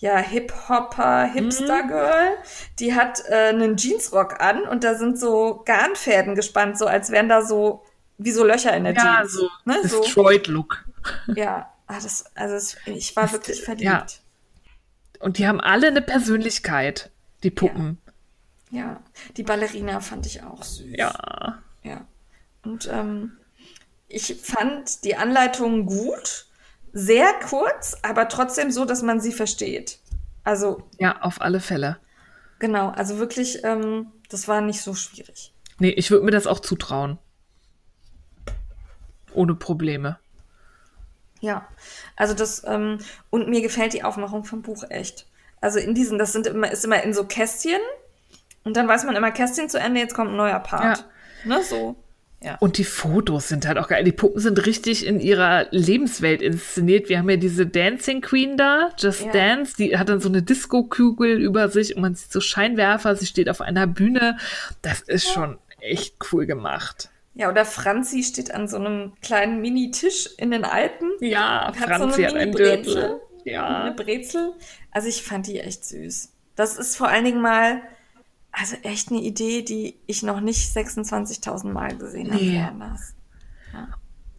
[0.01, 2.36] ja, Hip-Hopper, Hipster-Girl.
[2.78, 7.28] Die hat äh, einen Jeansrock an und da sind so Garnfäden gespannt, so als wären
[7.28, 7.84] da so
[8.16, 9.32] wie so Löcher in der Ja, Jeans.
[9.32, 10.03] so ne, so.
[10.03, 10.84] Destroyed-Look.
[11.34, 13.84] Ja, ah, das, also das, ich war wirklich verliebt.
[13.84, 14.07] ja.
[15.20, 17.11] Und die haben alle eine Persönlichkeit,
[17.42, 17.98] die Puppen.
[18.70, 19.01] Ja,
[19.36, 20.96] die Ballerina fand ich auch süß.
[20.96, 21.59] Ja.
[21.82, 22.07] Ja.
[22.62, 23.32] Und ähm,
[24.09, 26.46] ich fand die Anleitung gut,
[26.93, 29.99] sehr kurz, aber trotzdem so, dass man sie versteht.
[30.45, 31.99] Also Ja, auf alle Fälle.
[32.59, 35.53] Genau, also wirklich, ähm, das war nicht so schwierig.
[35.78, 37.18] Nee, ich würde mir das auch zutrauen.
[39.32, 40.18] Ohne Probleme.
[41.41, 41.66] Ja,
[42.16, 42.99] also das, ähm,
[43.30, 45.26] und mir gefällt die Aufmachung vom Buch echt.
[45.61, 47.80] Also in diesen, das sind immer, ist immer in so Kästchen
[48.64, 51.09] und dann weiß man immer Kästchen zu Ende, jetzt kommt ein neuer Part.
[51.45, 51.97] Ne, so.
[52.43, 52.57] Ja.
[52.61, 54.03] Und die Fotos sind halt auch geil.
[54.03, 57.11] Die Puppen sind richtig in ihrer Lebenswelt inszeniert.
[57.11, 59.32] Wir haben ja diese Dancing Queen da, Just Ja.
[59.32, 63.26] Dance, die hat dann so eine Disco-Kugel über sich und man sieht so Scheinwerfer, sie
[63.26, 64.38] steht auf einer Bühne.
[64.80, 67.11] Das ist schon echt cool gemacht.
[67.34, 71.11] Ja, oder Franzi steht an so einem kleinen Mini-Tisch in den Alpen.
[71.20, 72.95] Ja, und hat Franzi so hat eine ein Mini-Brezel.
[72.95, 73.20] Dürtel.
[73.45, 73.82] Ja.
[73.82, 74.53] Eine Brezel.
[74.91, 76.32] Also ich fand die echt süß.
[76.57, 77.82] Das ist vor allen Dingen mal,
[78.53, 82.44] also echt eine Idee, die ich noch nicht 26.000 Mal gesehen habe.
[82.44, 82.59] Nee.
[82.59, 83.14] woanders.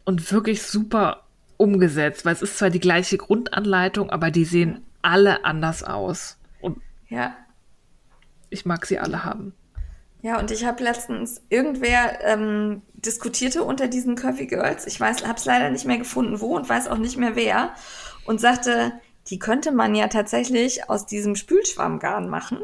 [0.04, 1.24] Und wirklich super
[1.58, 6.38] umgesetzt, weil es ist zwar die gleiche Grundanleitung, aber die sehen alle anders aus.
[6.60, 7.36] Und Ja,
[8.50, 9.54] ich mag sie alle haben.
[10.24, 14.86] Ja, und ich habe letztens irgendwer ähm, diskutierte unter diesen Curvy Girls.
[14.86, 17.74] Ich weiß, habe es leider nicht mehr gefunden, wo und weiß auch nicht mehr wer.
[18.26, 18.94] Und sagte,
[19.28, 22.60] die könnte man ja tatsächlich aus diesem Spülschwammgarn machen.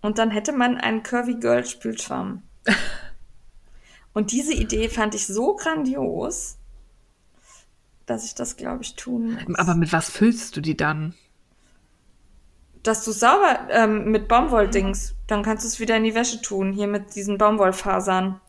[0.00, 2.42] Und dann hätte man einen Curvy Girl Spülschwamm.
[4.12, 6.56] und diese Idee fand ich so grandios,
[8.06, 9.58] dass ich das, glaube ich, tun muss.
[9.58, 11.14] Aber mit was füllst du die dann?
[12.82, 16.72] dass du sauber ähm, mit Baumwolldings, dann kannst du es wieder in die Wäsche tun,
[16.72, 18.40] hier mit diesen Baumwollfasern.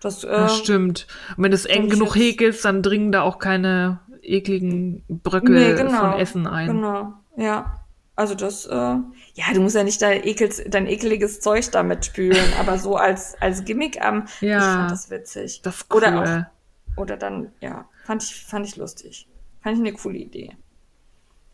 [0.00, 1.06] Das, äh, Das stimmt.
[1.36, 5.74] Und wenn du es eng genug häkelst, dann dringen da auch keine ekligen Bröckel nee,
[5.74, 6.68] genau, von Essen ein.
[6.68, 7.77] Genau, ja.
[8.18, 12.52] Also das, äh, ja, du musst ja nicht dein, ekels, dein ekeliges Zeug damit spülen,
[12.58, 14.60] aber so als, als Gimmick am, ich Ja.
[14.60, 15.62] fand das witzig.
[15.62, 15.98] Das ist cool.
[15.98, 16.48] Oder
[16.96, 19.28] auch, oder dann, ja, fand ich, fand ich lustig.
[19.62, 20.56] Fand ich eine coole Idee.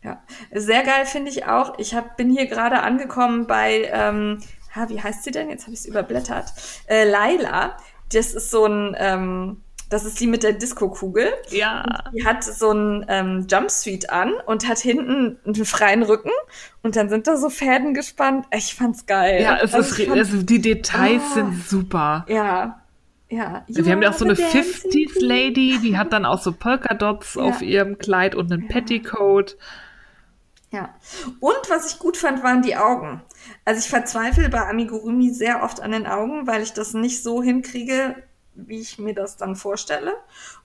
[0.01, 1.77] Ja, sehr geil finde ich auch.
[1.77, 4.41] Ich hab, bin hier gerade angekommen bei, ähm,
[4.75, 5.49] ha, wie heißt sie denn?
[5.51, 6.51] Jetzt habe ich es überblättert.
[6.87, 7.77] Äh, Laila.
[8.11, 11.29] Das ist so ein, ähm, das ist die mit der Disco-Kugel.
[11.49, 11.83] Ja.
[12.13, 16.31] Die hat so ein ähm, Jumpsuit an und hat hinten einen freien Rücken
[16.83, 18.45] und dann sind da so Fäden gespannt.
[18.55, 19.41] Ich fand's geil.
[19.41, 21.33] Ja, es Also ist, also die Details Ah.
[21.35, 22.25] sind super.
[22.27, 22.81] ja,
[23.29, 23.63] ja.
[23.67, 26.25] Wir haben ja auch so eine You are the 50s dancing Lady, die hat dann
[26.25, 27.41] auch so Polkadots Ja.
[27.43, 29.57] auf ihrem Kleid und einen Petticoat.
[30.71, 30.89] Ja.
[31.39, 33.21] Und was ich gut fand, waren die Augen.
[33.63, 37.41] Also ich verzweifle bei Amigurumi sehr oft an den Augen, weil ich das nicht so
[37.41, 38.15] hinkriege,
[38.55, 40.13] wie ich mir das dann vorstelle.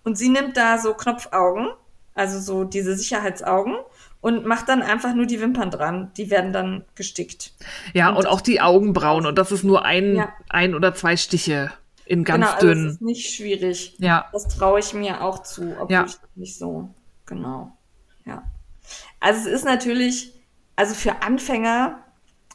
[0.05, 1.69] Und sie nimmt da so Knopfaugen,
[2.15, 3.77] also so diese Sicherheitsaugen
[4.21, 6.11] und macht dann einfach nur die Wimpern dran.
[6.17, 7.53] Die werden dann gestickt.
[7.95, 9.27] Ja, und, und auch die Augenbrauen.
[9.27, 10.33] Und das ist nur ein, ja.
[10.49, 11.73] ein oder zwei Stiche
[12.05, 12.71] in ganz genau, dünn.
[12.71, 13.97] Also das ist nicht schwierig.
[13.99, 14.29] Ja.
[14.33, 16.05] Das traue ich mir auch zu, obwohl ja.
[16.05, 16.93] ich nicht so.
[17.27, 17.77] Genau.
[18.25, 18.43] Ja.
[19.21, 20.35] Also es ist natürlich,
[20.77, 22.01] also für Anfänger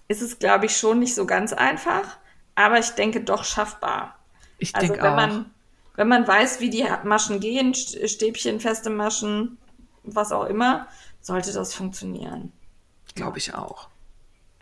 [0.07, 2.17] ist es, glaube ich, schon nicht so ganz einfach,
[2.55, 4.14] aber ich denke doch schaffbar.
[4.65, 5.15] Ich also denke wenn auch.
[5.15, 5.45] Man,
[5.95, 9.57] wenn man weiß, wie die Maschen gehen, Stäbchen, feste Maschen,
[10.03, 10.87] was auch immer,
[11.21, 12.51] sollte das funktionieren.
[13.13, 13.89] Glaube ich auch.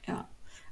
[0.08, 0.28] Ja.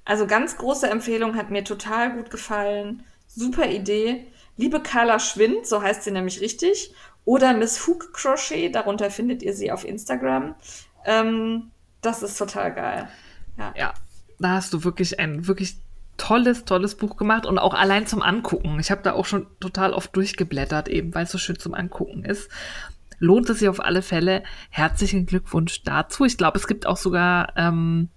[0.05, 3.03] Also ganz große Empfehlung, hat mir total gut gefallen.
[3.27, 4.27] Super Idee.
[4.57, 6.93] Liebe Carla Schwind, so heißt sie nämlich richtig,
[7.23, 10.55] oder Miss Hook Crochet, darunter findet ihr sie auf Instagram.
[11.05, 11.71] Ähm,
[12.01, 13.09] das ist total geil.
[13.57, 13.73] Ja.
[13.77, 13.93] ja,
[14.39, 15.77] da hast du wirklich ein wirklich
[16.21, 18.79] tolles, tolles Buch gemacht und auch allein zum Angucken.
[18.79, 22.23] Ich habe da auch schon total oft durchgeblättert, eben weil es so schön zum Angucken
[22.23, 22.47] ist.
[23.17, 24.43] Lohnt es sich auf alle Fälle.
[24.69, 26.23] Herzlichen Glückwunsch dazu.
[26.23, 28.09] Ich glaube, es gibt auch sogar ähm,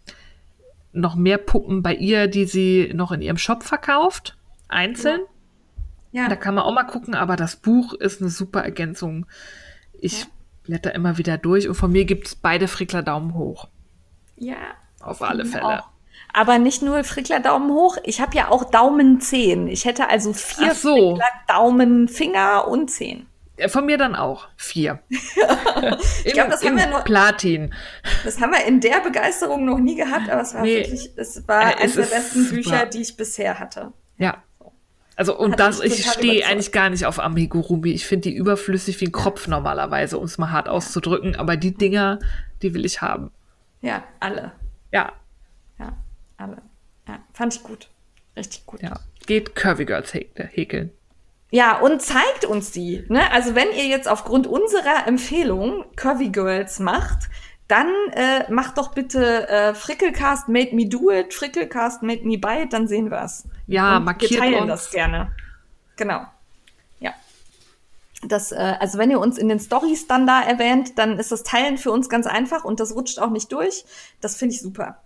[0.93, 4.37] noch mehr Puppen bei ihr, die sie noch in ihrem Shop verkauft,
[4.69, 5.21] einzeln.
[6.13, 6.25] Ja.
[6.25, 6.29] ja.
[6.29, 9.25] Da kann man auch mal gucken, aber das Buch ist eine super Ergänzung.
[9.95, 10.27] Ich ja.
[10.65, 13.69] blätter immer wieder durch und von mir gibt es beide Frickler Daumen hoch.
[14.37, 14.57] Ja.
[15.01, 15.81] Auf alle Fälle.
[15.81, 15.94] Auch.
[16.37, 19.69] Aber nicht nur Frickler Daumen hoch, ich habe ja auch Daumen 10.
[19.69, 21.13] Ich hätte also vier so.
[21.13, 23.29] Frickler Daumen, Finger und Zehen.
[23.69, 24.99] Von mir dann auch vier.
[26.25, 27.01] ich glaube, das haben wir nur.
[27.03, 27.73] Platin.
[28.25, 31.47] Das haben wir in der Begeisterung noch nie gehabt, aber es war nee, wirklich, es
[31.47, 32.55] war äh, eines der besten super.
[32.57, 33.93] Bücher, die ich bisher hatte.
[34.19, 34.43] Ja.
[35.15, 37.93] Also und Hat das, ich stehe eigentlich gar nicht auf Amigurumi.
[37.93, 41.37] Ich finde die überflüssig wie ein Kropf normalerweise, um es mal hart auszudrücken.
[41.37, 42.19] Aber die Dinger,
[42.61, 43.31] die will ich haben.
[43.83, 44.51] Ja, alle.
[44.91, 45.13] Ja.
[46.37, 46.63] Alle.
[47.07, 47.89] Ja, fand ich gut.
[48.37, 48.83] Richtig gut.
[48.83, 49.01] Ja.
[49.27, 50.93] Geht Curvy Girls häkeln.
[51.51, 53.05] Ja, und zeigt uns die.
[53.09, 53.31] Ne?
[53.31, 57.29] Also wenn ihr jetzt aufgrund unserer Empfehlung Curvy Girls macht,
[57.69, 62.65] dann äh, macht doch bitte äh, Frickelcast Made Me Do It, Frickelcast Made Me Buy
[62.65, 63.45] It, dann sehen wir es.
[63.67, 64.69] Ja, und markiert wir teilen uns.
[64.69, 65.33] das gerne.
[65.97, 66.27] Genau.
[66.99, 67.15] Ja.
[68.23, 71.43] Das, äh, also wenn ihr uns in den Stories dann da erwähnt, dann ist das
[71.43, 73.85] Teilen für uns ganz einfach und das rutscht auch nicht durch.
[74.21, 74.99] Das finde ich super.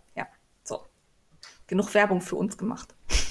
[1.69, 2.95] Genug Werbung für uns gemacht.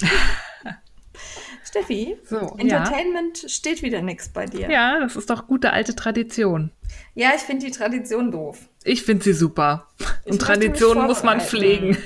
[1.64, 3.50] Steffi, so, Entertainment ja.
[3.50, 4.70] steht wieder nichts bei dir.
[4.70, 6.72] Ja, das ist doch gute alte Tradition.
[7.14, 8.70] Ja, ich finde die Tradition doof.
[8.84, 9.88] Ich finde sie super.
[10.24, 11.98] Ich Und Tradition muss man pflegen.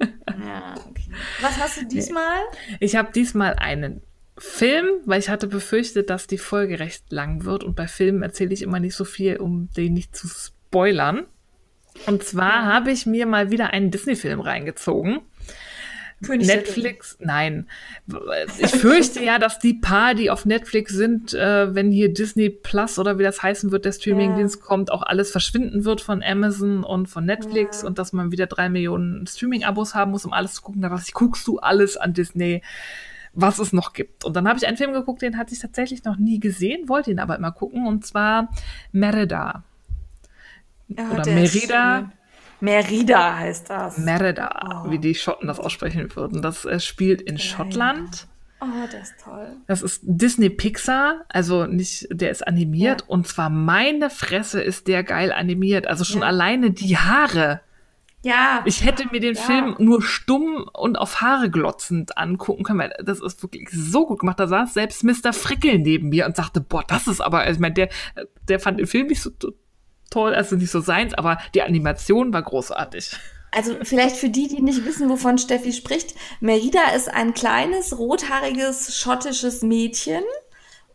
[0.00, 1.10] Ja, okay.
[1.42, 2.38] Was hast du diesmal?
[2.78, 4.00] Ich habe diesmal einen
[4.38, 7.62] Film, weil ich hatte befürchtet, dass die Folge recht lang wird.
[7.62, 11.26] Und bei Filmen erzähle ich immer nicht so viel, um den nicht zu spoilern.
[12.06, 12.64] Und zwar ja.
[12.64, 15.20] habe ich mir mal wieder einen Disney-Film reingezogen.
[16.22, 17.66] König Netflix, nein.
[18.58, 22.98] Ich fürchte ja, dass die paar, die auf Netflix sind, äh, wenn hier Disney Plus
[22.98, 24.62] oder wie das heißen wird, der Streamingdienst ja.
[24.62, 27.88] kommt, auch alles verschwinden wird von Amazon und von Netflix ja.
[27.88, 30.82] und dass man wieder drei Millionen Streaming-Abos haben muss, um alles zu gucken.
[30.82, 32.62] Da was guckst du alles an Disney,
[33.32, 34.24] was es noch gibt.
[34.24, 37.10] Und dann habe ich einen Film geguckt, den hatte ich tatsächlich noch nie gesehen, wollte
[37.10, 38.50] ihn aber immer gucken, und zwar
[38.92, 39.62] Merida.
[40.88, 42.10] Ja, oder Merida.
[42.60, 43.98] Merida heißt das.
[43.98, 44.90] Merida, oh.
[44.90, 46.42] wie die Schotten das aussprechen würden.
[46.42, 47.48] Das äh, spielt in Merida.
[47.48, 48.26] Schottland.
[48.62, 49.56] Oh, das ist toll.
[49.66, 53.00] Das ist Disney Pixar, also nicht, der ist animiert.
[53.00, 53.06] Ja.
[53.06, 55.86] Und zwar meine Fresse ist der geil animiert.
[55.86, 56.26] Also schon ja.
[56.26, 57.62] alleine die Haare.
[58.22, 58.62] Ja.
[58.66, 59.40] Ich hätte mir den ja.
[59.40, 64.20] Film nur stumm und auf Haare glotzend angucken können, weil das ist wirklich so gut
[64.20, 64.38] gemacht.
[64.38, 65.32] Da saß selbst Mr.
[65.32, 67.88] Frickel neben mir und sagte, boah, das ist aber, ich meine, der,
[68.46, 69.30] der fand den Film nicht so
[70.10, 73.12] toll, also nicht so seins, aber die Animation war großartig.
[73.52, 78.96] Also vielleicht für die, die nicht wissen, wovon Steffi spricht, Merida ist ein kleines, rothaariges,
[78.96, 80.22] schottisches Mädchen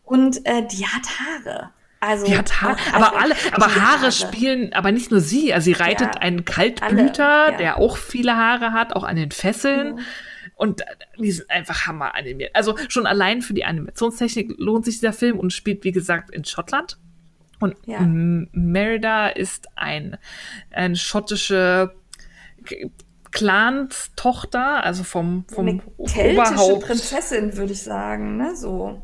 [0.04, 1.70] und äh, die hat Haare.
[2.00, 5.52] Also, die hat Haare, also, aber alle, aber Haare, Haare, spielen, aber nicht nur sie.
[5.52, 7.58] Also sie reitet ja, einen Kaltblüter, alle, ja.
[7.58, 9.96] der auch viele Haare hat, auch an den Fesseln.
[9.96, 10.00] Mhm.
[10.56, 10.82] Und
[11.18, 12.54] die sind einfach hammer animiert.
[12.54, 16.44] Also schon allein für die Animationstechnik lohnt sich dieser Film und spielt, wie gesagt, in
[16.44, 16.98] Schottland.
[17.58, 18.00] Und ja.
[18.00, 20.18] Merida ist ein,
[20.70, 21.94] eine schottische
[23.30, 26.86] Clanstochter, also vom, vom eine Oberhaupt.
[26.86, 28.56] Prinzessin, würde ich sagen, ne?
[28.56, 29.02] So.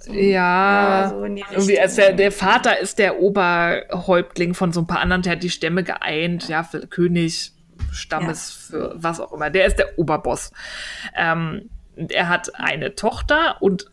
[0.00, 4.86] so ja, ja so irgendwie als der, der Vater ist der Oberhäuptling von so ein
[4.86, 7.52] paar anderen, der hat die Stämme geeint, ja, für König,
[7.90, 8.78] Stammes, ja.
[8.78, 9.50] für was auch immer.
[9.50, 10.52] Der ist der Oberboss.
[11.16, 13.90] Ähm, er hat eine Tochter und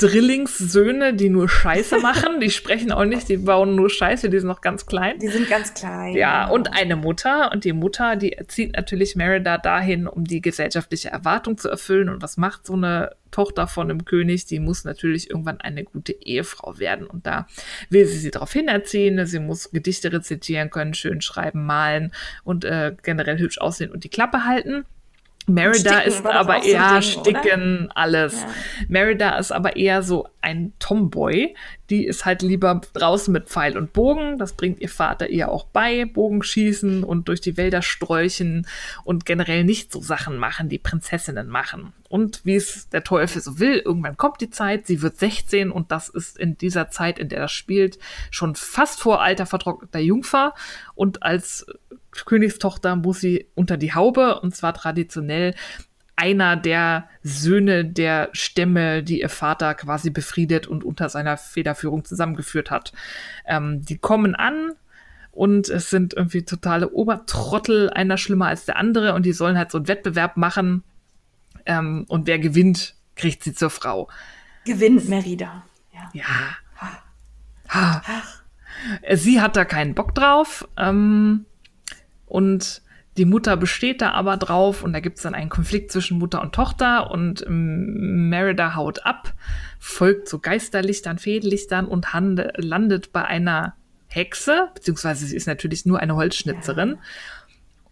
[0.00, 2.40] Drillingssöhne, die nur Scheiße machen.
[2.40, 5.18] Die sprechen auch nicht, die bauen nur Scheiße, die sind noch ganz klein.
[5.18, 6.14] Die sind ganz klein.
[6.14, 7.52] Ja, und eine Mutter.
[7.52, 12.08] Und die Mutter, die erzieht natürlich Merida dahin, um die gesellschaftliche Erwartung zu erfüllen.
[12.08, 14.46] Und was macht so eine Tochter von einem König?
[14.46, 17.06] Die muss natürlich irgendwann eine gute Ehefrau werden.
[17.06, 17.46] Und da
[17.90, 19.26] will sie sie darauf hinerziehen.
[19.26, 22.12] Sie muss Gedichte rezitieren können, schön schreiben, malen
[22.44, 24.86] und äh, generell hübsch aussehen und die Klappe halten.
[25.54, 28.42] Merida ist aber auch so eher Ding, Sticken, alles.
[28.42, 28.48] Ja.
[28.88, 31.54] Merida ist aber eher so ein Tomboy.
[31.90, 34.38] Die ist halt lieber draußen mit Pfeil und Bogen.
[34.38, 36.04] Das bringt ihr Vater ihr auch bei.
[36.04, 38.66] Bogenschießen und durch die Wälder sträuchen
[39.04, 41.92] und generell nicht so Sachen machen, die Prinzessinnen machen.
[42.08, 45.92] Und wie es der Teufel so will, irgendwann kommt die Zeit, sie wird 16 und
[45.92, 47.98] das ist in dieser Zeit, in der das spielt,
[48.30, 50.54] schon fast vor Alter vertrockneter Jungfer.
[50.94, 51.66] Und als
[52.12, 55.54] Königstochter muss sie unter die Haube und zwar traditionell
[56.16, 62.70] einer der Söhne der Stämme, die ihr Vater quasi befriedet und unter seiner Federführung zusammengeführt
[62.70, 62.92] hat.
[63.46, 64.72] Ähm, die kommen an
[65.32, 69.70] und es sind irgendwie totale Obertrottel, einer schlimmer als der andere und die sollen halt
[69.70, 70.84] so einen Wettbewerb machen
[71.64, 74.08] ähm, und wer gewinnt, kriegt sie zur Frau.
[74.64, 75.64] Gewinnt Merida.
[75.92, 76.10] Ja.
[76.12, 76.24] Ja.
[77.72, 78.02] Ha.
[79.14, 80.66] Sie hat da keinen Bock drauf.
[80.76, 81.46] Ähm,
[82.30, 82.82] und
[83.16, 86.40] die Mutter besteht da aber drauf und da gibt es dann einen Konflikt zwischen Mutter
[86.40, 89.34] und Tochter und ähm, Merida haut ab,
[89.78, 93.74] folgt so Geisterlichtern, Feenlichtern und hande, landet bei einer
[94.06, 96.98] Hexe, beziehungsweise sie ist natürlich nur eine Holzschnitzerin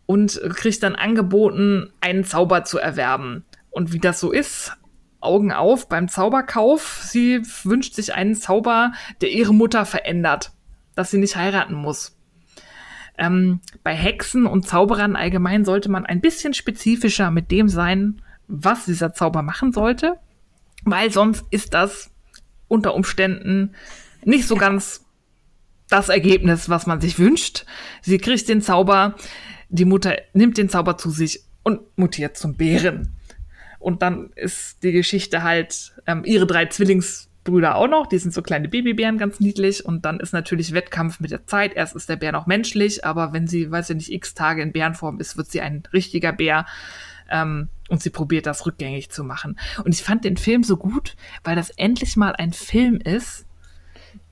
[0.07, 3.45] und kriegt dann angeboten, einen Zauber zu erwerben.
[3.71, 4.73] Und wie das so ist,
[5.21, 7.01] Augen auf beim Zauberkauf.
[7.03, 10.53] Sie wünscht sich einen Zauber, der ihre Mutter verändert,
[10.95, 12.18] dass sie nicht heiraten muss.
[13.19, 18.87] Ähm, bei Hexen und Zauberern allgemein sollte man ein bisschen spezifischer mit dem sein, was
[18.87, 20.19] dieser Zauber machen sollte,
[20.85, 22.11] weil sonst ist das
[22.69, 23.75] unter Umständen
[24.25, 25.05] nicht so ganz
[25.89, 27.65] das Ergebnis, was man sich wünscht.
[28.03, 29.17] Sie kriegt den Zauber,
[29.69, 33.15] die Mutter nimmt den Zauber zu sich und mutiert zum Bären.
[33.79, 36.67] Und dann ist die Geschichte halt ähm, ihre drei
[37.49, 39.85] Zwillingsbrüder auch noch, die sind so kleine Babybären, ganz niedlich.
[39.85, 41.75] Und dann ist natürlich Wettkampf mit der Zeit.
[41.75, 44.73] Erst ist der Bär noch menschlich, aber wenn sie, weiß ich nicht, x Tage in
[44.73, 46.67] Bärenform ist, wird sie ein richtiger Bär.
[47.31, 49.59] Ähm, und sie probiert das rückgängig zu machen.
[49.85, 53.47] Und ich fand den Film so gut, weil das endlich mal ein Film ist,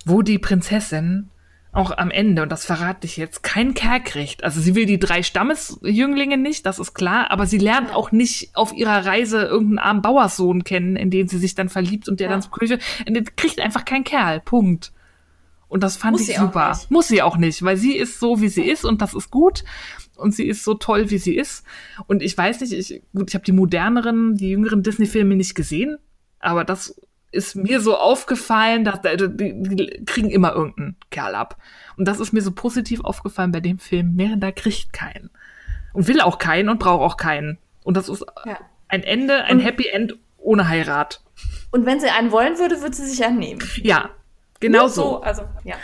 [0.05, 1.31] wo die Prinzessin
[1.77, 4.43] auch am Ende, und das verrate ich jetzt, keinen Kerl kriegt.
[4.45, 8.57] Also sie will die drei Stammesjünglinge nicht, das ist klar, aber sie lernt auch nicht
[8.57, 12.31] auf ihrer Reise irgendeinen armen Bauerssohn kennen, in den sie sich dann verliebt und der
[12.31, 12.39] Ja.
[12.39, 14.41] dann Kirche, und der kriegt einfach keinen Kerl.
[14.41, 14.93] Punkt.
[15.69, 16.79] Und das fand Muss ich super.
[16.91, 19.65] Muss sie auch nicht, weil sie ist so, wie sie ist und das ist gut.
[20.17, 21.65] Und sie ist so toll, wie sie ist.
[22.07, 25.99] Und ich weiß nicht, ich, gut, ich habe die moderneren, die jüngeren Disney-Filme nicht gesehen,
[26.39, 26.99] aber das
[27.37, 31.57] ist mir so aufgefallen, dass die, die kriegen immer irgendeinen Kerl ab.
[31.97, 34.15] Und das ist mir so positiv aufgefallen bei dem Film.
[34.17, 35.31] Merida kriegt keinen.
[35.93, 37.59] Und will auch keinen und braucht auch keinen.
[37.85, 38.59] Und das ist Ja.
[38.89, 41.23] ein Ende, ein Und- Happy End ohne Heirat.
[41.71, 43.61] Und wenn sie einen wollen würde, würde sie sich einen nehmen.
[43.83, 44.11] Ja,
[44.61, 45.21] genau Nur so.
[45.23, 45.77] Also, ja.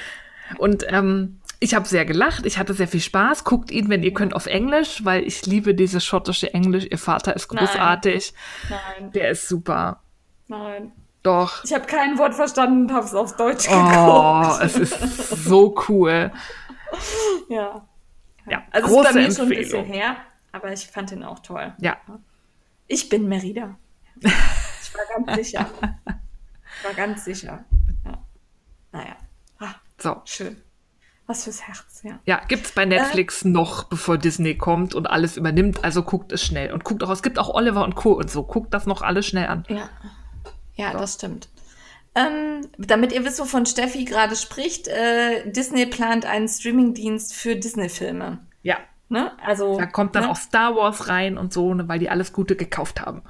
[0.58, 3.44] Und ähm, ich habe sehr gelacht, ich hatte sehr viel Spaß.
[3.44, 6.86] Guckt ihn, wenn ihr könnt, auf Englisch, weil ich liebe dieses schottische Englisch.
[6.90, 7.64] Ihr Vater ist Nein.
[7.64, 8.34] großartig.
[8.68, 10.00] Nein, Der ist super.
[10.48, 10.92] nein.
[11.22, 11.62] Doch.
[11.64, 14.62] Ich habe kein Wort verstanden und habe es auf Deutsch Oh, geguckt.
[14.64, 16.32] es ist so cool.
[17.48, 17.86] Ja.
[18.48, 19.86] Ja, Also große ist bei mir schon ein bisschen Empfehlung.
[19.86, 20.16] her,
[20.50, 21.72] aber ich fand ihn auch toll.
[21.78, 21.96] Ja,
[22.88, 23.76] Ich bin Merida.
[24.20, 25.66] Ich war ganz sicher.
[26.78, 27.64] Ich war ganz sicher.
[28.04, 28.18] Ja.
[28.92, 29.16] Naja.
[29.60, 30.20] Ah, so.
[30.24, 30.56] schön.
[31.26, 32.18] Was fürs Herz, ja.
[32.26, 35.84] Ja, gibt's bei Netflix noch, bevor Disney kommt und alles übernimmt.
[35.84, 36.72] Also guckt es schnell.
[36.72, 38.12] Und guckt auch, es gibt auch Oliver und Co.
[38.14, 38.42] und so.
[38.42, 39.64] Guckt das noch alles schnell an.
[39.68, 39.88] Ja,
[40.74, 41.48] ja das stimmt.
[42.14, 48.38] Ähm, damit ihr wisst, wovon Steffi gerade spricht, äh, Disney plant einen Streamingdienst für Disney-Filme.
[48.62, 48.76] Ja.
[49.08, 49.32] Ne?
[49.44, 50.30] Also, Da kommt dann ne?
[50.30, 53.22] auch Star Wars rein und so, ne, weil die alles Gute gekauft haben.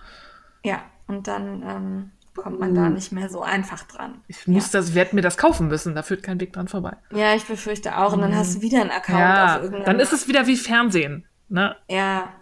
[0.65, 4.21] Ja, und dann ähm, kommt man da nicht mehr so einfach dran.
[4.27, 5.95] Ich muss das, werd mir das kaufen müssen.
[5.95, 6.97] Da führt kein Weg dran vorbei.
[7.13, 8.13] Ja, ich befürchte auch.
[8.13, 11.27] Und dann hast du wieder einen Account Ja, dann ist es wieder wie Fernsehen.
[11.49, 11.77] Ne?
[11.89, 12.33] Ja,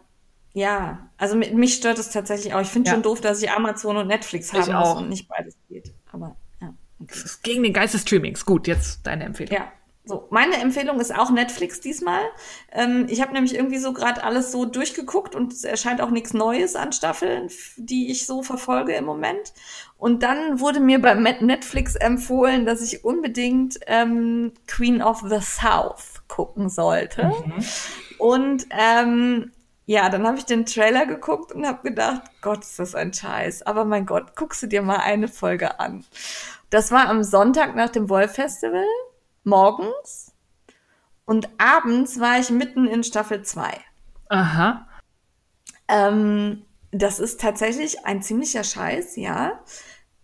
[0.53, 1.11] ja.
[1.19, 2.61] Also mit, mich stört es tatsächlich auch.
[2.61, 2.95] Ich finde Ja.
[2.95, 5.93] schon doof, dass ich Amazon und Netflix muss und nicht beides geht.
[6.13, 7.25] Aber ja, Das okay.
[7.27, 8.45] ist gegen den Geist des Streamings.
[8.45, 9.55] Gut, jetzt deine Empfehlung.
[9.55, 9.71] Ja.
[10.07, 12.23] So, meine Empfehlung ist auch Netflix diesmal.
[12.73, 16.33] Ähm, ich habe nämlich irgendwie so gerade alles so durchgeguckt und es erscheint auch nichts
[16.33, 19.53] Neues an Staffeln, die ich so verfolge im Moment.
[19.99, 26.23] Und dann wurde mir bei Netflix empfohlen, dass ich unbedingt ähm, Queen of the South
[26.29, 27.31] gucken sollte.
[28.19, 29.53] Und ähm,
[29.91, 33.63] ja, dann habe ich den Trailer geguckt und habe gedacht, Gott, ist das ein Scheiß.
[33.63, 36.05] Aber mein Gott, guckst du dir mal eine Folge an.
[36.71, 38.85] Das war am Sonntag nach dem Wolf Festival,
[39.43, 40.33] morgens.
[41.25, 43.81] Und abends war ich mitten in Staffel 2.
[44.29, 44.87] Aha.
[45.89, 49.59] Ähm, das ist tatsächlich ein ziemlicher Scheiß, ja.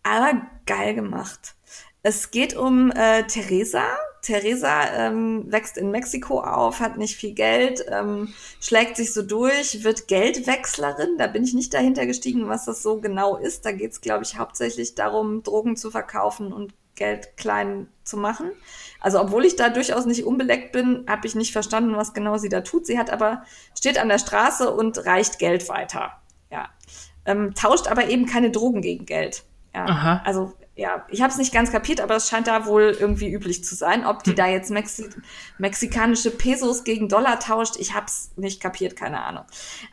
[0.05, 1.57] Aber geil gemacht.
[2.05, 3.83] Es geht um äh, Theresa.
[4.27, 9.85] Theresa ähm, wächst in Mexiko auf, hat nicht viel Geld, ähm, schlägt sich so durch,
[9.85, 11.17] wird Geldwechslerin.
[11.17, 13.65] Da bin ich nicht dahinter gestiegen, was das so genau ist.
[13.65, 18.51] Da geht es, glaube ich, hauptsächlich darum, Drogen zu verkaufen und Geld klein zu machen.
[19.01, 22.49] Also obwohl ich da durchaus nicht unbeleckt bin, habe ich nicht verstanden, was genau sie
[22.49, 22.85] da tut.
[22.85, 23.45] Sie hat aber,
[23.79, 26.21] steht an der Straße und reicht Geld weiter.
[26.51, 26.69] Ja.
[27.27, 29.45] Ähm, tauscht aber eben keine Drogen gegen Geld.
[29.77, 29.85] Ja.
[29.85, 30.23] Aha.
[30.25, 33.63] Also ja, ich habe es nicht ganz kapiert, aber es scheint da wohl irgendwie üblich
[33.63, 34.07] zu sein.
[34.07, 34.37] Ob die hm.
[34.37, 35.09] da jetzt Mexi
[35.59, 39.45] mexikanische Pesos gegen Dollar tauscht, ich habe es nicht kapiert, keine Ahnung.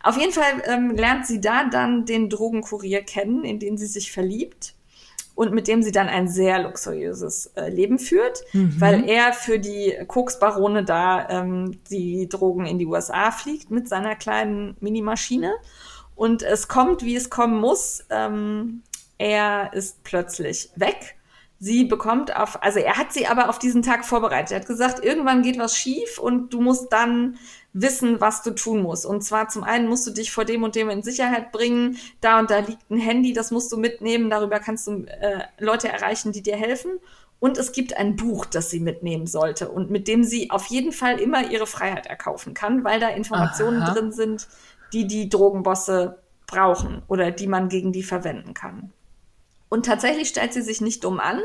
[0.03, 4.11] Auf jeden Fall ähm, lernt sie da dann den Drogenkurier kennen, in den sie sich
[4.11, 4.73] verliebt
[5.35, 8.79] und mit dem sie dann ein sehr luxuriöses äh, Leben führt, mhm.
[8.79, 14.15] weil er für die Koksbarone da ähm, die Drogen in die USA fliegt mit seiner
[14.15, 15.53] kleinen Minimaschine.
[16.15, 18.05] Und es kommt, wie es kommen muss.
[18.09, 18.83] Ähm,
[19.17, 21.15] er ist plötzlich weg.
[21.59, 24.51] Sie bekommt auf, also er hat sie aber auf diesen Tag vorbereitet.
[24.51, 27.37] Er hat gesagt, irgendwann geht was schief und du musst dann
[27.71, 29.05] wissen, was du tun musst.
[29.05, 31.97] Und zwar zum einen musst du dich vor dem und dem in Sicherheit bringen.
[32.19, 34.29] Da und da liegt ein Handy, das musst du mitnehmen.
[34.29, 36.99] Darüber kannst du äh, Leute erreichen, die dir helfen.
[37.39, 40.93] Und es gibt ein Buch, das sie mitnehmen sollte und mit dem sie auf jeden
[40.93, 43.93] Fall immer ihre Freiheit erkaufen kann, weil da Informationen Aha.
[43.93, 44.47] drin sind,
[44.93, 48.93] die die Drogenbosse brauchen oder die man gegen die verwenden kann.
[49.73, 51.41] Und tatsächlich stellt sie sich nicht dumm an.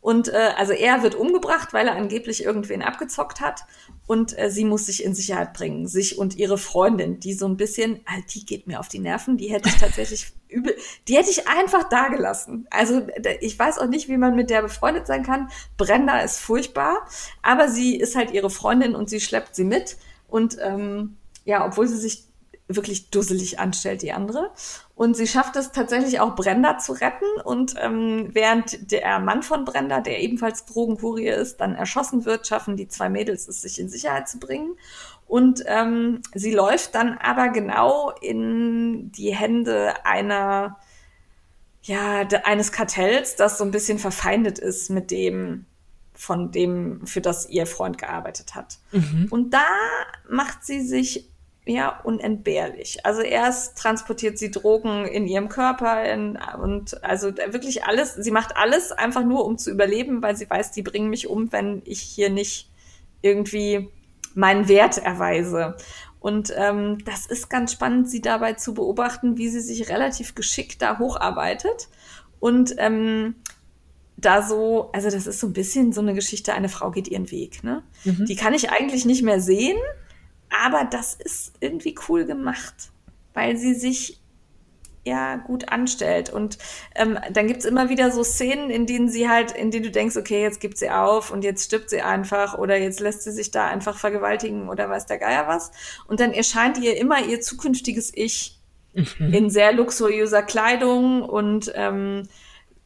[0.00, 3.60] Und äh, also er wird umgebracht, weil er angeblich irgendwen abgezockt hat.
[4.08, 5.86] Und äh, sie muss sich in Sicherheit bringen.
[5.86, 9.36] Sich und ihre Freundin, die so ein bisschen, ah, die geht mir auf die Nerven,
[9.36, 10.74] die hätte ich tatsächlich übel,
[11.06, 12.66] die hätte ich einfach da gelassen.
[12.70, 13.06] Also
[13.40, 15.48] ich weiß auch nicht, wie man mit der befreundet sein kann.
[15.76, 17.06] Brenda ist furchtbar,
[17.42, 19.98] aber sie ist halt ihre Freundin und sie schleppt sie mit.
[20.26, 22.24] Und ähm, ja, obwohl sie sich
[22.66, 24.50] wirklich dusselig anstellt, die andere.
[24.98, 27.40] Und sie schafft es tatsächlich auch, Brenda zu retten.
[27.44, 32.76] Und ähm, während der Mann von Brenda, der ebenfalls Drogenkurier ist, dann erschossen wird, schaffen
[32.76, 34.74] die zwei Mädels es, sich in Sicherheit zu bringen.
[35.28, 40.80] Und ähm, sie läuft dann aber genau in die Hände einer,
[41.84, 45.66] ja, eines Kartells, das so ein bisschen verfeindet ist mit dem,
[46.12, 48.78] von dem, für das ihr Freund gearbeitet hat.
[48.90, 49.28] Mhm.
[49.30, 49.64] Und da
[50.28, 51.30] macht sie sich
[51.68, 53.04] ja, unentbehrlich.
[53.04, 58.56] Also erst transportiert sie Drogen in ihrem Körper in, und also wirklich alles, sie macht
[58.56, 62.00] alles einfach nur, um zu überleben, weil sie weiß, die bringen mich um, wenn ich
[62.00, 62.70] hier nicht
[63.22, 63.88] irgendwie
[64.34, 65.76] meinen Wert erweise.
[66.20, 70.82] Und ähm, das ist ganz spannend, sie dabei zu beobachten, wie sie sich relativ geschickt
[70.82, 71.88] da hocharbeitet.
[72.40, 73.36] Und ähm,
[74.16, 77.30] da so, also das ist so ein bisschen so eine Geschichte, eine Frau geht ihren
[77.30, 77.62] Weg.
[77.62, 77.82] Ne?
[78.04, 78.26] Mhm.
[78.26, 79.78] Die kann ich eigentlich nicht mehr sehen,
[80.50, 82.90] aber das ist irgendwie cool gemacht,
[83.34, 84.20] weil sie sich
[85.04, 86.30] ja gut anstellt.
[86.30, 86.58] Und
[86.94, 90.16] ähm, dann gibt's immer wieder so Szenen, in denen sie halt, in denen du denkst,
[90.16, 93.50] okay, jetzt gibt sie auf und jetzt stirbt sie einfach oder jetzt lässt sie sich
[93.50, 95.72] da einfach vergewaltigen oder weiß der Geier was.
[96.06, 98.60] Und dann erscheint ihr immer ihr zukünftiges Ich
[98.92, 99.32] mhm.
[99.32, 102.24] in sehr luxuriöser Kleidung und ähm,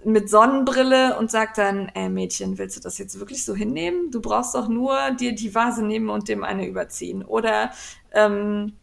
[0.04, 4.10] mit Sonnenbrille und sagt dann, ey Mädchen, willst du das jetzt wirklich so hinnehmen?
[4.10, 7.24] Du brauchst doch nur dir die Vase nehmen und dem eine überziehen.
[7.24, 7.72] Oder
[8.12, 8.74] ähm,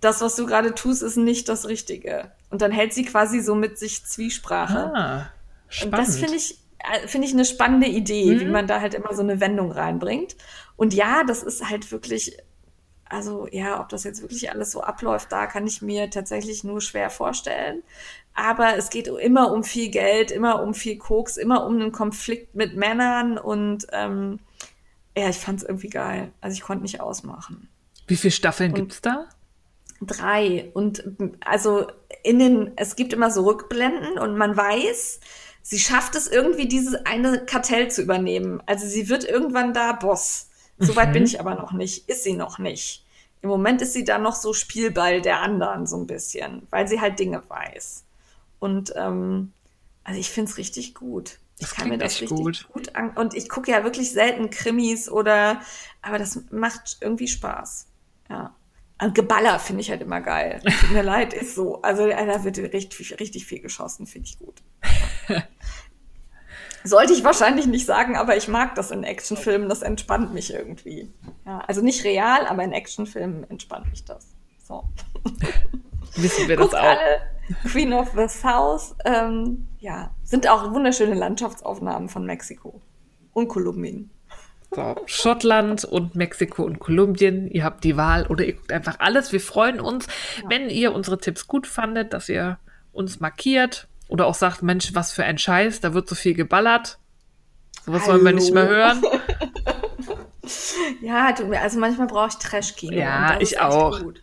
[0.00, 2.32] das, was du gerade tust, ist nicht das Richtige.
[2.50, 4.92] Und dann hält sie quasi so mit sich Zwiesprache.
[4.94, 5.30] Ah,
[5.68, 5.94] spannend.
[5.94, 8.40] Und das finde ich, äh, finde ich eine spannende Idee, mhm.
[8.40, 10.36] wie man da halt immer so eine Wendung reinbringt.
[10.76, 12.36] Und ja, das ist halt wirklich,
[13.08, 16.80] also ja, ob das jetzt wirklich alles so abläuft, da kann ich mir tatsächlich nur
[16.80, 17.82] schwer vorstellen.
[18.34, 22.54] Aber es geht immer um viel Geld, immer um viel Koks, immer um einen Konflikt
[22.54, 24.40] mit Männern und ähm,
[25.16, 26.32] ja, ich fand es irgendwie geil.
[26.40, 27.68] Also ich konnte nicht ausmachen.
[28.06, 29.28] Wie viele Staffeln und gibt's da?
[30.02, 30.70] Drei.
[30.74, 31.04] Und
[31.44, 31.86] also
[32.22, 35.20] in den, es gibt immer so Rückblenden und man weiß,
[35.62, 38.62] sie schafft es irgendwie, dieses eine Kartell zu übernehmen.
[38.66, 40.50] Also sie wird irgendwann da Boss.
[40.78, 41.12] Soweit mhm.
[41.14, 42.08] bin ich aber noch nicht.
[42.08, 43.04] Ist sie noch nicht.
[43.42, 47.00] Im Moment ist sie da noch so Spielball der anderen so ein bisschen, weil sie
[47.00, 48.04] halt Dinge weiß.
[48.58, 49.52] Und ähm,
[50.04, 51.38] also ich finde es richtig gut.
[51.58, 53.10] Ich kann mir das richtig gut, gut an.
[53.10, 55.60] Und ich gucke ja wirklich selten Krimis oder,
[56.02, 57.86] aber das macht irgendwie Spaß.
[58.28, 58.54] Ja.
[59.00, 60.60] Und Geballer finde ich halt immer geil.
[60.80, 61.82] Tut mir leid, ist so.
[61.82, 64.62] Also da wird richtig, richtig viel geschossen, finde ich gut.
[66.86, 71.12] Sollte ich wahrscheinlich nicht sagen, aber ich mag das in Actionfilmen, das entspannt mich irgendwie.
[71.44, 74.34] Ja, also nicht real, aber in Actionfilmen entspannt mich das.
[74.62, 74.84] So.
[76.16, 76.84] Wissen wir das Guckt auch.
[76.84, 77.20] alle
[77.70, 78.94] Queen of the South.
[79.04, 82.80] Ähm, ja, sind auch wunderschöne Landschaftsaufnahmen von Mexiko
[83.32, 84.10] und Kolumbien.
[84.74, 87.48] So, Schottland und Mexiko und Kolumbien.
[87.48, 89.32] Ihr habt die Wahl oder ihr guckt einfach alles.
[89.32, 90.06] Wir freuen uns,
[90.48, 92.58] wenn ihr unsere Tipps gut fandet, dass ihr
[92.92, 96.98] uns markiert oder auch sagt, Mensch, was für ein Scheiß, da wird so viel geballert.
[97.84, 99.02] Sowas wollen wir nicht mehr hören.
[101.00, 102.96] Ja, tut mir, also manchmal brauche ich Trash-Kino.
[102.96, 104.00] Ja, ich auch.
[104.00, 104.22] gut.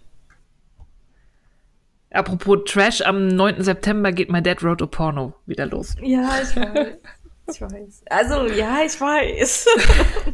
[2.11, 3.63] Apropos Trash, am 9.
[3.63, 5.95] September geht My Dead Road to Porno wieder los.
[6.01, 6.97] Ja, ich weiß.
[7.49, 8.03] Ich weiß.
[8.09, 9.65] Also, ja, ich weiß.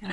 [0.00, 0.08] ja.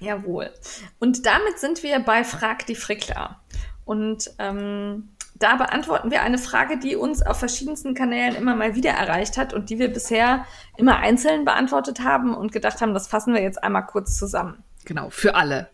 [0.00, 0.50] Jawohl.
[0.98, 3.40] Und damit sind wir bei Frag die Frickler.
[3.84, 8.90] Und ähm, da beantworten wir eine Frage, die uns auf verschiedensten Kanälen immer mal wieder
[8.92, 10.46] erreicht hat und die wir bisher
[10.76, 14.62] immer einzeln beantwortet haben und gedacht haben, das fassen wir jetzt einmal kurz zusammen.
[14.84, 15.68] Genau, für alle.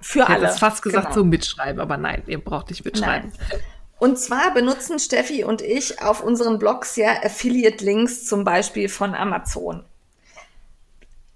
[0.00, 0.46] Für Ich alle.
[0.46, 1.14] jetzt fast gesagt Genau.
[1.16, 3.32] so mitschreiben, aber nein, ihr braucht nicht mitschreiben.
[3.50, 3.60] Nein.
[3.98, 9.84] Und zwar benutzen Steffi und ich auf unseren Blogs ja Affiliate-Links zum Beispiel von Amazon.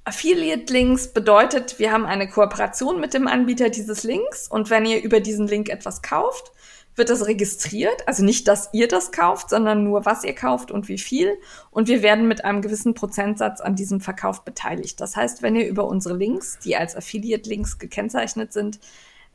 [0.05, 5.21] Affiliate-Links bedeutet, wir haben eine Kooperation mit dem Anbieter dieses Links und wenn ihr über
[5.21, 6.53] diesen Link etwas kauft,
[6.97, 8.07] wird das registriert.
[8.07, 11.37] Also nicht, dass ihr das kauft, sondern nur, was ihr kauft und wie viel.
[11.71, 15.01] Und wir werden mit einem gewissen Prozentsatz an diesem Verkauf beteiligt.
[15.01, 18.79] Das heißt, wenn ihr über unsere Links, die als Affiliate-Links gekennzeichnet sind,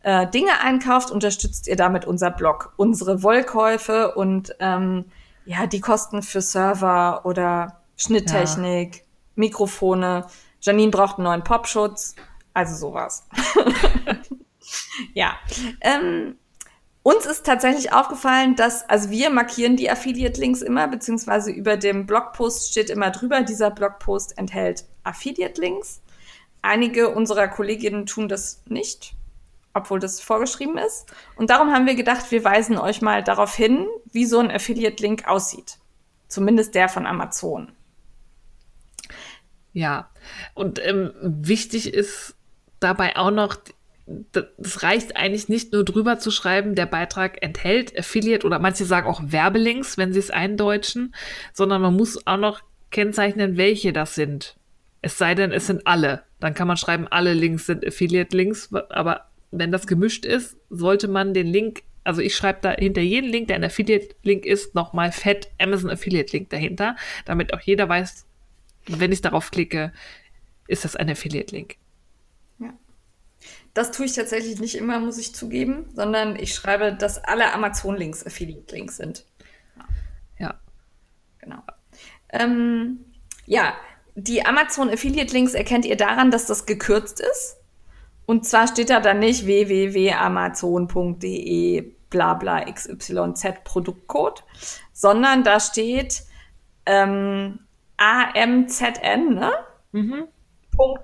[0.04, 5.06] äh, Dinge einkauft, unterstützt ihr damit unser Blog, unsere Wollkäufe und ähm,
[5.46, 9.04] ja, die Kosten für Server oder Schnitttechnik,
[9.36, 10.28] Mikrofone.
[10.62, 12.16] Janine braucht einen neuen Popschutz,
[12.54, 13.26] also sowas.
[15.14, 15.38] ja.
[15.82, 16.38] Ähm,
[17.02, 22.72] uns ist tatsächlich aufgefallen, dass, also wir markieren die Affiliate-Links immer, beziehungsweise über dem Blogpost
[22.72, 26.02] steht immer drüber, dieser Blogpost enthält Affiliate-Links.
[26.62, 29.14] Einige unserer Kolleginnen tun das nicht,
[29.74, 31.06] obwohl das vorgeschrieben ist.
[31.38, 35.28] Und darum haben wir gedacht, wir weisen euch mal darauf hin, wie so ein Affiliate-Link
[35.28, 35.78] aussieht.
[36.28, 37.72] Zumindest der von Amazon.
[39.72, 40.10] Ja,
[40.54, 42.36] und ähm, wichtig ist
[42.80, 43.56] dabei auch noch,
[44.32, 49.08] das reicht eigentlich nicht nur drüber zu schreiben, der Beitrag enthält Affiliate oder manche sagen
[49.08, 51.14] auch Werbelinks, wenn sie es eindeutschen,
[51.54, 52.62] sondern man muss auch noch
[52.92, 54.56] kennzeichnen, welche das sind.
[55.02, 56.24] Es sei denn, es sind alle.
[56.40, 61.34] Dann kann man schreiben, alle Links sind Affiliate-Links, aber wenn das gemischt ist, sollte man
[61.34, 65.50] den Link, also ich schreibe da hinter jeden Link, der ein Affiliate-Link ist, nochmal fett
[65.60, 66.96] Amazon Affiliate-Link dahinter,
[67.26, 68.26] damit auch jeder weiß,
[68.88, 69.94] wenn ich darauf klicke,
[70.68, 71.79] ist das ein Affiliate-Link.
[73.74, 78.26] Das tue ich tatsächlich nicht immer, muss ich zugeben, sondern ich schreibe, dass alle Amazon-Links
[78.26, 79.26] Affiliate-Links sind.
[80.38, 80.56] Ja.
[81.40, 81.62] Genau.
[82.30, 83.06] Ähm,
[83.46, 83.74] ja,
[84.16, 87.58] die Amazon Affiliate-Links erkennt ihr daran, dass das gekürzt ist.
[88.26, 94.44] Und zwar steht da dann nicht www.amazon.de bla bla XYZ Produktcode,
[94.94, 96.24] sondern da steht
[96.86, 97.60] ähm,
[97.98, 99.52] AMZN, ne?
[99.92, 100.28] Mhm.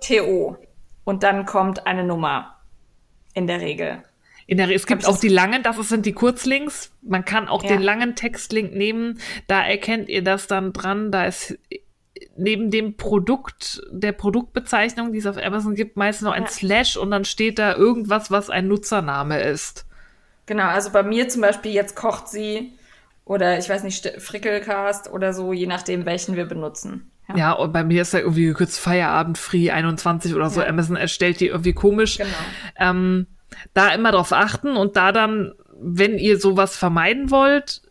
[0.02, 0.58] .to.
[1.04, 2.55] Und dann kommt eine Nummer.
[3.36, 4.02] In der Regel.
[4.48, 6.92] In der, es gibt auch die langen, das sind die Kurzlinks.
[7.04, 7.70] Man kann auch Ja.
[7.70, 9.20] den langen Textlink nehmen.
[9.48, 11.12] Da erkennt ihr das dann dran.
[11.12, 11.58] Da ist
[12.38, 16.50] neben dem Produkt, der Produktbezeichnung, die es auf Amazon gibt, meistens noch ein Ja.
[16.50, 19.86] Slash und dann steht da irgendwas, was ein Nutzername ist.
[20.46, 22.74] Genau, also bei mir zum Beispiel jetzt kocht sie
[23.26, 27.10] oder ich weiß nicht, St- Frickelcast oder so, je nachdem, welchen wir benutzen.
[27.36, 30.62] Ja, und bei mir ist da irgendwie gekürzt Feierabend Free 21 oder so.
[30.62, 30.68] Ja.
[30.68, 32.18] Amazon erstellt die irgendwie komisch.
[32.18, 32.30] Genau.
[32.78, 33.28] Ähm,
[33.74, 37.82] da immer drauf achten und da dann, wenn ihr sowas vermeiden wollt,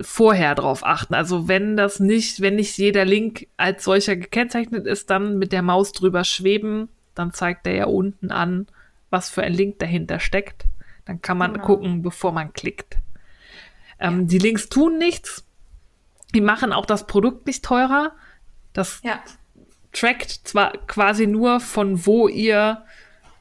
[0.00, 1.14] vorher drauf achten.
[1.14, 5.62] Also wenn das nicht, wenn nicht jeder Link als solcher gekennzeichnet ist, dann mit der
[5.62, 8.68] Maus drüber schweben, dann zeigt er ja unten an,
[9.10, 10.66] was für ein Link dahinter steckt.
[11.04, 11.64] Dann kann man Genau.
[11.66, 12.96] gucken, bevor man klickt.
[13.98, 15.44] Ähm, Die Links tun nichts.
[16.34, 18.12] Die machen auch das Produkt nicht teurer.
[18.78, 19.20] Das Ja,
[19.92, 22.84] trackt zwar quasi nur, von wo ihr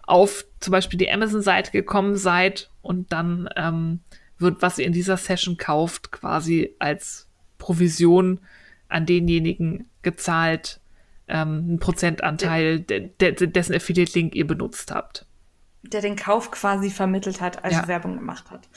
[0.08, 4.00] auf zum Beispiel die Amazon-Seite gekommen seid und dann ähm,
[4.40, 7.28] wird, was ihr in dieser Session kauft, quasi als
[7.60, 8.40] Provision
[8.90, 10.80] an denjenigen gezahlt,
[11.28, 15.26] ähm, ein Prozentanteil, de de dessen Affiliate-Link ihr benutzt habt.
[15.84, 17.88] der den Kauf quasi vermittelt hat, also Ja.
[17.88, 18.68] Werbung gemacht hat.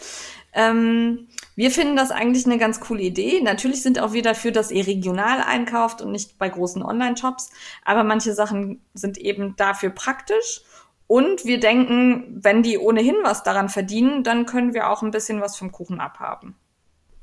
[0.52, 3.40] Ähm, wir finden das eigentlich eine ganz coole Idee.
[3.42, 7.50] Natürlich sind auch wir dafür, dass ihr regional einkauft und nicht bei großen Online-Shops.
[7.84, 10.62] Aber manche Sachen sind eben dafür praktisch.
[11.06, 15.40] Und wir denken, wenn die ohnehin was daran verdienen, dann können wir auch ein bisschen
[15.40, 16.54] was vom Kuchen abhaben,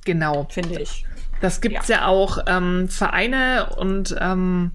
[0.03, 0.45] Genau.
[0.49, 1.05] finde ich.
[1.39, 4.71] Das gibt's ja, auch ähm, Vereine und ähm,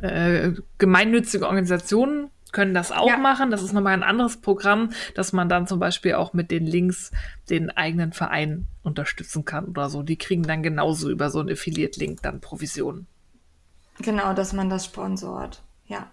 [0.00, 3.16] äh, gemeinnützige Organisationen können das auch ja.
[3.16, 3.50] machen.
[3.50, 7.10] Das ist nochmal ein anderes Programm, dass man dann zum Beispiel auch mit den Links
[7.50, 10.02] den eigenen Verein unterstützen kann oder so.
[10.02, 13.06] Die kriegen dann genauso über so einen Affiliate-Link dann Provisionen.
[14.00, 15.62] Genau, dass man das sponsort.
[15.86, 16.10] Ja.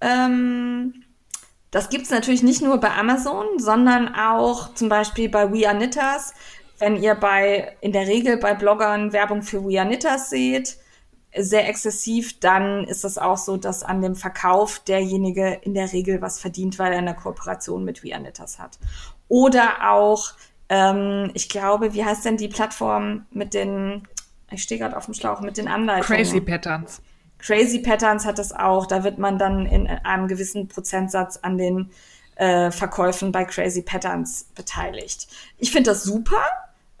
[0.00, 1.04] Ähm,
[1.70, 5.76] das gibt es natürlich nicht nur bei Amazon, sondern auch zum Beispiel bei We Are
[5.76, 6.34] Knitters.
[6.78, 10.78] Wenn ihr bei, in der Regel bei Bloggern Werbung für We Are Knitters seht,
[11.36, 16.22] sehr exzessiv, dann ist es auch so, dass an dem Verkauf derjenige in der Regel
[16.22, 18.78] was verdient, weil er eine Kooperation mit Knitters hat.
[19.28, 20.32] Oder auch,
[20.68, 24.08] ähm, ich glaube, wie heißt denn die Plattform mit den,
[24.50, 26.06] ich stehe gerade auf dem Schlauch, mit den Anleitungen?
[26.06, 27.02] Crazy Patterns.
[27.38, 28.86] Crazy Patterns hat das auch.
[28.86, 31.90] Da wird man dann in einem gewissen Prozentsatz an den
[32.36, 35.28] äh, Verkäufen bei Crazy Patterns beteiligt.
[35.58, 36.42] Ich finde das super,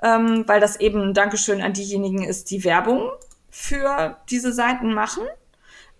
[0.02, 3.10] ähm, weil das eben ein Dankeschön an diejenigen ist, die Werbung
[3.50, 5.24] für diese Seiten machen.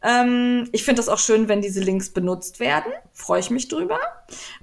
[0.03, 2.93] Ähm, ich finde das auch schön, wenn diese Links benutzt werden.
[3.13, 3.99] Freue ich mich drüber.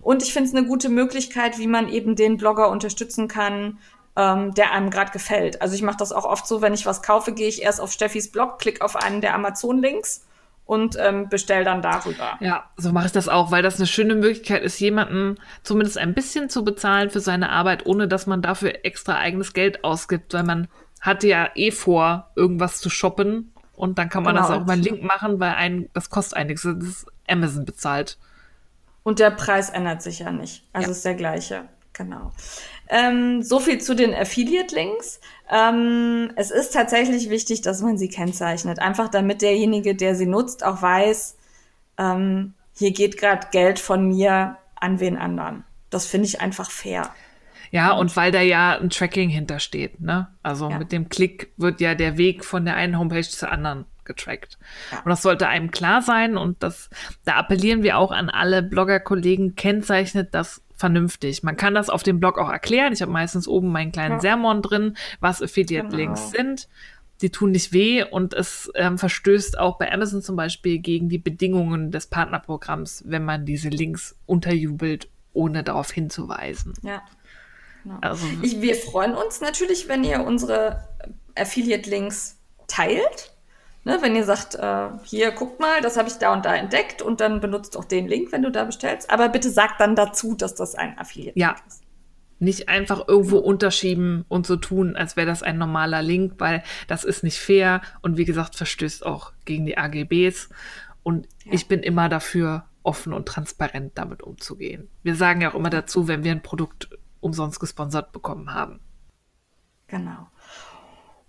[0.01, 3.79] Und ich finde es eine gute Möglichkeit, wie man eben den Blogger unterstützen kann,
[4.15, 5.61] ähm, der einem gerade gefällt.
[5.61, 7.91] Also ich mache das auch oft so, wenn ich was kaufe, gehe ich erst auf
[7.91, 10.25] Steffis Blog, klicke auf einen der Amazon-Links
[10.65, 12.37] und ähm, bestell dann darüber.
[12.39, 16.13] Ja, so mache ich das auch, weil das eine schöne Möglichkeit ist, jemanden zumindest ein
[16.13, 20.43] bisschen zu bezahlen für seine Arbeit, ohne dass man dafür extra eigenes Geld ausgibt, weil
[20.43, 20.67] man
[21.05, 24.47] hatte ja eh vor, irgendwas zu shoppen und dann kann man genau.
[24.47, 26.63] das auch über einen Link machen, weil ein, das kostet einiges.
[26.63, 28.17] Das ist Amazon bezahlt.
[29.03, 30.63] Und der Preis ändert sich ja nicht.
[30.73, 30.91] Also ja.
[30.91, 31.65] ist der gleiche.
[31.93, 32.31] Genau.
[32.89, 35.19] Ähm, so viel zu den Affiliate-Links.
[35.49, 38.79] Ähm, es ist tatsächlich wichtig, dass man sie kennzeichnet.
[38.79, 41.37] Einfach damit derjenige, der sie nutzt, auch weiß,
[41.97, 45.63] ähm, hier geht gerade Geld von mir an wen anderen.
[45.89, 47.09] Das finde ich einfach fair.
[47.71, 50.27] Ja, und weil da ja ein Tracking hintersteht, ne?
[50.43, 50.77] Also ja.
[50.79, 54.57] mit dem Klick wird ja der Weg von der einen Homepage zur anderen getrackt.
[54.91, 54.99] Ja.
[54.99, 56.89] Und das sollte einem klar sein und das,
[57.25, 61.43] da appellieren wir auch an alle Blogger-Kollegen, kennzeichnet das vernünftig.
[61.43, 62.93] Man kann das auf dem Blog auch erklären.
[62.93, 64.19] Ich habe meistens oben meinen kleinen ja.
[64.19, 66.37] Sermon drin, was Affiliate-Links genau.
[66.37, 66.67] sind.
[67.21, 71.17] Die tun nicht weh und es ähm, verstößt auch bei Amazon zum Beispiel gegen die
[71.17, 76.73] Bedingungen des Partnerprogramms, wenn man diese Links unterjubelt, ohne darauf hinzuweisen.
[76.81, 77.01] Ja.
[77.85, 77.99] Genau.
[78.01, 80.87] Also, ich, wir freuen uns natürlich, wenn ihr unsere
[81.35, 82.37] Affiliate-Links
[82.67, 83.31] teilt.
[83.83, 87.03] Ne, wenn ihr sagt, äh, hier guckt mal, das habe ich da und da entdeckt
[87.03, 89.11] und dann benutzt auch den Link, wenn du da bestellst.
[89.11, 91.55] Aber bitte sagt dann dazu, dass das ein Affiliate ja.
[91.67, 91.83] ist.
[92.39, 97.03] Nicht einfach irgendwo unterschieben und so tun, als wäre das ein normaler Link, weil das
[97.03, 100.49] ist nicht fair und wie gesagt, verstößt auch gegen die AGBs.
[101.03, 101.53] Und ja.
[101.53, 104.89] ich bin immer dafür, offen und transparent damit umzugehen.
[105.03, 106.89] Wir sagen ja auch immer dazu, wenn wir ein Produkt
[107.25, 108.79] umsonst gesponsert bekommen haben.
[109.87, 110.27] Genau.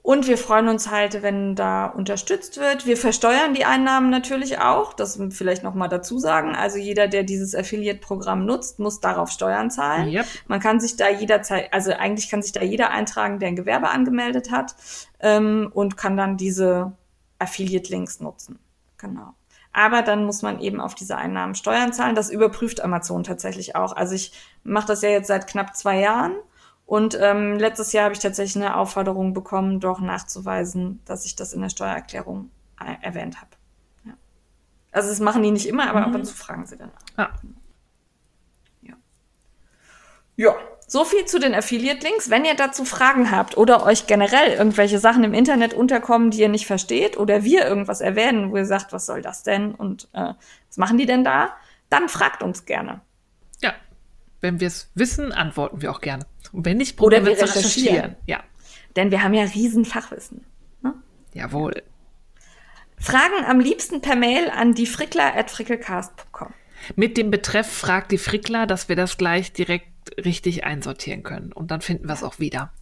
[0.02, 2.86] Und wir freuen uns halt, wenn da unterstützt wird.
[2.86, 4.92] Wir versteuern die Einnahmen natürlich auch.
[4.92, 6.54] Das vielleicht noch mal dazu sagen.
[6.54, 10.08] Also jeder, der dieses Affiliate-Programm nutzt, muss darauf Steuern zahlen.
[10.10, 10.26] Yep.
[10.46, 13.88] Man kann sich da jederzeit, also eigentlich kann sich da jeder eintragen, der ein Gewerbe
[13.88, 14.76] angemeldet hat
[15.18, 16.92] ähm, und kann dann diese
[17.40, 18.60] Affiliate-Links nutzen.
[18.98, 19.34] Genau.
[19.76, 22.14] Aber dann muss man eben auf diese Einnahmen Steuern zahlen.
[22.14, 23.94] Das überprüft Amazon tatsächlich auch.
[23.94, 24.32] Also ich
[24.64, 26.34] mache das ja jetzt seit knapp zwei Jahren
[26.86, 31.52] und ähm, letztes Jahr habe ich tatsächlich eine Aufforderung bekommen, doch nachzuweisen, dass ich das
[31.52, 32.50] in der Steuererklärung
[33.02, 33.50] erwähnt habe.
[34.06, 34.14] Ja.
[34.92, 36.06] Also das machen die nicht immer, aber mhm.
[36.06, 36.90] ab und zu fragen sie dann.
[37.18, 37.28] Ja.
[38.80, 38.94] ja.
[40.36, 40.54] Ja,
[40.86, 42.30] so viel zu den Affiliate-Links.
[42.30, 46.48] Wenn ihr dazu Fragen habt oder euch generell irgendwelche Sachen im Internet unterkommen, die ihr
[46.48, 50.32] nicht versteht, oder wir irgendwas erwähnen, wo ihr sagt, was soll das denn und äh,
[50.68, 51.56] was machen die denn da,
[51.90, 53.00] dann fragt uns gerne.
[53.62, 53.74] Ja,
[54.40, 56.24] wenn wir es wissen, antworten wir auch gerne.
[56.52, 58.16] Und wenn nicht, probieren wir zu recherchieren.
[58.26, 58.42] Ja.
[58.94, 60.44] Denn wir haben ja riesen Fachwissen.
[60.82, 60.94] Ne?
[61.34, 61.82] Jawohl.
[62.98, 66.54] Fragen am liebsten per Mail an die frickler.frickelcast.com.
[66.94, 69.88] Mit dem Betreff fragt die Frickler, dass wir das gleich direkt
[70.24, 71.52] richtig einsortieren können.
[71.52, 72.72] Und dann finden wir es auch wieder.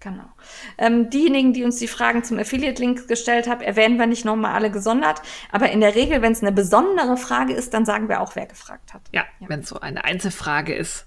[0.00, 0.30] Genau.
[0.78, 4.70] Ähm, diejenigen, die uns die Fragen zum Affiliate-Link gestellt haben, erwähnen wir nicht nochmal alle
[4.70, 5.22] gesondert.
[5.50, 8.46] Aber in der Regel, wenn es eine besondere Frage ist, dann sagen wir auch, wer
[8.46, 9.02] gefragt hat.
[9.12, 9.48] Ja, ja.
[9.48, 11.06] wenn es so eine Einzelfrage ist,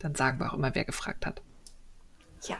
[0.00, 1.40] dann sagen wir auch immer, wer gefragt hat.
[2.46, 2.56] Ja.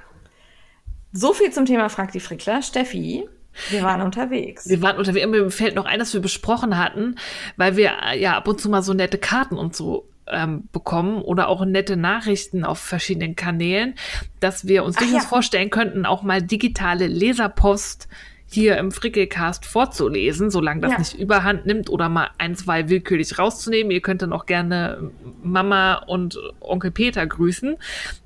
[1.13, 2.63] So viel zum Thema Frag die Frickler.
[2.63, 3.29] Steffi,
[3.71, 4.69] wir waren unterwegs.
[4.69, 5.27] Wir waren unterwegs.
[5.27, 7.17] Mir fällt noch ein, dass wir besprochen hatten,
[7.57, 11.49] weil wir ja ab und zu mal so nette Karten und so ähm, bekommen oder
[11.49, 13.95] auch nette Nachrichten auf verschiedenen Kanälen,
[14.41, 15.29] dass wir uns durchaus ja.
[15.29, 18.09] vorstellen könnten, auch mal digitale Leserpost
[18.53, 20.99] hier im Frickelcast vorzulesen, solange das ja.
[20.99, 23.93] nicht überhand nimmt oder mal ein, zwei willkürlich rauszunehmen.
[23.93, 25.11] Ihr könnt dann auch gerne
[25.43, 27.77] Mama und Onkel Peter grüßen.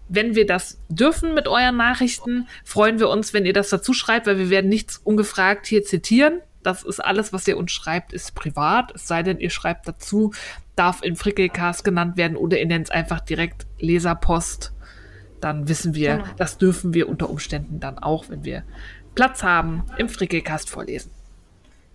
[0.09, 4.26] Wenn wir das dürfen mit euren Nachrichten, freuen wir uns, wenn ihr das dazu schreibt,
[4.26, 8.35] weil wir werden nichts ungefragt hier zitieren Das ist alles, was ihr uns schreibt, ist
[8.35, 8.93] privat.
[8.95, 10.32] Es sei denn, ihr schreibt dazu,
[10.74, 14.73] darf in Frickelcast genannt werden oder ihr nennt es einfach direkt Leserpost.
[15.41, 16.28] Dann wissen wir, Genau.
[16.36, 18.65] das dürfen wir unter Umständen dann auch, wenn wir
[19.15, 21.11] Platz haben, im Frickelcast vorlesen.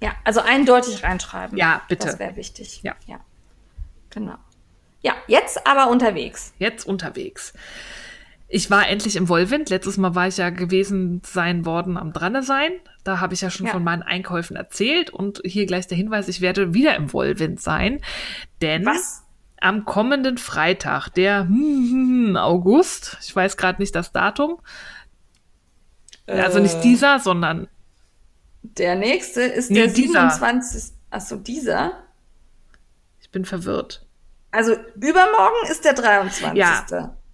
[0.02, 1.58] Ja, also eindeutig reinschreiben.
[1.58, 2.08] Ja, bitte.
[2.08, 2.82] Das wäre wichtig.
[2.84, 2.96] Ja.
[3.08, 3.20] ja.
[4.12, 4.36] Genau.
[5.02, 6.54] Ja, jetzt aber unterwegs.
[6.60, 7.54] Jetzt unterwegs.
[8.52, 9.70] Ich war endlich im Wollwind.
[9.70, 12.72] Letztes Mal war ich ja gewesen sein worden am Dranne sein.
[13.04, 13.74] Da habe ich ja schon Ja.
[13.74, 15.12] von meinen Einkäufen erzählt.
[15.12, 18.02] Und hier gleich der Hinweis, ich werde wieder im Wollwind sein.
[18.64, 19.22] Denn Was?
[19.62, 24.60] am kommenden Freitag, der hm, August, ich weiß gerade nicht das Datum,
[26.26, 27.68] also nicht Äh, dieser, sondern
[28.64, 30.30] Der nächste ist Nee, der dieser.
[30.32, 30.94] 27.
[31.12, 31.92] Achso, dieser.
[33.22, 34.06] ich bin verwirrt.
[34.52, 36.58] Also übermorgen ist der 23.
[36.58, 36.86] Ja.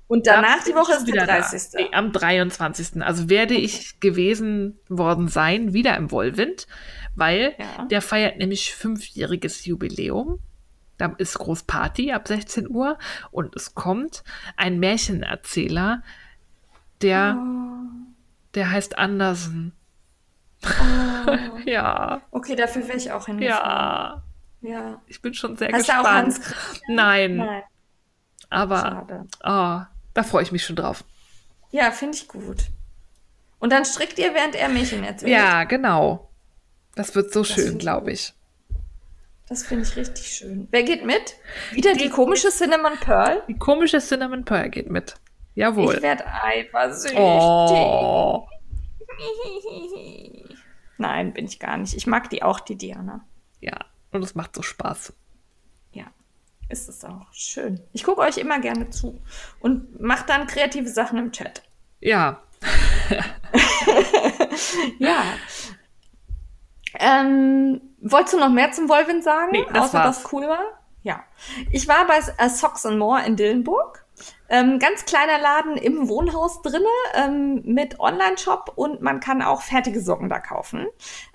[0.07, 1.39] Und Da danach die Woche ist wieder der da.
[1.41, 1.73] 30.
[1.75, 3.01] Nee, Am 23.
[3.03, 6.67] Also werde ich gewesen worden sein, wieder im Wollwind,
[7.15, 7.85] weil Ja.
[7.85, 10.39] der feiert nämlich fünfjähriges Jubiläum.
[10.97, 12.97] Da ist Großparty ab 16 Uhr
[13.31, 14.23] und es kommt
[14.57, 16.03] ein Märchenerzähler,
[17.01, 17.87] der, Oh.
[18.53, 19.73] der heißt Andersen.
[21.65, 24.21] ja, Okay, dafür wäre ich auch hingefahren.
[24.21, 24.21] ja.
[24.61, 25.01] Ja.
[25.07, 26.25] Ich bin schon sehr Hast du auch gespannt.
[26.35, 26.53] Hans
[26.87, 27.63] Nein, Nein,
[28.49, 29.25] aber schade.
[29.43, 31.03] oh, da freue ich mich schon drauf.
[31.69, 32.63] Ja, finde ich gut.
[33.59, 35.31] Und dann strickt ihr, während er Märchen erzählt.
[35.31, 36.29] Ja, genau.
[36.95, 38.33] Das wird so schön, finde ich glaube ich.
[39.47, 40.67] Das finde ich richtig schön.
[40.71, 41.35] Wer geht mit?
[41.71, 43.43] Wieder die, komische Cinnamon Pearl?
[43.47, 45.15] Die komische Cinnamon Pearl geht mit.
[45.53, 45.95] Jawohl.
[45.95, 47.19] Ich werde eifersüchtig.
[47.19, 48.47] Oh.
[50.97, 51.93] Nein, bin ich gar nicht.
[51.93, 53.25] Ich mag die auch, die Diana.
[53.59, 53.77] Ja,
[54.11, 55.13] und es macht so Spaß.
[56.69, 57.27] Ist es auch.
[57.31, 57.79] Schön.
[57.93, 59.21] Ich gucke euch immer gerne zu
[59.59, 61.61] und mache dann kreative Sachen im Chat.
[61.99, 62.41] Ja,
[64.99, 65.23] Ja.
[66.97, 69.49] Ähm, wolltest du noch mehr zum Wolvin sagen?
[69.51, 70.23] Nee, das außer war's.
[70.23, 70.63] dass cool war?
[71.03, 71.23] Ja.
[71.71, 74.04] Ich war bei äh, Socks and More in Dillenburg.
[74.47, 76.85] Ähm, ganz kleiner Laden im Wohnhaus drinne
[77.15, 80.85] ähm, mit Online-Shop und man kann auch fertige Socken da kaufen.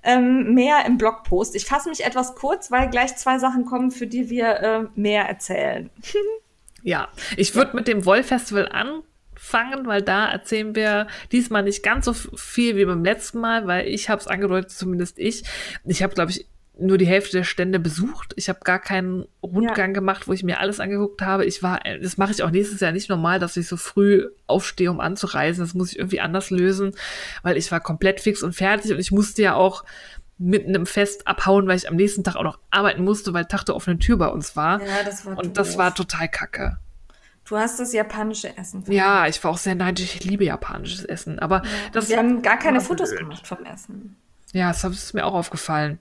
[0.03, 1.55] Ähm, mehr im Blogpost.
[1.57, 5.25] Ich fasse mich etwas kurz, weil gleich zwei Sachen kommen, für die wir äh, mehr
[5.29, 5.91] erzählen.
[6.83, 7.09] ja.
[7.37, 12.77] Ich würde mit dem Wollfestival anfangen, weil da erzählen wir diesmal nicht ganz so viel
[12.77, 15.43] wie beim letzten Mal, weil ich habe es angedeutet, zumindest ich.
[15.85, 16.47] Ich habe, glaube ich,
[16.81, 18.33] nur die Hälfte der Stände besucht.
[18.37, 21.45] Ich habe gar keinen Rundgang gemacht, wo ich mir alles angeguckt habe.
[21.45, 24.91] Ich war, das mache ich auch nächstes Jahr nicht normal, dass ich so früh aufstehe,
[24.91, 25.63] um anzureisen.
[25.65, 26.93] Das muss ich irgendwie anders lösen,
[27.43, 29.85] weil ich war komplett fix und fertig und ich musste ja auch
[30.39, 33.65] mitten im Fest abhauen, weil ich am nächsten Tag auch noch arbeiten musste, weil Tag
[33.65, 34.81] der offenen Tür bei uns war.
[34.81, 36.79] Ja, das war und das war total kacke.
[37.45, 38.85] Du hast das japanische Essen.
[38.89, 40.15] Ja, ich war auch sehr neidisch.
[40.15, 41.39] Ich liebe japanisches Essen.
[41.41, 41.63] Aber
[41.93, 43.21] das, Wir haben gar keine Fotos blöd.
[43.23, 44.17] gemacht vom Essen.
[44.53, 45.99] Ja, das ist mir auch aufgefallen.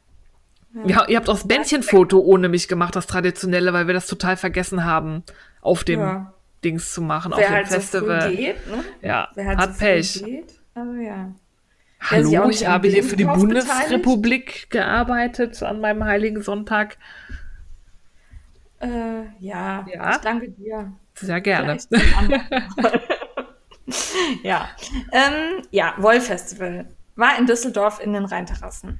[0.73, 1.07] Ja.
[1.07, 4.83] ihr habt auch das Bändchenfoto ohne mich gemacht, das traditionelle, weil wir das total vergessen
[4.85, 5.23] haben,
[5.61, 6.33] auf dem Ja.
[6.63, 8.29] Dings zu machen, auf Wer dem halt Festival.
[8.29, 8.83] so geht, ne?
[9.01, 10.23] Ja, Wer halt hat so Pech.
[10.23, 10.59] Geht.
[10.75, 11.31] Aber ja.
[12.01, 16.97] Hallo, ich habe hier für die Bundesrepublik gearbeitet an meinem heiligen Sonntag.
[18.79, 18.87] Äh,
[19.39, 19.85] ja.
[19.91, 20.11] Ja.
[20.11, 20.93] ich danke dir.
[21.15, 21.77] Sehr gerne.
[24.43, 24.69] Ja.
[25.11, 26.85] Ähm, ja, Wollfestival.
[27.15, 28.99] War in Düsseldorf in den Rheinterrassen.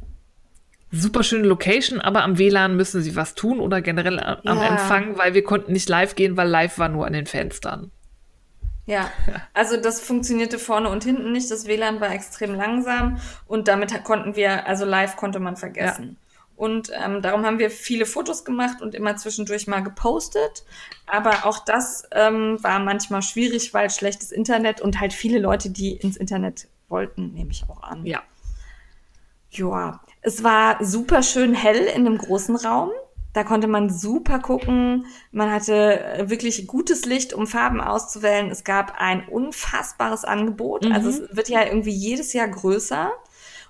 [0.91, 4.68] Super schöne Location, aber am WLAN müssen sie was tun oder generell am Ja.
[4.68, 7.91] Empfang, weil wir konnten nicht live gehen, weil live war nur an den Fenstern.
[8.88, 9.11] Ja,
[9.53, 11.52] also das funktionierte vorne und hinten nicht.
[11.52, 16.18] Das WLAN war extrem langsam und damit konnten wir, also live konnte man vergessen.
[16.56, 20.66] Und ähm, darum haben wir viele Fotos gemacht und immer zwischendurch mal gepostet.
[21.06, 25.94] Aber auch das ähm, war manchmal schwierig, weil schlechtes Internet und halt viele Leute, die
[25.94, 28.06] ins Internet wollten, nehme ich auch an.
[28.06, 28.24] Ja.
[29.52, 32.91] Ja, es war super schön hell in einem großen Raum.
[33.34, 35.06] Da konnte man super gucken.
[35.32, 38.50] Man hatte äh, wirklich gutes Licht, um Farben auszuwählen.
[38.50, 40.86] Es gab ein unfassbares Angebot.
[40.86, 40.91] Mhm.
[40.91, 43.12] Also es wird ja irgendwie jedes Jahr größer.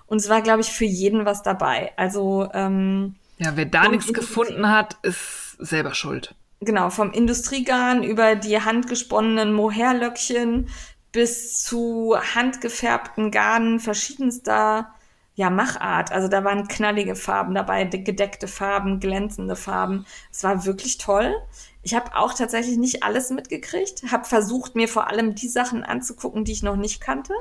[0.06, 1.92] Und es war, glaube ich, für jeden was dabei.
[1.96, 6.34] Also ähm, Ja, wer da nichts gefunden hat, ist selber schuld.
[6.60, 10.68] genau, vom Industriegarn über die handgesponnenen Mohairlöckchen
[11.12, 14.94] bis zu handgefärbten Garnen verschiedenster
[15.34, 16.12] ja, Machart.
[16.12, 20.04] Also da waren knallige Farben dabei, de- gedeckte Farben, glänzende Farben.
[20.30, 21.34] Es war wirklich toll.
[21.82, 26.44] Ich habe auch tatsächlich nicht alles mitgekriegt, habe versucht, mir vor allem die Sachen anzugucken,
[26.44, 27.32] die ich noch nicht kannte.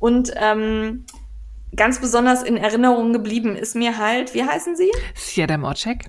[0.00, 1.04] Und ähm,
[1.76, 4.90] ganz besonders in Erinnerung geblieben ist mir halt, wie heißen sie?
[5.14, 6.06] Sjeda Mocek.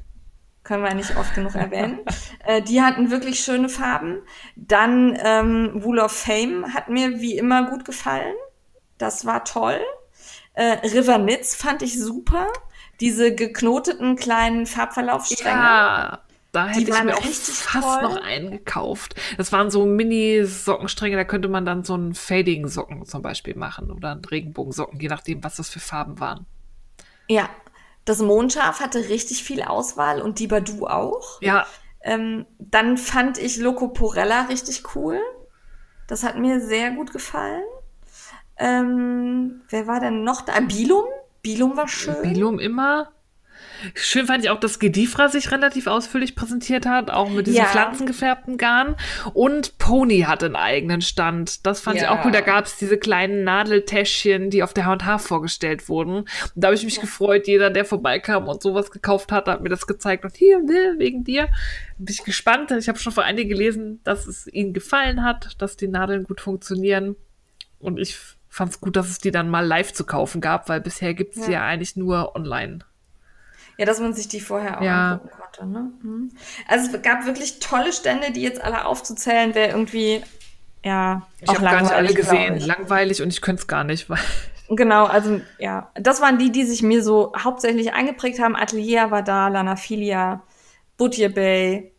[0.63, 1.99] können wir nicht oft genug erwähnen.
[2.45, 4.23] äh, die hatten wirklich schöne Farben.
[4.55, 8.33] Dann ähm, Wool of Fame hat mir wie immer gut gefallen.
[8.97, 9.79] Das war toll.
[10.53, 12.47] Äh, River Nitz fand ich super.
[12.99, 15.55] diese geknoteten kleinen Farbverlaufsstränge.
[15.63, 18.03] Ja, da hätte ich mir auch richtig fast toll.
[18.03, 19.15] noch einen gekauft.
[19.37, 24.11] Das waren so Mini-Sockenstränge, da könnte man dann so einen Fading-Socken zum Beispiel machen oder
[24.11, 26.45] einen Regenbogensocken, je nachdem, was das für Farben waren.
[27.27, 27.49] Ja,
[28.05, 31.41] das Mondschaf hatte richtig viel Auswahl und die Badu auch.
[31.41, 31.65] Ja,
[32.01, 35.21] Ähm, dann fand ich Loco Porella richtig cool.
[36.07, 37.63] Das hat mir sehr gut gefallen.
[38.57, 40.59] Ähm, wer war denn noch da?
[40.59, 41.05] Bilum?
[41.41, 42.21] Bilum war schön.
[42.21, 43.09] Bilum immer.
[43.95, 47.67] Schön fand ich auch, dass Gedifra sich relativ ausführlich präsentiert hat, auch mit diesem Ja.
[47.67, 48.95] pflanzengefärbten Garn.
[49.33, 51.65] Und Pony hatte einen eigenen Stand.
[51.65, 52.11] Das fand ich Ja.
[52.11, 52.31] auch cool.
[52.31, 56.17] Da gab es diese kleinen Nadeltäschchen, die auf der H&H vorgestellt wurden.
[56.19, 59.69] Und da habe ich mich gefreut, jeder, der vorbeikam und sowas gekauft hat, hat mir
[59.69, 60.23] das gezeigt.
[60.23, 61.49] Und hier, ne, wegen dir.
[61.97, 62.71] Bin ich gespannt.
[62.71, 66.39] Ich habe schon vor einigen gelesen, dass es ihnen gefallen hat, dass die Nadeln gut
[66.39, 67.17] funktionieren.
[67.79, 68.17] Und ich
[68.53, 71.35] fand es gut, dass es die dann mal live zu kaufen gab, weil bisher gibt
[71.35, 71.53] es Ja.
[71.53, 72.79] ja eigentlich nur online.
[73.77, 75.11] Ja, dass man sich die vorher auch Ja.
[75.13, 75.65] angucken konnte.
[75.65, 75.91] Ne?
[76.01, 76.31] Mhm.
[76.67, 80.21] Also es gab wirklich tolle Stände, die jetzt alle aufzuzählen, wäre irgendwie,
[80.83, 82.59] ja, Ich habe gar nicht alle gesehen.
[82.59, 84.19] Langweilig und ich könnte es gar nicht, weil
[84.69, 88.55] Genau, also ja, das waren die, die sich mir so hauptsächlich eingeprägt haben.
[88.55, 90.41] Atelier war da, Lanafilia,
[90.97, 91.92] Butje Bay,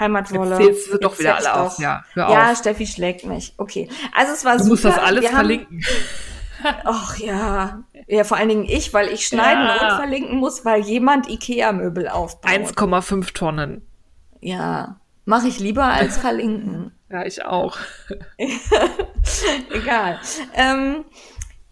[0.00, 0.58] Heimatwolle.
[0.58, 1.78] Jetzt zählst du doch wieder alle auf.
[1.78, 2.58] Ja, hör Ja, auf.
[2.58, 3.54] Steffi schlägt mich.
[3.58, 3.88] Okay.
[4.16, 4.70] Also es war Du super.
[4.72, 5.84] musst das alles Wir verlinken.
[6.84, 7.84] Ach ja.
[8.06, 9.90] Ja, vor allen Dingen ich, weil ich schneiden Ja.
[9.92, 12.50] und verlinken muss, weil jemand Ikea-Möbel aufbaut.
[12.50, 13.86] 1,5 Tonnen.
[14.40, 14.96] Ja.
[15.26, 16.92] Mache ich lieber als verlinken.
[17.10, 17.76] Ja, ich auch.
[19.70, 20.18] Egal.
[20.54, 21.04] Ähm,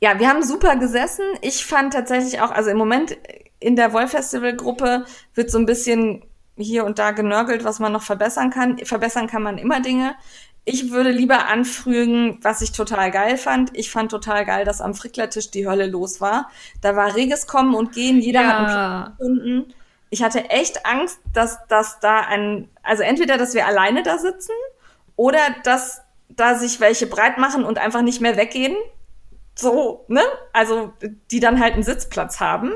[0.00, 1.24] ja, wir haben super gesessen.
[1.42, 3.16] Ich fand tatsächlich auch, also im Moment
[3.60, 6.24] in der Woll-Festival-Gruppe wird so ein bisschen
[6.58, 8.78] hier und da genörgelt, was man noch verbessern kann.
[8.78, 10.14] Verbessern kann man immer Dinge.
[10.64, 13.70] Ich würde lieber anfügen, was ich total geil fand.
[13.74, 16.50] Ich fand total geil, dass am Fricklertisch die Hölle los war.
[16.82, 18.20] Da war reges Kommen und Gehen.
[18.20, 19.14] Jeder hat einen Ja.
[19.18, 19.74] gefunden.
[20.10, 24.52] Ich hatte echt Angst, dass, dass da ein, also entweder, dass wir alleine da sitzen
[25.16, 28.76] oder dass da sich welche breit machen und einfach nicht mehr weggehen.
[29.54, 30.22] So, ne?
[30.52, 30.92] Also,
[31.30, 32.72] die dann halt einen Sitzplatz haben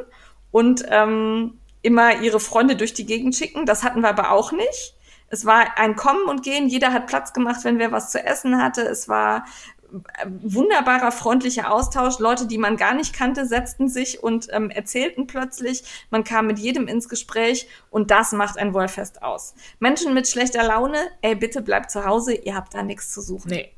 [0.51, 3.67] und ähm, immer ihre Freunde durch die Gegend schicken.
[3.67, 4.95] Das hatten wir aber auch nicht.
[5.29, 6.69] Es war ein Kommen und Gehen.
[6.69, 8.83] Jeder hat Platz gemacht, wenn wer was zu essen hatte.
[8.83, 9.47] Es war
[9.93, 12.19] äh, wunderbarer, freundlicher Austausch.
[12.19, 15.85] Leute, die man gar nicht kannte, setzten sich und ähm, erzählten plötzlich.
[16.11, 19.55] Man kam mit jedem ins Gespräch und das macht ein Wollfest aus.
[19.79, 23.51] Menschen mit schlechter Laune, ey, bitte bleibt zu Hause, ihr habt da nichts zu suchen.
[23.51, 23.73] Nee.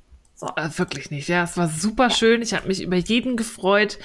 [0.76, 1.28] Wirklich nicht.
[1.28, 2.42] Ja, es war super schön.
[2.42, 3.98] Ich habe mich über jeden gefreut,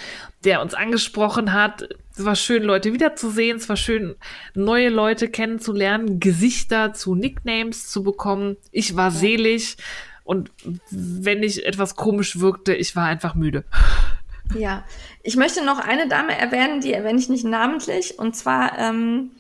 [0.43, 1.87] der uns angesprochen hat.
[2.15, 3.57] Es war schön, Leute wiederzusehen.
[3.57, 4.15] Es war schön,
[4.53, 8.57] neue Leute kennenzulernen, Gesichter zu Nicknames zu bekommen.
[8.71, 9.77] Ich war selig
[10.23, 10.51] und
[10.91, 13.63] wenn ich etwas komisch wirkte, ich war einfach müde.
[14.57, 14.83] Ja,
[15.23, 18.19] ich möchte noch eine Dame erwähnen, die erwähne ich nicht namentlich.
[18.19, 19.31] Und zwar ähm,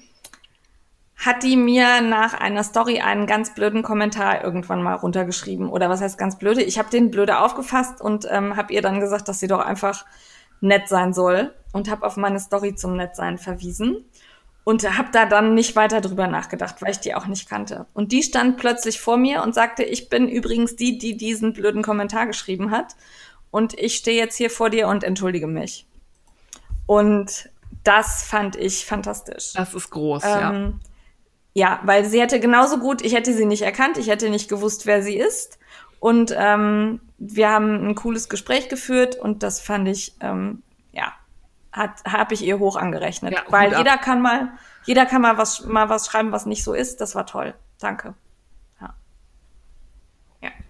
[1.19, 5.69] hat die mir nach einer Story einen ganz blöden Kommentar irgendwann mal runtergeschrieben.
[5.69, 6.63] Oder was heißt ganz blöde?
[6.63, 10.05] Ich habe den blöde aufgefasst und ähm, habe ihr dann gesagt, dass sie doch einfach
[10.61, 11.53] nett sein soll.
[11.73, 14.05] Und habe auf meine Story zum Nettsein verwiesen.
[14.63, 17.85] Und habe da dann nicht weiter drüber nachgedacht, weil ich die auch nicht kannte.
[17.93, 21.81] Und die stand plötzlich vor mir und sagte, ich bin übrigens die, die diesen blöden
[21.81, 22.95] Kommentar geschrieben hat.
[23.51, 25.85] Und ich stehe jetzt hier vor dir und entschuldige mich.
[26.85, 27.49] Und
[27.83, 29.53] das fand ich fantastisch.
[29.53, 30.23] Das ist groß.
[30.23, 30.73] Ähm, ja,
[31.83, 35.01] weil sie hätte genauso gut, ich hätte sie nicht erkannt, ich hätte nicht gewusst, wer
[35.01, 35.59] sie ist.
[35.99, 40.63] Und ähm, wir haben ein cooles Gespräch geführt und das fand ich, ähm,
[40.93, 41.13] ja,
[41.71, 43.33] hat habe ich ihr hoch angerechnet.
[43.33, 43.79] Ja, weil ab.
[43.79, 44.53] jeder kann mal,
[44.85, 47.01] jeder kann mal was mal was schreiben, was nicht so ist.
[47.01, 47.53] Das war toll.
[47.79, 48.13] Danke.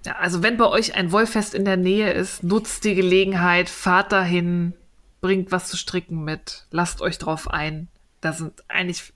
[0.05, 4.11] Ja, also wenn bei euch ein Wollfest in der Nähe ist, nutzt die Gelegenheit, fahrt
[4.11, 4.73] dahin,
[5.21, 7.89] bringt was zu stricken mit, lasst euch drauf ein.
[8.21, 9.13] Da sind eigentlich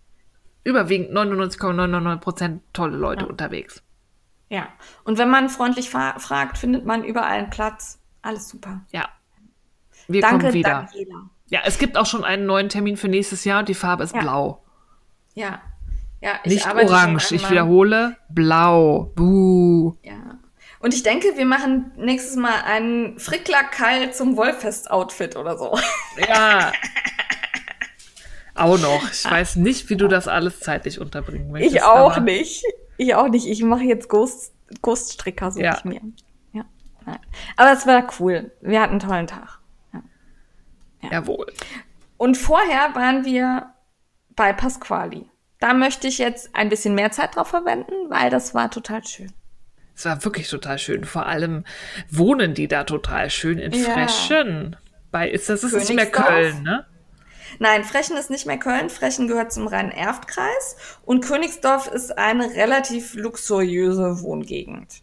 [0.63, 3.29] überwiegend 99,999 Prozent tolle Leute Ja.
[3.29, 3.83] unterwegs.
[4.49, 4.67] Ja.
[5.03, 7.99] Und wenn man freundlich fra fragt, findet man überall einen Platz.
[8.21, 8.81] Alles super.
[8.91, 9.09] Ja.
[10.07, 10.87] Wir Danke, kommen wieder.
[10.91, 11.29] Daniela.
[11.47, 14.13] Ja, es gibt auch schon einen neuen Termin für nächstes Jahr und die Farbe ist
[14.15, 14.21] Ja.
[14.21, 14.63] blau.
[15.33, 15.61] Ja.
[16.21, 17.31] Ja, ich Nicht orange.
[17.33, 19.11] Ich wiederhole, blau.
[19.15, 19.93] Buh.
[20.03, 20.39] Ja.
[20.79, 25.77] Und ich denke, wir machen nächstes Mal einen Frickler-Kall zum Wollfest-Outfit oder so.
[26.27, 26.71] Ja.
[28.55, 29.09] auch noch.
[29.11, 31.75] Ich weiß nicht, wie du das alles zeitlich unterbringen möchtest.
[31.75, 32.63] Ich auch nicht.
[32.97, 33.47] Ich auch nicht.
[33.47, 35.75] Ich mache jetzt Ghost, Ghost-Stricker, suche Ja.
[35.77, 36.01] ich mir.
[36.53, 36.65] Ja.
[37.05, 37.19] Nein.
[37.57, 38.51] Aber es war cool.
[38.61, 39.59] Wir hatten einen tollen Tag.
[41.11, 41.47] Jawohl.
[42.17, 43.73] Und vorher waren wir
[44.35, 45.29] bei Pasquali.
[45.59, 49.31] Da möchte ich jetzt ein bisschen mehr Zeit drauf verwenden, weil das war total schön.
[49.95, 51.03] Es war wirklich total schön.
[51.03, 51.65] Vor allem
[52.09, 53.91] wohnen die da total schön in Ja.
[53.91, 54.75] Freschen.
[55.11, 56.09] Bei, ist das ist nicht mehr?
[56.09, 56.85] Köln, ne?
[57.59, 58.89] Nein, Frechen ist nicht mehr Köln.
[58.89, 60.75] Frechen gehört zum Rhein-Erft-Kreis.
[61.05, 65.01] Und Königsdorf ist eine relativ luxuriöse Wohngegend.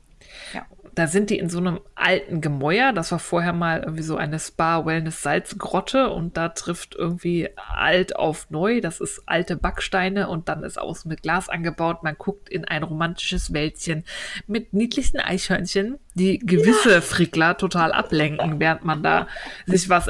[0.54, 0.66] Ja.
[0.92, 2.92] Da sind die in so einem alten Gemäuer.
[2.92, 8.80] Das war vorher mal irgendwie so eine Spa-Wellness-Salzgrotte und da trifft irgendwie alt auf neu.
[8.80, 12.02] Das ist alte Backsteine und dann ist außen mit Glas angebaut.
[12.02, 14.04] Man guckt in ein romantisches Wäldchen
[14.48, 17.00] mit niedlichen Eichhörnchen, die gewisse ja.
[17.00, 19.28] Frickler total ablenken, während man da
[19.66, 20.08] sich was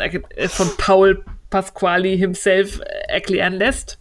[0.48, 3.98] von Paul Pasquali himself erklären lässt.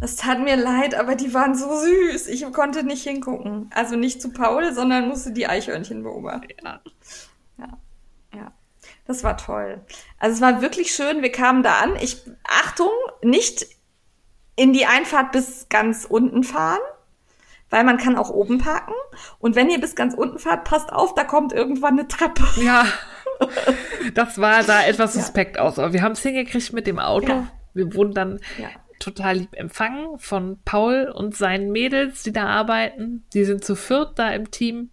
[0.00, 2.28] Das tat mir leid, aber die waren so süß.
[2.28, 3.70] Ich konnte nicht hingucken.
[3.74, 6.48] Also nicht zu Paul, sondern musste die Eichhörnchen beobachten.
[6.64, 6.80] Ja.
[7.58, 7.78] Ja.
[8.34, 8.52] Ja.
[9.06, 9.80] Das war toll.
[10.18, 11.22] Also es war wirklich schön.
[11.22, 11.96] Wir kamen da an.
[12.00, 12.90] Ich, Achtung,
[13.22, 13.66] nicht
[14.56, 16.80] in die Einfahrt bis ganz unten fahren,
[17.70, 18.94] weil man kann auch oben parken.
[19.38, 22.44] Und wenn ihr bis ganz unten fahrt, passt auf, da kommt irgendwann eine Treppe.
[22.62, 22.86] Ja.
[24.14, 25.62] Das war da etwas suspekt ja.
[25.62, 25.78] aus.
[25.78, 27.28] Aber wir haben es hingekriegt mit dem Auto.
[27.28, 27.52] Ja.
[27.74, 28.68] Wir wurden dann ja
[29.00, 33.24] total lieb empfangen von Paul und seinen Mädels, die da arbeiten.
[33.34, 34.90] Die sind zu viert da im Team.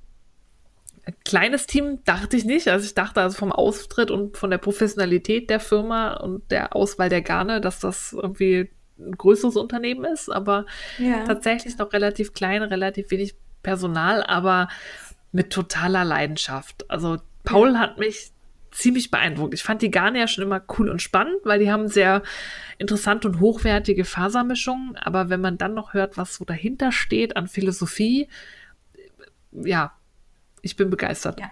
[1.06, 2.68] Ein kleines Team dachte ich nicht.
[2.70, 7.10] Also ich dachte also vom Auftritt und von der Professionalität der Firma und der Auswahl
[7.10, 10.66] der Garne, dass das irgendwie ein größeres Unternehmen ist, aber
[11.28, 14.70] tatsächlich noch relativ klein, relativ wenig Personal, aber
[15.32, 16.90] mit totaler Leidenschaft.
[16.90, 18.32] Also Paul hat mich
[18.78, 19.54] ziemlich beeindruckt.
[19.54, 22.22] Ich fand die Garne ja schon immer cool und spannend, weil die haben sehr
[22.78, 24.96] interessante und hochwertige Fasermischungen.
[24.98, 28.28] Aber wenn man dann noch hört, was so dahinter steht an Philosophie,
[29.52, 29.94] ja,
[30.62, 31.40] ich bin begeistert.
[31.40, 31.50] Ja.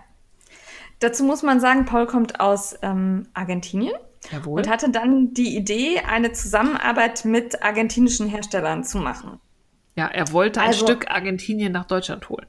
[0.99, 3.95] Dazu muss man sagen, Paul kommt aus ähm, Argentinien.
[4.31, 4.61] Jawohl.
[4.61, 9.39] Und hatte dann die Idee, eine Zusammenarbeit mit argentinischen Herstellern zu machen.
[9.95, 12.45] Ja, er wollte ein also, Stück Argentinien nach Deutschland holen.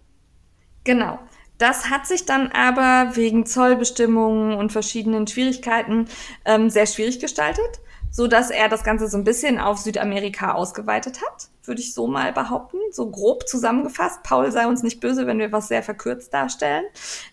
[0.84, 1.18] Genau.
[1.58, 6.06] Das hat sich dann aber wegen Zollbestimmungen und verschiedenen Schwierigkeiten
[6.44, 7.80] ähm, sehr schwierig gestaltet,
[8.10, 12.06] so dass er das Ganze so ein bisschen auf Südamerika ausgeweitet hat, würde ich so
[12.06, 14.22] mal behaupten, so grob zusammengefasst.
[14.22, 16.84] Paul sei uns nicht böse, wenn wir was sehr verkürzt darstellen.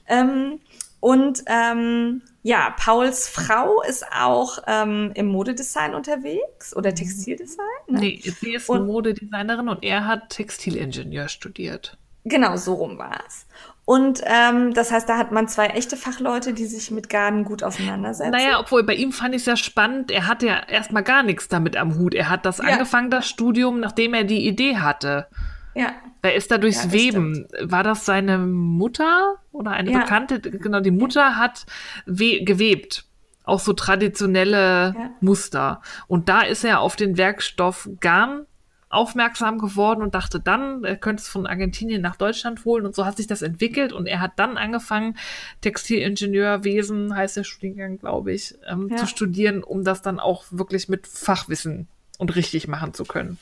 [0.08, 0.60] Ähm,
[1.04, 7.66] und ähm, ja, Pauls Frau ist auch ähm, im Modedesign unterwegs oder Textildesign.
[7.88, 8.00] Ne?
[8.00, 11.98] Nee, sie ist und, Modedesignerin und er hat Textilingenieur studiert.
[12.24, 13.46] Genau, so rum war es.
[13.86, 17.64] Und ähm, das heißt, da hat man zwei echte Fachleute, die sich mit Garnen gut
[17.64, 18.32] auseinandersetzen.
[18.32, 21.50] Naja, obwohl bei ihm fand ich es ja spannend, er hatte ja erstmal gar nichts
[21.50, 22.14] damit am Hut.
[22.14, 22.66] Er hat das ja.
[22.66, 25.28] angefangen, das Studium, nachdem er die Idee hatte.
[25.76, 25.92] Ja.
[26.22, 27.46] Er ist da durchs ja, Weben.
[27.50, 27.72] Stimmt.
[27.72, 30.00] War das seine Mutter oder eine ja.
[30.00, 30.40] Bekannte?
[30.40, 31.66] Genau, die Mutter hat
[32.06, 33.06] gewebt.
[33.44, 34.96] Auch so traditionelle.
[35.20, 35.82] Muster.
[36.08, 38.46] Und da ist er auf den Werkstoff Garn
[38.94, 43.06] aufmerksam geworden und dachte dann, er könnte es von Argentinien nach Deutschland holen und so
[43.06, 45.18] hat sich das entwickelt und er hat dann angefangen,
[45.62, 48.98] Textilingenieurwesen heißt der Studiengang, glaube ich, ähm, ja.
[48.98, 51.88] zu studieren, um das dann auch wirklich mit Fachwissen
[52.18, 53.38] und richtig machen zu können.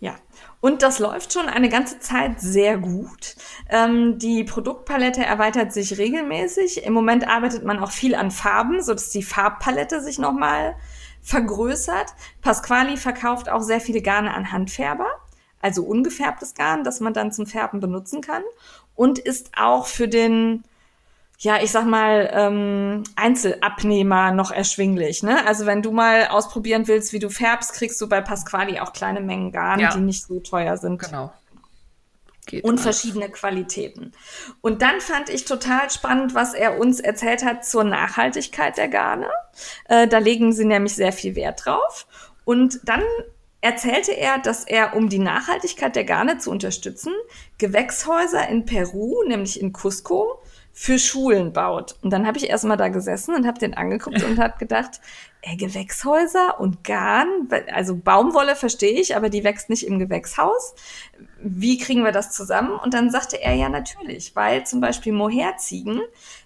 [0.00, 0.16] Ja,
[0.60, 3.36] und das läuft schon eine ganze Zeit sehr gut.
[3.70, 6.84] Ähm, die Produktpalette erweitert sich regelmäßig.
[6.84, 10.76] Im Moment arbeitet man auch viel an Farben, sodass die Farbpalette sich nochmal mal
[11.24, 12.14] vergrößert.
[12.42, 15.08] Pasquali verkauft auch sehr viele Garne an Handfärber,
[15.60, 18.42] also ungefärbtes Garn, das man dann zum Färben benutzen kann
[18.94, 20.62] und ist auch für den
[21.38, 25.24] ja, ich sag mal, ähm, Einzelabnehmer noch erschwinglich.
[25.24, 25.44] Ne?
[25.46, 29.20] Also wenn du mal ausprobieren willst, wie du färbst, kriegst du bei Pasquali auch kleine
[29.20, 29.92] Mengen Garn, ja.
[29.92, 31.00] die nicht so teuer sind.
[31.00, 31.32] Genau.
[32.46, 34.12] Geht und verschiedene Qualitäten.
[34.60, 39.30] Und dann fand ich total spannend, was er uns erzählt hat zur Nachhaltigkeit der Garne.
[39.88, 42.06] Äh, da legen sie nämlich sehr viel Wert drauf.
[42.44, 43.02] Und dann
[43.64, 47.14] erzählte er, dass er, um die Nachhaltigkeit der Garne zu unterstützen,
[47.56, 50.42] Gewächshäuser in Peru, nämlich in Cusco,
[50.76, 51.94] für Schulen baut.
[52.02, 55.00] Und dann habe ich erstmal da gesessen und habe den angeguckt und habe gedacht,
[55.42, 60.74] ey, Gewächshäuser und Garn, also Baumwolle verstehe ich, aber die wächst nicht im Gewächshaus.
[61.40, 62.72] Wie kriegen wir das zusammen?
[62.72, 66.00] Und dann sagte er ja natürlich, weil zum Beispiel Moherziegen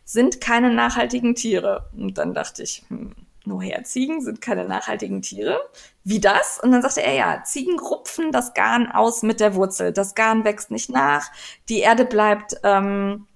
[0.04, 1.88] sind keine nachhaltigen Tiere.
[1.96, 3.14] Und dann dachte ich, hm,
[3.46, 5.58] Moherziegen sind keine nachhaltigen Tiere.
[6.04, 6.60] Wie das?
[6.62, 9.90] Und dann sagte er, ja, Ziegen rupfen das Garn aus mit der Wurzel.
[9.94, 11.30] Das Garn wächst nicht nach,
[11.70, 13.26] die Erde bleibt ähm,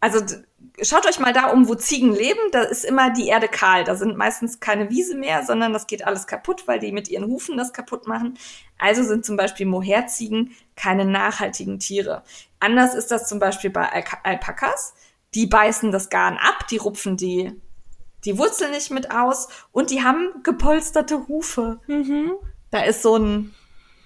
[0.00, 0.20] also
[0.82, 3.84] schaut euch mal da um, wo Ziegen leben, da ist immer die Erde kahl.
[3.84, 7.26] Da sind meistens keine Wiese mehr, sondern das geht alles kaputt, weil die mit ihren
[7.26, 8.38] Hufen das kaputt machen.
[8.78, 12.22] Also sind zum Beispiel Moherziegen keine nachhaltigen Tiere.
[12.58, 14.94] Anders ist das zum Beispiel bei Al Alpakas.
[15.34, 17.52] Die beißen das Garn ab, die rupfen die,
[18.24, 21.78] die Wurzel nicht mit aus und die haben gepolsterte Hufe.
[21.86, 22.32] Mhm.
[22.70, 23.54] Da ist so ein,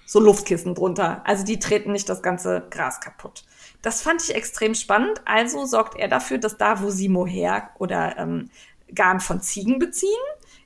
[0.05, 1.21] so Luftkissen drunter.
[1.25, 3.43] Also die treten nicht das ganze Gras kaputt.
[3.85, 5.21] Das fand ich extrem spannend.
[5.25, 8.49] Also sorgt er dafür, dass da, wo sie Moher oder ähm,
[8.95, 10.09] Garn von Ziegen beziehen,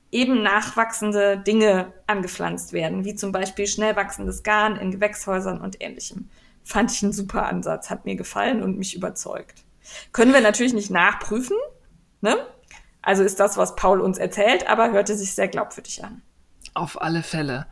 [0.10, 6.30] eben nachwachsende Dinge angepflanzt werden, wie zum Beispiel schnell wachsendes Garn in Gewächshäusern und ähnlichem.
[6.64, 9.66] Fand ich einen super Ansatz, hat mir gefallen und mich überzeugt.
[10.14, 11.58] Können wir natürlich nicht nachprüfen,
[12.22, 12.38] ne?
[13.02, 16.22] Also ist das, was Paul uns erzählt, aber hörte sich sehr glaubwürdig an.
[16.73, 17.65] Auf alle Fälle.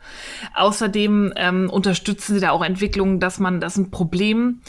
[0.54, 4.60] Außerdem ähm, unterstützen sie da auch Entwicklungen, dass man das ein Problem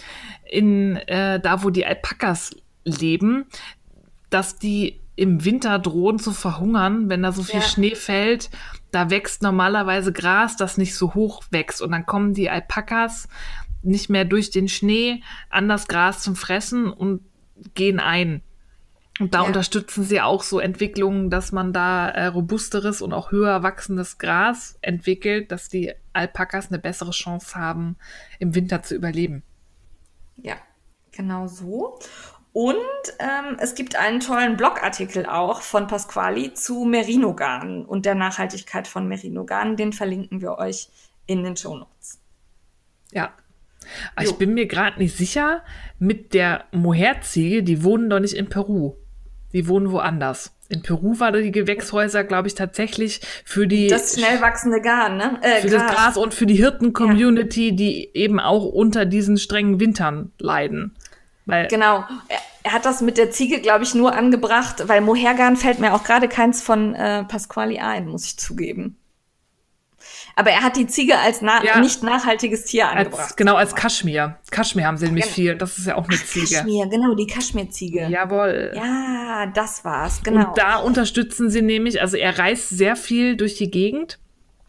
[0.50, 2.56] in äh, da, wo die Alpakas
[2.86, 3.46] leben,
[4.30, 7.66] dass die im Winter drohen zu verhungern, wenn da so viel ja.
[7.66, 8.50] Schnee fällt.
[8.92, 11.82] Da wächst normalerweise Gras, das nicht so hoch wächst.
[11.82, 13.28] Und dann kommen die Alpakas
[13.82, 17.22] nicht mehr durch den Schnee an das Gras zum Fressen und
[17.74, 18.42] gehen ein.
[19.20, 19.48] Und da ja.
[19.48, 24.78] unterstützen sie auch so Entwicklungen, dass man da äh, robusteres und auch höher wachsendes Gras
[24.82, 27.98] entwickelt, dass die Alpakas eine bessere Chance haben,
[28.40, 29.44] im Winter zu überleben.
[30.38, 30.56] Ja,
[31.12, 32.00] genau so.
[32.54, 32.78] Und
[33.20, 39.08] ähm, es gibt einen tollen Blogartikel auch von Pasquali zu Merinogarn und der Nachhaltigkeit von
[39.08, 39.76] Merinogarn.
[39.76, 40.90] Den verlinken wir euch
[41.26, 42.22] in den Show Notes.
[43.12, 43.34] Ja.
[44.16, 45.64] Aber ich bin mir gerade nicht sicher,
[46.00, 48.96] mit der Moherziege, die wohnen doch nicht in Peru.
[49.54, 50.52] Die wohnen woanders.
[50.70, 55.40] In Peru war die Gewächshäuser, glaube ich, tatsächlich für die das schnell wachsende Garn, ne?
[55.42, 55.82] Äh, für Gras.
[55.82, 57.76] das Gras und für die Hirten-Community, ja.
[57.76, 60.96] die eben auch unter diesen strengen Wintern leiden.
[61.48, 62.06] Weil genau.
[62.28, 65.96] Er, er hat das mit der Ziege, glaube ich, nur angebracht, weil Mohergarn fällt mir
[65.96, 68.98] auch gerade keins von äh, Pasquali ein, muss ich zugeben.
[70.40, 73.24] Aber er hat die Ziege als na ja, nicht nachhaltiges Tier angebracht.
[73.24, 74.38] Als, genau, als Kaschmir.
[74.52, 75.36] Kaschmir haben sie nämlich genau.
[75.36, 75.56] viel.
[75.58, 76.56] Das ist ja auch eine Ach, Ziege.
[76.56, 78.08] Kaschmir, genau, die Kaschmirziege.
[78.08, 78.72] Jawohl.
[78.74, 80.48] Ja, das war's, genau.
[80.48, 84.18] Und da unterstützen sie nämlich, also er reist sehr viel durch die Gegend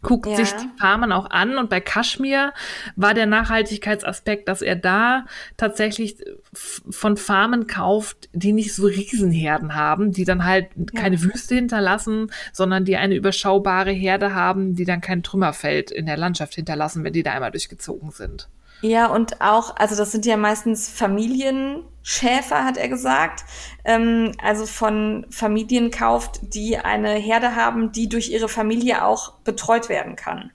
[0.01, 0.35] guckt ja.
[0.35, 1.57] sich die Farmen auch an.
[1.57, 2.53] Und bei Kaschmir
[2.95, 5.25] war der Nachhaltigkeitsaspekt, dass er da
[5.57, 6.17] tatsächlich
[6.53, 11.01] von Farmen kauft, die nicht so Riesenherden haben, die dann halt ja.
[11.01, 16.17] keine Wüste hinterlassen, sondern die eine überschaubare Herde haben, die dann kein Trümmerfeld in der
[16.17, 18.49] Landschaft hinterlassen, wenn die da einmal durchgezogen sind.
[18.81, 23.45] Ja, und auch, also das sind ja meistens Familienschäfer, hat er gesagt.
[23.85, 29.87] Ähm, also von Familien kauft, die eine Herde haben, die durch ihre Familie auch betreut
[29.87, 30.51] werden kann.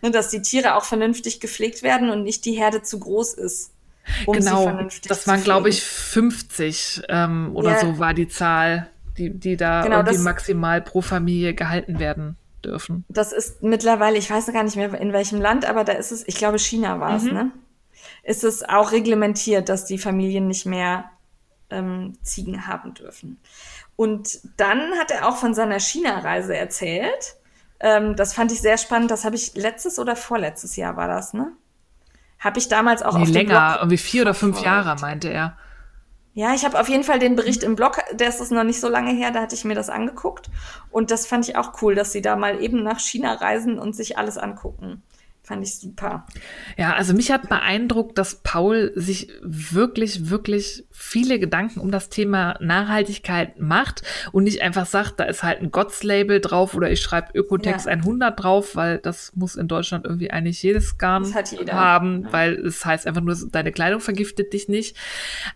[0.00, 3.72] Ne, dass die Tiere auch vernünftig gepflegt werden und nicht die Herde zu groß ist.
[4.26, 7.80] Um genau, das waren, glaube ich, 50 ähm, oder ja.
[7.80, 8.88] so war die Zahl,
[9.18, 13.04] die, die da genau, irgendwie maximal pro Familie gehalten werden dürfen.
[13.08, 16.26] Das ist mittlerweile, ich weiß gar nicht mehr in welchem Land, aber da ist es,
[16.26, 17.32] ich glaube China war es, mhm.
[17.32, 17.50] ne?
[18.22, 21.10] Ist es auch reglementiert, dass die Familien nicht mehr
[21.70, 23.38] ähm, Ziegen haben dürfen.
[23.96, 27.36] Und dann hat er auch von seiner China-Reise erzählt.
[27.80, 29.10] Ähm, das fand ich sehr spannend.
[29.10, 31.52] Das habe ich letztes oder vorletztes Jahr war das, ne?
[32.40, 35.56] Habe ich damals auch nee, auf länger, irgendwie vier oder fünf Jahre, meinte er.
[36.32, 38.88] Ja, ich habe auf jeden Fall den Bericht im Blog, der ist noch nicht so
[38.88, 40.48] lange her, da hatte ich mir das angeguckt.
[40.90, 43.94] Und das fand ich auch cool, dass sie da mal eben nach China reisen und
[43.94, 45.02] sich alles angucken.
[45.50, 46.26] Fand ich super.
[46.76, 52.56] Ja, also mich hat beeindruckt, dass Paul sich wirklich, wirklich viele Gedanken um das Thema
[52.60, 57.36] Nachhaltigkeit macht und nicht einfach sagt, da ist halt ein Gottslabel drauf oder ich schreibe
[57.36, 57.90] Ökotex ja.
[57.90, 61.26] 100 drauf, weil das muss in Deutschland irgendwie eigentlich jedes Garn
[61.72, 64.96] haben, weil es heißt einfach nur, deine Kleidung vergiftet dich nicht.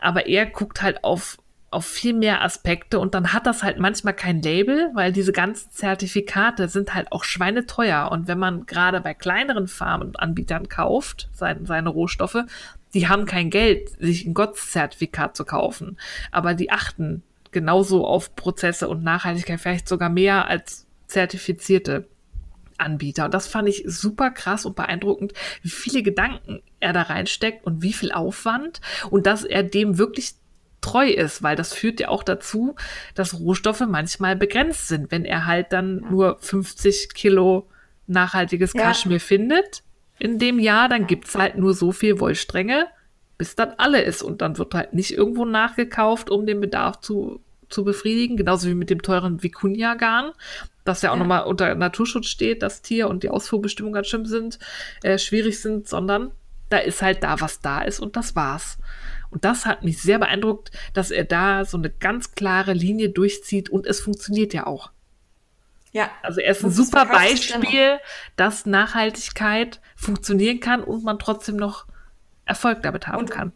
[0.01, 1.39] Aber er guckt halt auf
[1.75, 5.71] auf viel mehr Aspekte und dann hat das halt manchmal kein Label, weil diese ganzen
[5.71, 11.91] Zertifikate sind halt auch schweineteuer und wenn man gerade bei kleineren Farmenanbietern kauft, seine, seine
[11.91, 12.45] Rohstoffe,
[12.95, 15.99] die haben kein Geld, sich ein Gottszertifikat zu kaufen,
[16.31, 22.07] aber die achten genauso auf Prozesse und Nachhaltigkeit, vielleicht sogar mehr als zertifizierte
[22.79, 23.27] Anbieter.
[23.27, 25.33] Und das fand ich super krass und beeindruckend,
[25.63, 28.81] wie viele Gedanken er da reinsteckt und wie viel Aufwand
[29.11, 30.35] und dass er dem wirklich
[30.85, 32.77] treu ist, weil das führt ja auch dazu,
[33.15, 35.11] dass Rohstoffe manchmal begrenzt sind.
[35.11, 36.11] Wenn er halt dann ja.
[36.11, 37.69] nur 50 Kilo
[38.07, 39.21] nachhaltiges Kaschmir ja.
[39.21, 39.83] findet
[40.19, 42.87] in dem Jahr, dann gibt es halt nur so viel Wollstränge,
[43.39, 44.23] bis dann alle ist.
[44.23, 47.41] Und dann wird halt nicht irgendwo nachgekauft, um den Bedarf zu,
[47.71, 48.37] zu befriedigen.
[48.37, 50.33] Genauso wie mit dem teuren Vicuña-Garn,
[50.85, 51.21] das ja auch ja.
[51.21, 54.59] nochmal unter Naturschutz steht, das Tier und die Ausfuhrbestimmungen ganz schlimm sind,
[55.03, 56.31] äh, schwierig sind, sondern
[56.69, 58.79] da ist halt da, was da ist und das war's.
[59.35, 63.69] Und das hat mich sehr beeindruckt, dass er da so eine ganz klare Linie durchzieht
[63.69, 64.93] und es funktioniert ja auch.
[65.91, 66.09] Ja.
[66.23, 67.99] Also er ist ein super Beispiel,
[68.37, 71.87] dass Nachhaltigkeit funktionieren kann und man trotzdem noch
[72.45, 73.53] Erfolg damit haben und kann.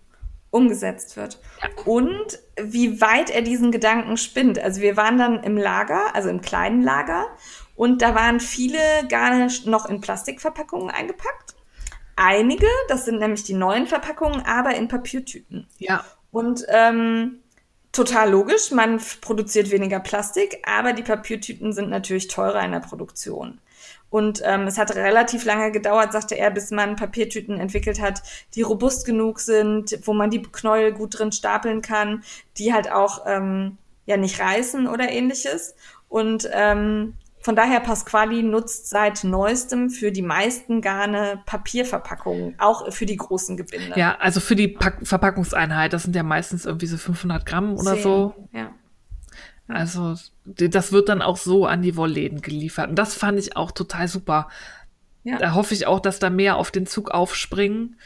[0.51, 1.39] Umgesetzt wird.
[1.63, 1.69] Ja.
[1.85, 4.59] Und wie weit er diesen Gedanken spinnt.
[4.59, 7.27] Also wir waren dann im Lager, also im kleinen Lager,
[7.77, 11.55] und da waren viele Garne noch in Plastikverpackungen eingepackt
[12.19, 15.67] einige, das sind nämlich die neuen Verpackungen, aber in Papiertüten.
[15.79, 16.05] Ja.
[16.31, 17.39] Und ähm,
[17.93, 18.71] total logisch.
[18.71, 23.61] Man produziert weniger Plastik, aber die Papiertüten sind natürlich teurer in der Produktion.
[24.11, 28.23] Und ähm, es hat relativ lange gedauert, sagte er, bis man Papiertüten entwickelt hat,
[28.55, 32.25] die robust genug sind, wo man die Knäuel gut drin stapeln kann,
[32.57, 33.77] die halt auch ähm,
[34.07, 35.75] ja nicht reißen oder ähnliches.
[36.09, 43.07] Und ähm, von daher Pasquali nutzt seit neuestem für die meisten Garne Papierverpackungen, auch für
[43.07, 43.99] die großen Gebinde.
[43.99, 47.95] Ja, also für die Pack Verpackungseinheit, das sind ja meistens irgendwie so 500 Gramm oder
[47.95, 48.49] Zehn, so.
[48.53, 48.73] Ja.
[49.69, 52.89] Also das wird dann auch so an die Wollläden geliefert.
[52.89, 54.49] Und das fand ich auch total super.
[55.25, 55.37] Ja.
[55.37, 57.97] Da hoffe ich auch, dass da mehr auf den Zug aufspringen.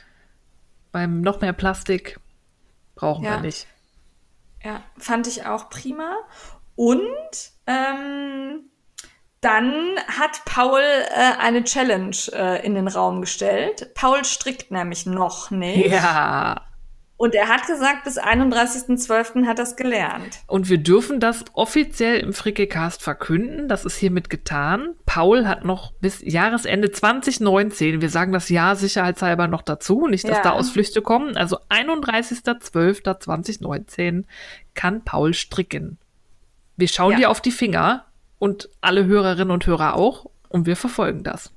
[0.90, 2.18] Beim noch mehr Plastik
[2.96, 3.36] brauchen ja.
[3.36, 3.68] wir nicht.
[4.64, 6.16] Ja, fand ich auch prima.
[6.74, 8.64] Und ähm,
[9.42, 13.90] dann hat Paul äh, eine Challenge äh, in den Raum gestellt.
[13.94, 15.90] Paul strickt nämlich noch nicht.
[15.90, 16.62] Ja.
[17.16, 19.46] Und er hat gesagt, bis 31.12.
[19.46, 20.40] hat er es gelernt.
[20.46, 23.68] Und wir dürfen das offiziell im Frickecast verkünden.
[23.68, 24.94] Das ist hiermit getan.
[25.06, 30.38] Paul hat noch bis Jahresende 2019, wir sagen das Jahr sicherheitshalber noch dazu, nicht, dass
[30.38, 30.42] ja.
[30.42, 31.36] da Ausflüchte kommen.
[31.36, 34.24] Also 31.12.2019
[34.74, 35.98] kann Paul stricken.
[36.76, 37.18] Wir schauen ja.
[37.18, 38.06] dir auf die Finger
[38.42, 41.52] und alle Hörerinnen und Hörer auch und wir verfolgen das.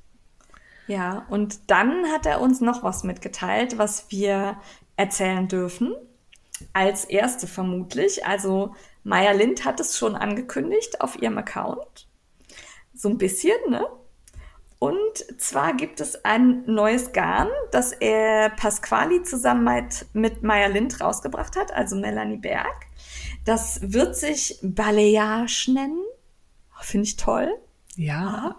[0.85, 4.57] Ja, und dann hat er uns noch was mitgeteilt, was wir
[4.95, 5.95] erzählen dürfen.
[6.73, 8.27] Als erste vermutlich.
[8.27, 12.07] Also Maya Lind hat es schon angekündigt auf ihrem Account.
[12.93, 13.87] So ein bisschen, ne?
[14.77, 21.01] Und zwar gibt es ein neues Garn, das er Pasquali zusammen mit, mit Maya Lind
[21.01, 22.85] rausgebracht hat, also Melanie Berg.
[23.43, 26.03] Das wird sich Balayage nennen.
[26.81, 27.49] Finde ich toll.
[27.95, 28.55] Ja.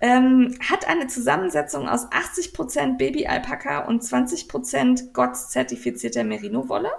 [0.00, 6.90] Ähm, hat eine Zusammensetzung aus 80% Baby-Alpaka und 20% GOTS-zertifizierter Merino-Wolle.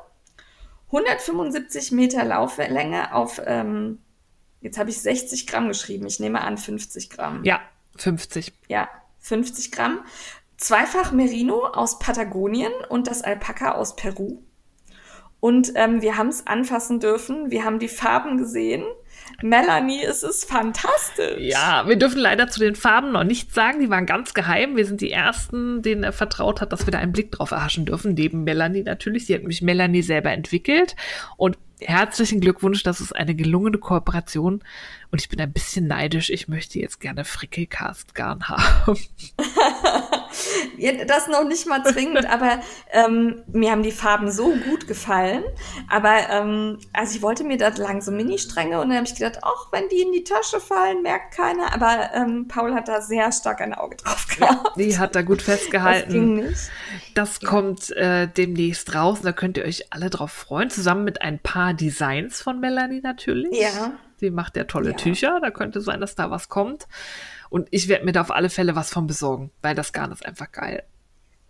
[0.87, 3.99] 175 Meter Lauflänge auf, ähm,
[4.61, 7.43] jetzt habe ich 60 Gramm geschrieben, ich nehme an 50 Gramm.
[7.43, 7.59] Ja,
[7.97, 8.53] 50.
[8.67, 8.89] Ja,
[9.19, 9.99] 50 Gramm.
[10.55, 14.41] Zweifach Merino aus Patagonien und das Alpaka aus Peru.
[15.39, 18.83] Und ähm, wir haben es anfassen dürfen, wir haben die Farben gesehen.
[19.41, 21.39] Melanie, es ist fantastisch.
[21.39, 23.79] Ja, wir dürfen leider zu den Farben noch nichts sagen.
[23.79, 24.75] Die waren ganz geheim.
[24.75, 27.85] Wir sind die Ersten, denen er vertraut hat, dass wir da einen Blick drauf erhaschen
[27.85, 28.13] dürfen.
[28.13, 29.25] Neben Melanie natürlich.
[29.25, 30.95] Sie hat mich Melanie selber entwickelt.
[31.37, 34.63] Und herzlichen Glückwunsch, das ist eine gelungene Kooperation.
[35.11, 36.29] Und ich bin ein bisschen neidisch.
[36.29, 38.97] Ich möchte jetzt gerne Frickelcast-Garn haben.
[40.77, 42.59] ja, das noch nicht mal zwingend, aber
[42.91, 45.43] ähm, mir haben die Farben so gut gefallen.
[45.89, 49.39] Aber ähm, also ich wollte mir da lang so Mini-Stränge und dann habe ich gedacht,
[49.43, 51.73] ach, wenn die in die Tasche fallen, merkt keiner.
[51.73, 54.77] Aber ähm, Paul hat da sehr stark ein Auge drauf gehabt.
[54.77, 56.07] die hat da gut festgehalten.
[56.07, 56.71] Das ging nicht.
[57.13, 59.21] Das kommt äh, demnächst raus.
[59.21, 60.69] Da könnt ihr euch alle drauf freuen.
[60.69, 63.59] Zusammen mit ein paar Designs von Melanie natürlich.
[63.59, 63.93] Ja.
[64.17, 64.95] Sie macht ja tolle ja.
[64.95, 65.39] Tücher.
[65.41, 66.87] Da könnte sein, dass da was kommt.
[67.49, 70.25] Und ich werde mir da auf alle Fälle was von besorgen, weil das Garn ist
[70.25, 70.83] einfach geil.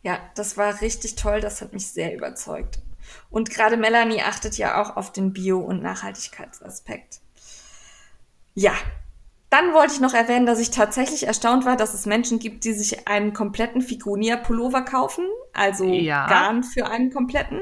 [0.04, 1.42] Ja, das war richtig toll.
[1.42, 2.80] Das hat mich sehr überzeugt.
[3.30, 7.20] Und gerade Melanie achtet ja auch auf den Bio- und Nachhaltigkeitsaspekt.
[8.54, 8.74] Ja,
[9.50, 12.74] dann wollte ich noch erwähnen, dass ich tatsächlich erstaunt war, dass es Menschen gibt, die
[12.74, 16.28] sich einen kompletten Figunia-Pullover kaufen, also ja.
[16.28, 17.62] Garn für einen kompletten,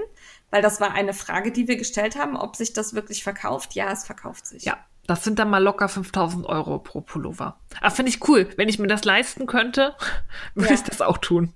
[0.50, 3.76] weil das war eine Frage, die wir gestellt haben, ob sich das wirklich verkauft.
[3.76, 4.64] Ja, es verkauft sich.
[4.64, 7.60] Ja, das sind dann mal locker 5000 Euro pro Pullover.
[7.82, 8.50] Ah, finde ich cool.
[8.58, 9.96] Wenn ich mir das leisten könnte,
[10.56, 10.76] würde ja.
[10.76, 11.54] ich das auch tun.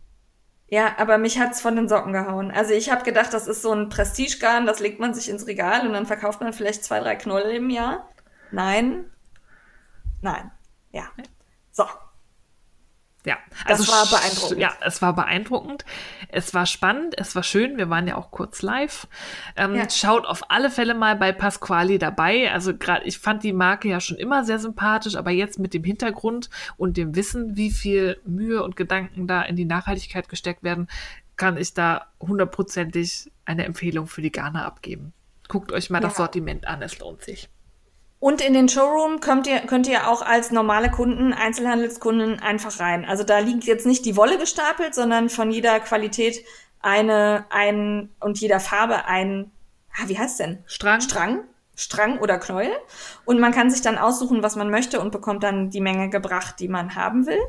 [0.68, 2.52] Ja, aber mich hat's von den Socken gehauen.
[2.52, 5.88] Also ich habe gedacht, das ist so ein Prestigegarn, das legt man sich ins Regal
[5.88, 8.08] und dann verkauft man vielleicht zwei, drei Knolle im Jahr.
[8.52, 9.06] Nein.
[10.22, 10.52] Nein.
[10.92, 11.06] Ja.
[11.72, 11.86] So.
[13.26, 14.60] Ja, also das war beeindruckend.
[14.62, 15.86] Ja, es war beeindruckend.
[16.30, 17.78] Es war spannend, es war schön.
[17.78, 19.08] Wir waren ja auch kurz live.
[19.58, 19.90] Ähm, ja.
[19.90, 22.50] Schaut auf alle Fälle mal bei Pasquali dabei.
[22.52, 25.84] Also gerade, ich fand die Marke ja schon immer sehr sympathisch, aber jetzt mit dem
[25.84, 30.88] Hintergrund und dem Wissen, wie viel Mühe und Gedanken da in die Nachhaltigkeit gesteckt werden,
[31.36, 35.14] kann ich da hundertprozentig eine Empfehlung für die Ghana abgeben.
[35.50, 36.08] Guckt euch mal ja.
[36.08, 37.50] das Sortiment an, es lohnt sich.
[38.20, 43.06] Und in den Showroom könnt ihr, könnt ihr auch als normale Kunden, Einzelhandelskunden einfach rein.
[43.06, 46.44] Also da liegt jetzt nicht die Wolle gestapelt, sondern von jeder Qualität
[46.82, 49.52] eine, ein und jeder Farbe ein,
[49.94, 50.64] ah, wie heißt denn?
[50.66, 51.00] Strang.
[51.02, 51.44] Strang.
[51.76, 52.74] Strang oder Knäuel.
[53.24, 56.56] Und man kann sich dann aussuchen, was man möchte und bekommt dann die Menge gebracht,
[56.60, 57.40] die man haben will.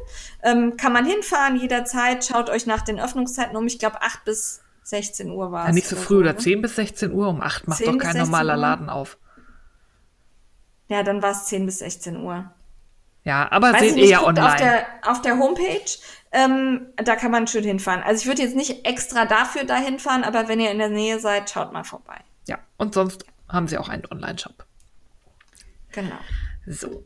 [0.45, 2.25] Ähm, kann man hinfahren jederzeit.
[2.25, 3.67] Schaut euch nach den Öffnungszeiten um.
[3.67, 5.69] Ich glaube, 8 bis 16 Uhr war es.
[5.69, 7.29] Ja, nicht so früh oder, so, oder 10 bis 16 Uhr.
[7.29, 9.19] Um 8 macht doch kein normaler Laden auf.
[10.91, 12.51] Ja, dann war es 10 bis 16 Uhr.
[13.23, 14.49] Ja, aber Weiß seht ihr ja online.
[14.49, 15.91] Auf der, auf der Homepage,
[16.33, 18.03] ähm, da kann man schön hinfahren.
[18.03, 21.21] Also ich würde jetzt nicht extra dafür dahin fahren, aber wenn ihr in der Nähe
[21.21, 22.17] seid, schaut mal vorbei.
[22.49, 24.65] Ja, und sonst haben sie auch einen Online-Shop.
[25.93, 26.19] Genau.
[26.67, 27.05] So,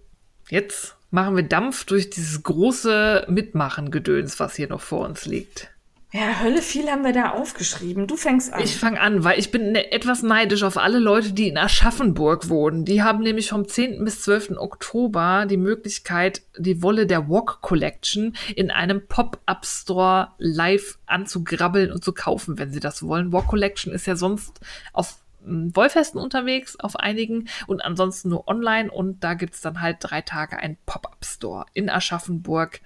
[0.48, 5.73] jetzt machen wir Dampf durch dieses große Mitmachen-Gedöns, was hier noch vor uns liegt.
[6.16, 8.06] Ja, Hölle viel haben wir da aufgeschrieben.
[8.06, 8.62] Du fängst an.
[8.62, 12.48] Ich fange an, weil ich bin ne- etwas neidisch auf alle Leute, die in Aschaffenburg
[12.48, 12.84] wohnen.
[12.84, 14.04] Die haben nämlich vom 10.
[14.04, 14.52] bis 12.
[14.58, 22.12] Oktober die Möglichkeit, die Wolle der Walk Collection in einem Pop-Up-Store live anzugrabbeln und zu
[22.12, 23.32] kaufen, wenn sie das wollen.
[23.32, 24.60] Walk Collection ist ja sonst
[24.92, 25.16] auf
[25.46, 30.58] Wollfesten unterwegs, auf einigen und ansonsten nur online und da gibt's dann halt drei Tage
[30.58, 32.80] einen Pop-Up-Store in Aschaffenburg.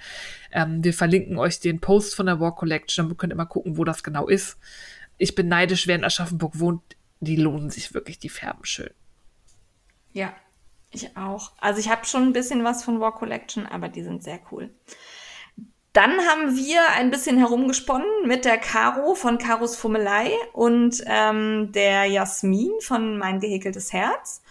[0.52, 3.76] Ähm, wir verlinken euch den Post von der Walk Collection, dann könnt ihr mal gucken,
[3.76, 4.58] wo das genau ist.
[5.18, 6.82] Ich bin neidisch, wer in Aschaffenburg wohnt.
[7.20, 8.90] Die lohnen sich wirklich, die färben schön.
[10.12, 10.32] Ja,
[10.90, 11.52] ich auch.
[11.58, 14.70] Also ich habe schon ein bisschen was von War Collection, aber die sind sehr cool.
[15.92, 22.04] Dann haben wir ein bisschen herumgesponnen mit der Caro von Caros Fummelei und ähm, der
[22.04, 24.42] Jasmin von Mein gehäkeltes Herz.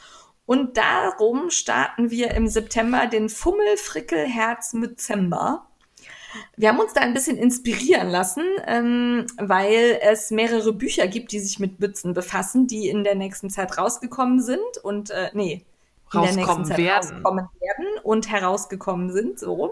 [0.45, 5.68] Und darum starten wir im September den Fummel-Frickel-Herz Mützember.
[6.55, 11.39] Wir haben uns da ein bisschen inspirieren lassen, ähm, weil es mehrere Bücher gibt, die
[11.39, 15.65] sich mit Mützen befassen, die in der nächsten Zeit rausgekommen sind und äh, nee,
[16.14, 17.09] in der nächsten Zeit werden.
[17.15, 19.72] rauskommen werden und herausgekommen sind, so rum.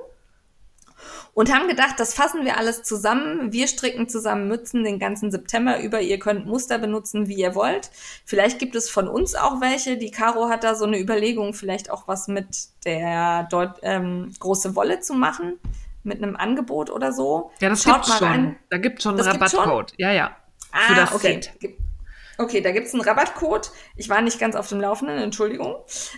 [1.33, 3.51] Und haben gedacht, das fassen wir alles zusammen.
[3.51, 6.01] Wir stricken zusammen Mützen den ganzen September über.
[6.01, 7.91] Ihr könnt Muster benutzen, wie ihr wollt.
[8.25, 9.97] Vielleicht gibt es von uns auch welche.
[9.97, 12.47] Die Caro hat da so eine Überlegung, vielleicht auch was mit
[12.85, 15.59] der Deut ähm, große Wolle zu machen.
[16.03, 17.51] Mit einem Angebot oder so.
[17.59, 18.27] Ja, das Schaut gibt's mal schon.
[18.27, 18.55] rein.
[18.69, 19.93] Da gibt's schon einen Rabattcode.
[19.97, 20.35] Ja, ja.
[20.71, 21.33] Ah, Für das okay.
[21.41, 21.59] Set.
[21.59, 21.81] Gibt-
[22.37, 23.71] Okay, da gibt's einen Rabattcode.
[23.95, 25.75] Ich war nicht ganz auf dem Laufenden, Entschuldigung.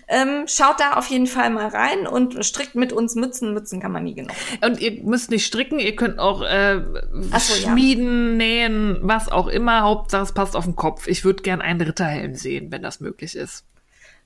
[0.07, 3.53] Ähm, schaut da auf jeden Fall mal rein und strickt mit uns Mützen.
[3.53, 4.31] Mützen kann man nie genug.
[4.64, 6.81] Und ihr müsst nicht stricken, ihr könnt auch äh,
[7.11, 7.39] so, ja.
[7.72, 9.81] schmieden, nähen, was auch immer.
[9.81, 11.07] Hauptsache es passt auf den Kopf.
[11.07, 13.64] Ich würde gern einen Ritterhelm sehen, wenn das möglich ist.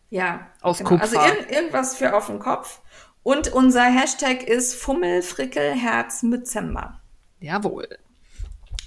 [0.09, 0.47] Ja.
[0.61, 1.27] Aus Also Kupfer.
[1.27, 2.79] ir irgendwas für auf den Kopf.
[3.23, 6.99] Und unser Hashtag ist Fummelfrickelherzmützember.
[7.39, 7.87] Jawohl.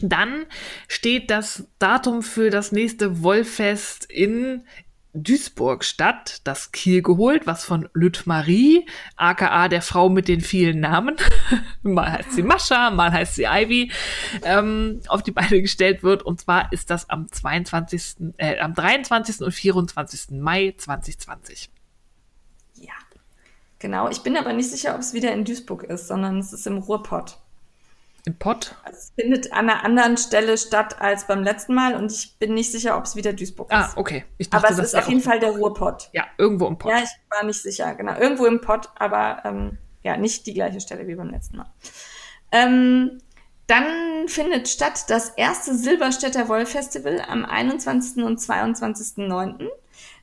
[0.00, 0.46] Dann
[0.88, 4.64] steht das Datum für das nächste Wollfest in
[5.14, 8.84] Duisburg statt, das Kiel geholt, was von Lüt Marie,
[9.16, 11.16] aka der Frau mit den vielen Namen,
[11.82, 13.92] mal heißt sie Mascha, mal heißt sie Ivy,
[14.42, 16.24] ähm, auf die Beine gestellt wird.
[16.24, 19.42] Und zwar ist das am 22., äh, am 23.
[19.42, 20.40] und 24.
[20.40, 21.70] Mai 2020.
[22.74, 22.92] Ja.
[23.78, 24.08] Genau.
[24.08, 26.78] Ich bin aber nicht sicher, ob es wieder in Duisburg ist, sondern es ist im
[26.78, 27.38] Ruhrpott.
[28.26, 28.74] Im Pott?
[28.84, 32.54] Also es findet an einer anderen Stelle statt als beim letzten Mal und ich bin
[32.54, 33.96] nicht sicher, ob es wieder Duisburg Ah, ist.
[33.98, 34.24] okay.
[34.38, 36.08] Ich aber es ist auf jeden Fall der Ruhrpott.
[36.12, 36.90] Ja, irgendwo im Pott.
[36.92, 38.16] Ja, ich war nicht sicher, genau.
[38.18, 41.70] Irgendwo im Pott, aber ähm, ja, nicht die gleiche Stelle wie beim letzten Mal.
[42.50, 43.18] Ähm,
[43.66, 48.22] dann findet statt das erste Silberstädter Wollfestival am 21.
[48.24, 49.68] und 22.09.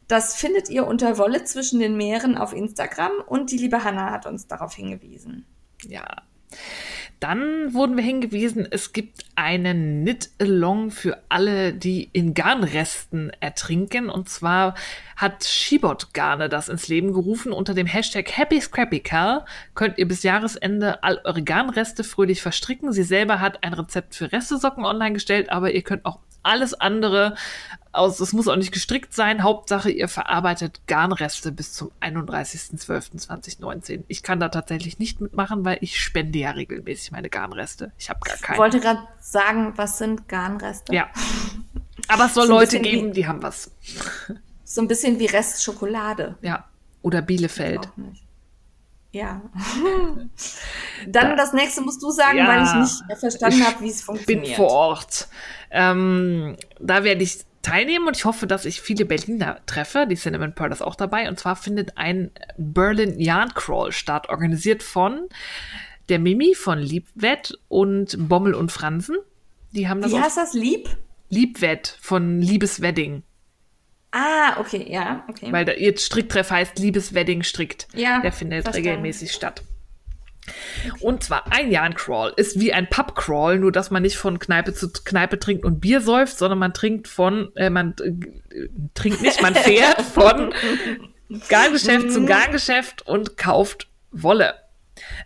[0.08, 4.26] Das findet ihr unter Wolle zwischen den Meeren auf Instagram und die liebe Hanna hat
[4.26, 5.46] uns darauf hingewiesen.
[5.88, 6.06] Ja.
[7.22, 14.10] Dann wurden wir hingewiesen, es gibt einen Knit-Along für alle, die in Garnresten ertrinken.
[14.10, 14.74] Und zwar
[15.16, 17.52] hat Shibot Garne das ins Leben gerufen.
[17.52, 19.46] Unter dem Hashtag Happy Scrappy Cal
[19.76, 22.92] könnt ihr bis Jahresende all eure Garnreste fröhlich verstricken.
[22.92, 27.36] Sie selber hat ein Rezept für Restesocken online gestellt, aber ihr könnt auch alles andere
[27.94, 29.44] aus, es muss auch nicht gestrickt sein.
[29.44, 34.04] Hauptsache, ihr verarbeitet Garnreste bis zum 31.12.2019.
[34.08, 37.92] Ich kann da tatsächlich nicht mitmachen, weil ich spende ja regelmäßig meine Garnreste.
[37.98, 38.60] Ich habe gar Ich keine.
[38.60, 40.94] wollte gerade sagen, was sind Garnreste?
[40.94, 41.08] Ja.
[42.08, 43.72] Aber es soll So Leute geben, wie- die haben was.
[44.64, 46.38] So ein bisschen wie Restschokolade.
[46.42, 46.66] Ja.
[47.02, 47.90] Oder Bielefeld.
[49.12, 49.42] Ja.
[51.08, 52.48] Dann das nächste musst du sagen, Ja.
[52.48, 52.74] weil ich
[53.10, 54.56] nicht verstanden Ich habe, wie es bin funktioniert.
[54.56, 55.28] vor Ort.
[55.72, 60.08] Ähm, da werde ich teilnehmen und ich hoffe, dass ich viele Berliner treffe.
[60.10, 61.28] Die Cinnamon Pearl ist auch dabei.
[61.30, 65.28] Und zwar findet ein Berlin Yarn Crawl statt, organisiert von
[66.10, 69.18] der Mimi von Liebwett und Bommel und Fransen.
[69.72, 70.54] Die haben das Wie heißt das?
[70.54, 70.90] Lieb?
[71.30, 73.24] Liebwett von Liebeswedding.
[74.12, 75.52] Ah, okay, ja, okay.
[75.54, 77.88] Weil da, ihr Stricktreff heißt Liebeswedding strickt.
[77.94, 78.90] Ja, Der findet verstanden.
[78.90, 79.64] regelmäßig statt.
[81.00, 84.92] Und zwar ein Yarn-Crawl ist wie ein Pub-Crawl, nur dass man nicht von Kneipe zu
[84.92, 89.56] Kneipe trinkt und Bier säuft, sondern man trinkt von, äh, man äh, trinkt nicht, man
[89.56, 90.54] fährt von
[91.48, 94.56] Garngeschäft zu Garngeschäft und kauft Wolle.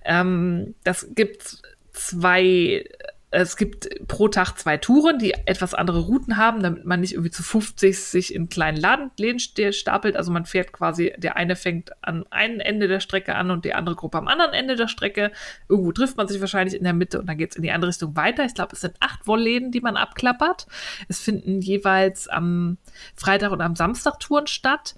[0.03, 1.57] Ähm, das gibt
[1.93, 2.85] zwei
[3.31, 7.31] es gibt pro Tag zwei Touren, die etwas andere Routen haben, damit man nicht irgendwie
[7.31, 10.15] zu 50 sich in kleinen Laden, Läden stapelt.
[10.15, 13.73] Also man fährt quasi, der eine fängt an einem Ende der Strecke an und die
[13.73, 15.31] andere Gruppe am anderen Ende der Strecke.
[15.67, 17.89] Irgendwo trifft man sich wahrscheinlich in der Mitte und dann geht es in die andere
[17.89, 18.45] Richtung weiter.
[18.45, 20.67] Ich glaube, es sind acht Wollläden, die man abklappert.
[21.09, 22.77] Es finden jeweils am
[23.15, 24.95] Freitag und am Samstag Touren statt.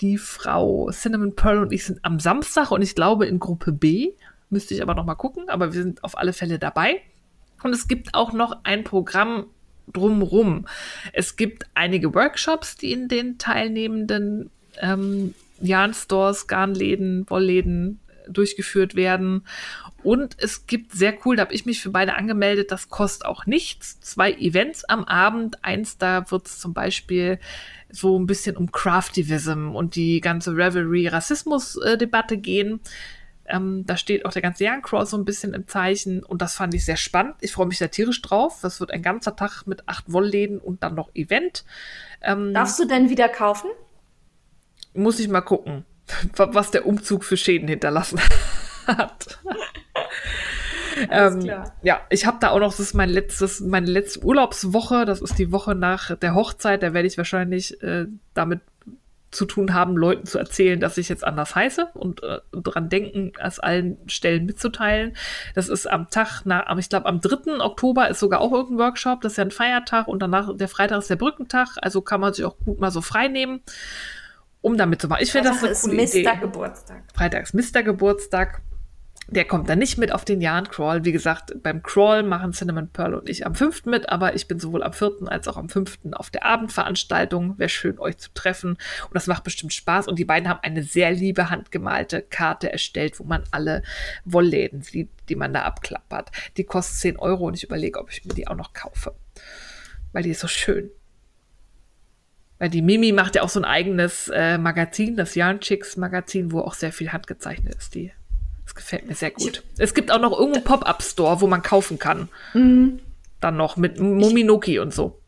[0.00, 4.12] Die Frau Cinnamon Pearl und ich sind am Samstag und ich glaube in Gruppe B.
[4.50, 7.00] Müsste ich aber noch mal gucken, aber wir sind auf alle Fälle dabei.
[7.62, 9.46] Und es gibt auch noch ein Programm
[9.92, 10.66] drumrum.
[11.12, 14.50] Es gibt einige Workshops, die in den teilnehmenden
[14.80, 19.44] ähm, Yarn-Stores, Garnläden, Wollläden durchgeführt werden.
[20.02, 23.46] Und es gibt sehr cool, da habe ich mich für beide angemeldet, das kostet auch
[23.46, 24.00] nichts.
[24.00, 25.64] Zwei Events am Abend.
[25.64, 27.38] Eins, da wird es zum Beispiel
[27.88, 32.80] so ein bisschen um Craftivism und die ganze Revelry-Rassismus-Debatte gehen.
[33.48, 36.74] Ähm, da steht auch der ganze Jahrencrawl so ein bisschen im Zeichen und das fand
[36.74, 37.36] ich sehr spannend.
[37.40, 38.58] Ich freue mich da tierisch drauf.
[38.62, 41.64] Das wird ein ganzer Tag mit acht Wollläden und dann noch Event.
[42.22, 43.70] Ähm, Darfst du denn wieder kaufen?
[44.94, 45.84] Muss ich mal gucken,
[46.36, 48.20] was der Umzug für Schäden hinterlassen
[48.86, 49.38] hat.
[51.10, 51.42] ähm,
[51.82, 55.38] ja, ich habe da auch noch, das ist mein letztes, meine letzte Urlaubswoche, das ist
[55.38, 58.60] die Woche nach der Hochzeit, da werde ich wahrscheinlich äh, damit
[59.30, 63.32] zu tun haben, Leuten zu erzählen, dass ich jetzt anders heiße und äh, dran denken,
[63.38, 65.16] es allen Stellen mitzuteilen.
[65.54, 67.60] Das ist am Tag nach, ich glaube, am 3.
[67.60, 70.98] Oktober ist sogar auch irgendein Workshop, das ist ja ein Feiertag und danach, der Freitag
[70.98, 73.60] ist der Brückentag, also kann man sich auch gut mal so frei nehmen,
[74.62, 75.22] um damit zu machen.
[75.22, 76.32] Ich finde das eine coole ist Idee.
[76.40, 77.02] Geburtstag.
[77.14, 77.82] Freitag ist Mr.
[77.82, 78.62] Geburtstag.
[79.28, 81.04] Der kommt dann nicht mit auf den Jahrencrawl.
[81.04, 83.86] Wie gesagt, beim Crawl machen Cinnamon Pearl und ich am 5.
[83.86, 85.26] mit, aber ich bin sowohl am 4.
[85.26, 85.98] als auch am 5.
[86.12, 87.58] auf der Abendveranstaltung.
[87.58, 88.70] Wäre schön, euch zu treffen.
[88.70, 90.06] Und das macht bestimmt Spaß.
[90.06, 93.82] Und die beiden haben eine sehr liebe handgemalte Karte erstellt, wo man alle
[94.24, 96.30] Wollläden sieht, die man da abklappert.
[96.56, 99.12] Die kostet 10 Euro und ich überlege, ob ich mir die auch noch kaufe.
[100.12, 100.88] Weil die ist so schön.
[102.58, 106.52] Weil die Mimi macht ja auch so ein eigenes äh, Magazin, das Yarn Chicks Magazin,
[106.52, 107.94] wo auch sehr viel handgezeichnet ist.
[107.94, 108.12] Die
[108.76, 109.62] gefällt mir sehr gut.
[109.78, 112.28] Es gibt auch noch irgendeinen Pop-Up-Store, wo man kaufen kann.
[112.54, 113.00] Mhm.
[113.40, 115.20] Dann noch mit Mominoki und so.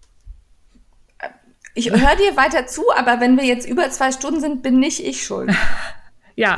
[1.74, 5.04] Ich höre dir weiter zu, aber wenn wir jetzt über zwei Stunden sind, bin nicht
[5.04, 5.54] ich schuld.
[6.34, 6.56] ja.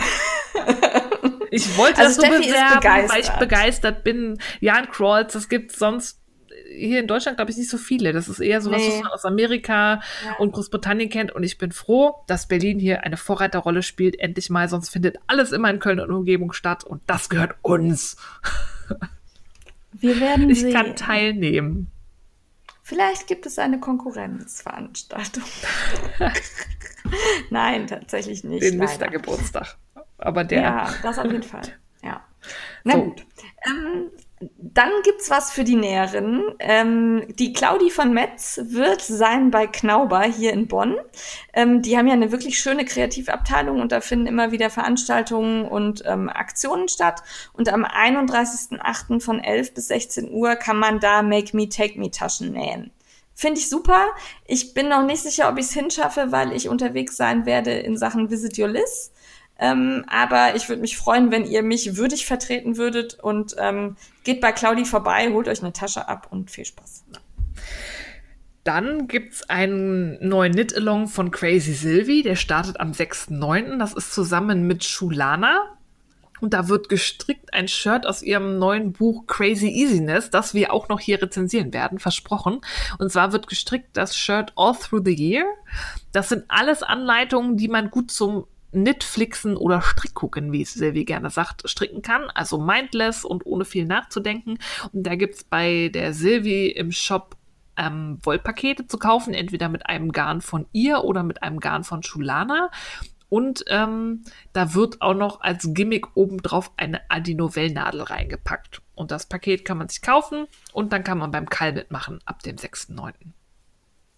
[1.51, 4.39] Ich wollte also das so bewerben, weil ich begeistert bin.
[4.61, 6.20] Jan Crawls, das gibt sonst
[6.71, 8.13] hier in Deutschland, glaube ich, nicht so viele.
[8.13, 8.89] Das ist eher so was, nee.
[8.89, 10.37] was man aus Amerika ja.
[10.39, 11.33] und Großbritannien kennt.
[11.33, 14.19] Und ich bin froh, dass Berlin hier eine Vorreiterrolle spielt.
[14.19, 16.85] Endlich mal, sonst findet alles immer in Köln und Umgebung statt.
[16.85, 18.17] Und das gehört uns.
[19.93, 20.73] Wir werden Ich sehen.
[20.73, 21.91] kann teilnehmen.
[22.83, 25.45] Vielleicht gibt es eine Konkurrenzveranstaltung.
[27.51, 28.63] Nein, tatsächlich nicht.
[28.63, 29.77] Den Mister Geburtstag.
[30.19, 30.63] Aber der.
[30.63, 31.63] Ja, das auf jeden Fall.
[32.03, 32.25] Ja.
[32.85, 33.05] Na so.
[33.05, 33.27] gut.
[33.67, 34.11] Ähm,
[34.41, 36.55] dann gibt's was für die Näheren.
[36.61, 40.97] Ähm, die Claudi von Metz wird sein bei Knauber hier in Bonn.
[41.53, 46.03] Ähm, die haben ja eine wirklich schöne Kreativabteilung und da finden immer wieder Veranstaltungen und
[46.07, 47.23] ähm, Aktionen statt.
[47.53, 49.21] Und am 31.08.
[49.21, 52.91] von 11 bis 16 Uhr kann man da Make Me Take Me Taschen nähen.
[53.35, 54.09] Finde ich super.
[54.47, 57.97] Ich bin noch nicht sicher, ob ich es hinschaffe, weil ich unterwegs sein werde in
[57.97, 59.13] Sachen Visit Your Liz.
[59.61, 64.41] Ähm, aber ich würde mich freuen, wenn ihr mich würdig vertreten würdet und ähm, geht
[64.41, 67.05] bei Claudi vorbei, holt euch eine Tasche ab und viel Spaß.
[68.65, 73.79] Dann gibt es einen neuen Knit-Along von Crazy Sylvie, der startet am 6.9.
[73.79, 75.77] Das ist zusammen mit Shulana.
[76.41, 80.89] Und da wird gestrickt ein Shirt aus ihrem neuen Buch Crazy Easiness, das wir auch
[80.89, 82.63] noch hier rezensieren werden, versprochen.
[82.99, 85.45] Und zwar wird gestrickt das Shirt All Through the Year.
[86.13, 91.31] Das sind alles Anleitungen, die man gut zum Knitflixen oder Strickgucken, wie es Silvi gerne
[91.31, 92.31] sagt, stricken kann.
[92.31, 94.59] Also mindless und ohne viel nachzudenken.
[94.93, 97.37] Und da gibt's bei der Silvi im Shop
[97.77, 102.03] ähm, Wollpakete zu kaufen, entweder mit einem Garn von ihr oder mit einem Garn von
[102.03, 102.71] Schulana.
[103.29, 108.83] Und ähm, da wird auch noch als Gimmick obendrauf eine Adino-Wellnadel reingepackt.
[108.95, 112.43] Und das Paket kann man sich kaufen und dann kann man beim Kall mitmachen ab
[112.43, 113.15] dem 6.9.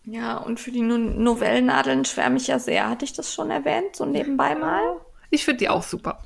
[0.05, 2.89] Ja, und für die no Novellennadeln schwärme ich ja sehr.
[2.89, 4.97] Hatte ich das schon erwähnt, so nebenbei mal?
[5.31, 6.19] Ich finde die auch super.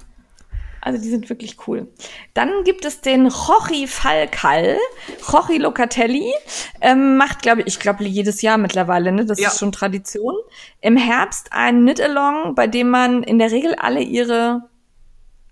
[0.80, 1.88] Also die sind wirklich cool.
[2.32, 4.78] Dann gibt es den Jochi Falkal,
[5.28, 6.32] Jochi Locatelli,
[6.80, 9.24] ähm, macht, glaube ich, ich glaube jedes Jahr mittlerweile, ne?
[9.24, 9.48] Das ja.
[9.48, 10.36] ist schon Tradition.
[10.80, 14.68] Im Herbst ein Knit-Along, bei dem man in der Regel alle ihre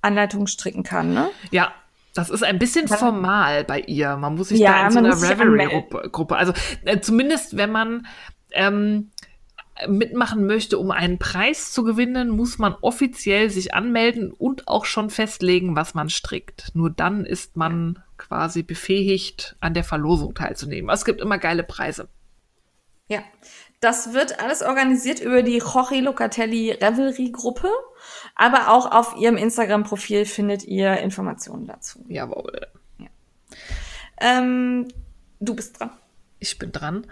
[0.03, 1.31] Anleitungen stricken kann, ne?
[1.51, 1.73] Ja,
[2.15, 4.17] das ist ein bisschen formal bei ihr.
[4.17, 6.53] Man muss sich ja, da in so einer Reverie-Gruppe, also
[6.85, 8.07] äh, zumindest wenn man
[8.53, 9.11] ähm,
[9.89, 15.11] mitmachen möchte, um einen Preis zu gewinnen, muss man offiziell sich anmelden und auch schon
[15.11, 16.71] festlegen, was man strickt.
[16.75, 20.91] Nur dann ist man quasi befähigt, an der Verlosung teilzunehmen.
[20.91, 22.09] Es gibt immer geile Preise.
[23.09, 23.23] Ja,
[23.85, 27.69] das wird alles organisiert über die Jorge Locatelli Revelry Gruppe,
[28.35, 32.03] aber auch auf ihrem Instagram-Profil findet ihr Informationen dazu.
[32.09, 32.67] Jawohl.
[32.99, 33.07] Ja.
[34.21, 34.89] Ähm,
[35.39, 35.91] du bist dran.
[36.39, 37.07] Ich bin dran.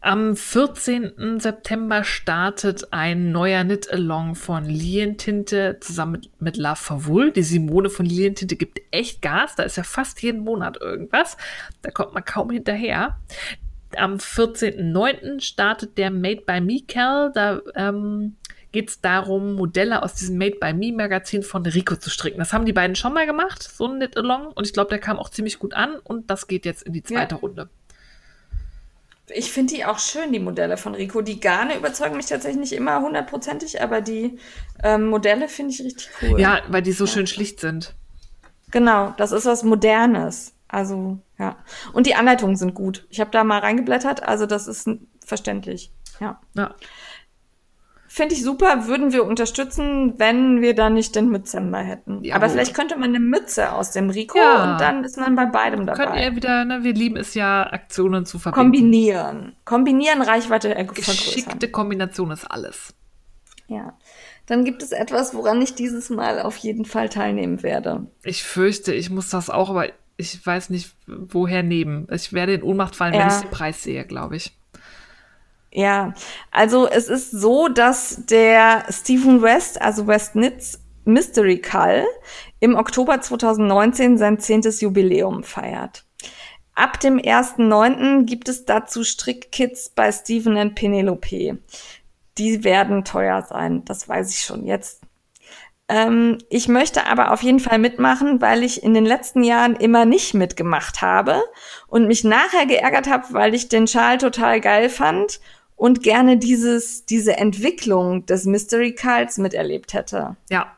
[0.00, 1.40] Am 14.
[1.40, 7.32] September startet ein neuer Knit-Along von Lilientinte zusammen mit, mit La Favul.
[7.32, 9.56] Die Simone von Lilientinte gibt echt Gas.
[9.56, 11.36] Da ist ja fast jeden Monat irgendwas.
[11.82, 13.18] Da kommt man kaum hinterher.
[13.96, 15.40] Am 14.09.
[15.40, 17.32] startet der Made by Me Cal.
[17.34, 18.36] Da ähm,
[18.72, 22.38] geht es darum, Modelle aus diesem Made by Me Magazin von Rico zu stricken.
[22.38, 24.48] Das haben die beiden schon mal gemacht, so ein Knit-Along.
[24.48, 25.96] Und ich glaube, der kam auch ziemlich gut an.
[26.04, 27.40] Und das geht jetzt in die zweite ja.
[27.40, 27.68] Runde.
[29.28, 31.20] Ich finde die auch schön, die Modelle von Rico.
[31.20, 34.38] Die Garne überzeugen mich tatsächlich nicht immer hundertprozentig, aber die
[34.84, 36.40] ähm, Modelle finde ich richtig cool.
[36.40, 37.10] Ja, weil die so ja.
[37.10, 37.94] schön schlicht sind.
[38.70, 40.52] Genau, das ist was Modernes.
[40.68, 41.56] Also, ja.
[41.92, 43.06] Und die Anleitungen sind gut.
[43.10, 44.88] Ich habe da mal reingeblättert, also das ist
[45.24, 45.92] verständlich.
[46.20, 46.40] Ja.
[46.54, 46.74] Ja.
[48.08, 52.24] Finde ich super, würden wir unterstützen, wenn wir da nicht den Mützember hätten.
[52.24, 52.52] Ja, Aber gut.
[52.54, 54.72] vielleicht könnte man eine Mütze aus dem Rico ja.
[54.72, 56.06] und dann ist man bei beidem dabei.
[56.06, 58.72] Könnt ihr wieder, ne, wir lieben es ja, Aktionen zu verbinden.
[58.72, 59.56] Kombinieren.
[59.66, 62.94] Kombinieren, Reichweite Geschickte Kombination ist alles.
[63.68, 63.98] Ja.
[64.46, 68.06] Dann gibt es etwas, woran ich dieses Mal auf jeden Fall teilnehmen werde.
[68.22, 72.06] Ich fürchte, ich muss das auch, aber ich weiß nicht, woher nehmen.
[72.10, 73.20] Ich werde in Ohnmacht fallen, ja.
[73.20, 74.52] wenn ich den Preis sehe, glaube ich.
[75.70, 76.14] Ja,
[76.50, 82.06] also es ist so, dass der Stephen West, also West Nitz Mystery Call,
[82.60, 86.04] im Oktober 2019 sein zehntes Jubiläum feiert.
[86.74, 88.24] Ab dem 1.9.
[88.24, 91.58] gibt es dazu Strickkits bei Stephen und Penelope.
[92.38, 95.05] Die werden teuer sein, das weiß ich schon jetzt.
[95.88, 100.04] Ähm, ich möchte aber auf jeden Fall mitmachen, weil ich in den letzten Jahren immer
[100.04, 101.42] nicht mitgemacht habe
[101.86, 105.40] und mich nachher geärgert habe, weil ich den Schal total geil fand
[105.76, 110.36] und gerne dieses, diese Entwicklung des Mystery Cults miterlebt hätte.
[110.50, 110.72] Ja.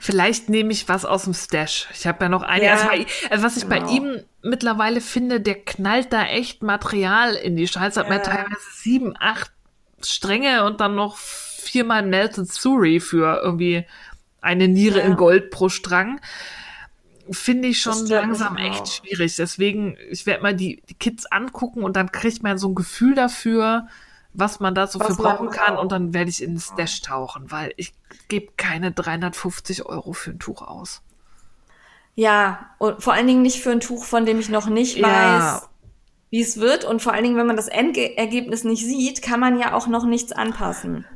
[0.00, 1.88] Vielleicht nehme ich was aus dem Stash.
[1.92, 2.64] Ich habe ja noch eine.
[2.64, 3.86] Ja, also, also, was ich genau.
[3.86, 8.00] bei ihm mittlerweile finde, der knallt da echt Material in die Scheiße.
[8.00, 8.14] Hat ja.
[8.14, 9.52] mir teilweise sieben, acht
[10.02, 13.86] Stränge und dann noch viermal Melted Suri für irgendwie
[14.42, 15.06] eine Niere ja.
[15.06, 16.20] in Gold pro Strang.
[17.30, 19.36] Finde ich schon langsam echt schwierig.
[19.36, 23.14] Deswegen, ich werde mal die, die Kids angucken und dann kriegt man so ein Gefühl
[23.14, 23.86] dafür,
[24.34, 27.50] was man da so für brauchen kann und dann werde ich in ins Stash tauchen,
[27.50, 27.92] weil ich
[28.28, 31.02] gebe keine 350 Euro für ein Tuch aus.
[32.14, 35.06] Ja, und vor allen Dingen nicht für ein Tuch, von dem ich noch nicht ja.
[35.06, 35.68] weiß,
[36.30, 36.84] wie es wird.
[36.84, 40.04] Und vor allen Dingen, wenn man das Endergebnis nicht sieht, kann man ja auch noch
[40.04, 41.06] nichts anpassen.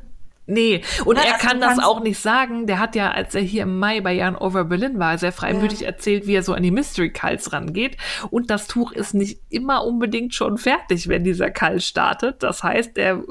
[0.49, 2.67] Nee, und Na, er kann das auch nicht sagen.
[2.67, 5.81] Der hat ja, als er hier im Mai bei Jan Over Berlin war, sehr freimütig
[5.81, 5.87] ja.
[5.87, 7.97] erzählt, wie er so an die Mystery Cults rangeht.
[8.29, 12.43] Und das Tuch ist nicht immer unbedingt schon fertig, wenn dieser Kall startet.
[12.43, 13.23] Das heißt, er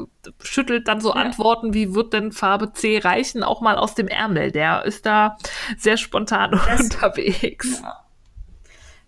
[0.42, 1.14] schüttelt dann so ja.
[1.14, 4.52] Antworten, wie wird denn Farbe C reichen, auch mal aus dem Ärmel.
[4.52, 5.38] Der ist da
[5.78, 7.80] sehr spontan das, unterwegs.
[7.82, 8.04] Ja.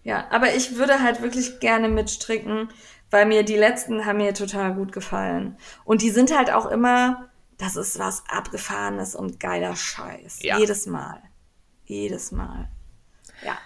[0.02, 2.70] ja, aber ich würde halt wirklich gerne mitstricken,
[3.10, 5.58] weil mir die letzten haben mir total gut gefallen.
[5.84, 7.27] Und die sind halt auch immer
[7.58, 10.42] das ist was Abgefahrenes und geiler Scheiß.
[10.42, 10.58] Ja.
[10.58, 11.20] Jedes Mal.
[11.84, 12.68] Jedes Mal.
[13.44, 13.58] Ja.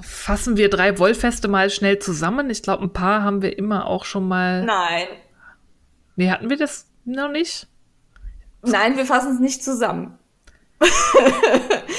[0.00, 2.50] Fassen wir drei Wollfeste mal schnell zusammen.
[2.50, 4.64] Ich glaube, ein paar haben wir immer auch schon mal.
[4.64, 5.06] Nein.
[6.16, 7.68] Nee, hatten wir das noch nicht?
[8.62, 10.18] Nein, wir fassen es nicht zusammen.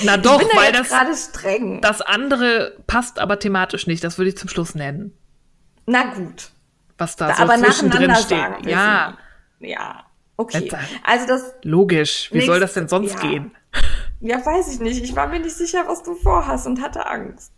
[0.03, 1.81] Na doch, ich bin weil das gerade streng.
[1.81, 4.03] Das andere passt aber thematisch nicht.
[4.03, 5.17] Das würde ich zum Schluss nennen.
[5.85, 6.51] Na gut.
[6.97, 8.65] Was da, da so aber zwischendrin steht.
[8.65, 9.17] Ja.
[9.59, 10.05] Ja.
[10.39, 10.71] Okay,
[11.03, 11.53] also das.
[11.63, 12.29] Logisch.
[12.31, 13.19] Wie nächst, soll das denn sonst ja.
[13.19, 13.51] gehen?
[14.21, 15.03] Ja, weiß ich nicht.
[15.03, 17.51] Ich war mir nicht sicher, was du vorhast und hatte Angst.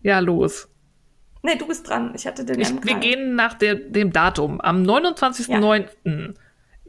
[0.00, 0.68] Ja, los.
[1.42, 2.12] Nee, du bist dran.
[2.14, 2.60] Ich hatte den.
[2.60, 4.60] Ich, wir gehen nach der, dem Datum.
[4.60, 5.88] Am 29.09.
[6.04, 6.34] Ja.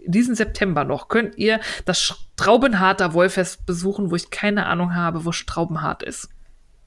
[0.06, 5.32] diesen September noch könnt ihr das Straubenharter Wollfest besuchen, wo ich keine Ahnung habe, wo
[5.32, 6.30] Straubenhart ist.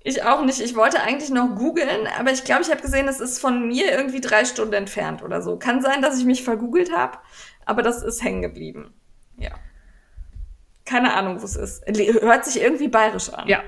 [0.06, 0.60] Ich auch nicht.
[0.60, 3.90] Ich wollte eigentlich noch googeln, aber ich glaube, ich habe gesehen, es ist von mir
[3.90, 5.56] irgendwie drei Stunden entfernt oder so.
[5.56, 7.18] Kann sein, dass ich mich vergoogelt habe
[7.66, 8.92] aber das ist hängen geblieben.
[9.36, 9.52] Ja.
[10.84, 11.84] Keine Ahnung, wo es ist.
[11.86, 13.48] Hört sich irgendwie bayerisch an.
[13.48, 13.62] Ja.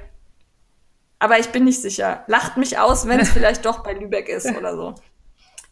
[1.19, 2.25] Aber ich bin nicht sicher.
[2.27, 4.95] Lacht mich aus, wenn es vielleicht doch bei Lübeck ist oder so.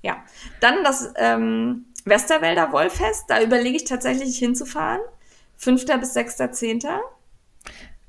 [0.03, 0.25] Ja.
[0.61, 3.25] Dann das ähm, Westerwälder Wollfest.
[3.29, 5.01] Da überlege ich tatsächlich hinzufahren.
[5.57, 5.85] 5.
[6.01, 6.99] bis 6.10.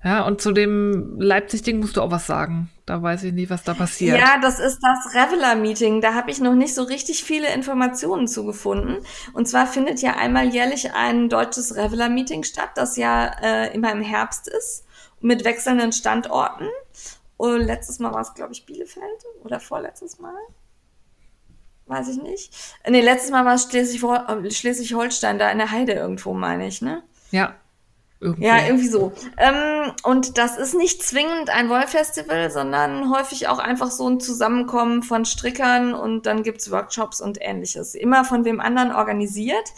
[0.05, 2.69] Ja, und zu dem Leipzig-Ding musst du auch was sagen.
[2.85, 4.19] Da weiß ich nicht, was da passiert.
[4.19, 5.99] Ja, das ist das Reveler-Meeting.
[5.99, 8.97] Da habe ich noch nicht so richtig viele Informationen zugefunden.
[9.33, 14.03] Und zwar findet ja einmal jährlich ein deutsches Reveler-Meeting statt, das ja äh, immer im
[14.03, 14.85] Herbst ist,
[15.21, 16.67] mit wechselnden Standorten.
[17.37, 20.37] Und letztes Mal war es, glaube ich, Bielefeld oder vorletztes Mal.
[21.87, 22.53] Weiß ich nicht.
[22.87, 27.01] Nee, letztes Mal war es Schleswig-Holstein, da in der Heide irgendwo, meine ich, ne?
[27.31, 27.55] Ja.
[28.21, 28.45] Irgendwie.
[28.45, 29.11] Ja, irgendwie so.
[29.37, 35.03] Ähm, und das ist nicht zwingend ein Wollfestival, sondern häufig auch einfach so ein Zusammenkommen
[35.03, 37.93] von Strickern und dann gibt's Workshops und ähnliches.
[37.93, 39.69] Immer von wem anderen organisiert.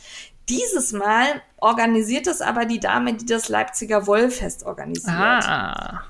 [0.50, 5.16] Dieses Mal organisiert es aber die Dame, die das Leipziger Wollfest organisiert.
[5.18, 6.04] Ah.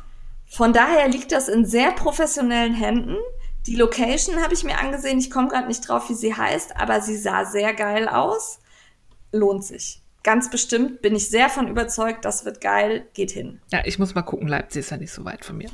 [0.46, 3.16] Von daher liegt das in sehr professionellen Händen.
[3.66, 5.18] Die Location habe ich mir angesehen.
[5.18, 8.60] Ich komme gerade nicht drauf, wie sie heißt, aber sie sah sehr geil aus.
[9.32, 13.62] Lohnt sich ganz bestimmt bin ich sehr von überzeugt, das wird geil, geht hin.
[13.72, 15.70] Ja, ich muss mal gucken, Leipzig ist ja nicht so weit von mir.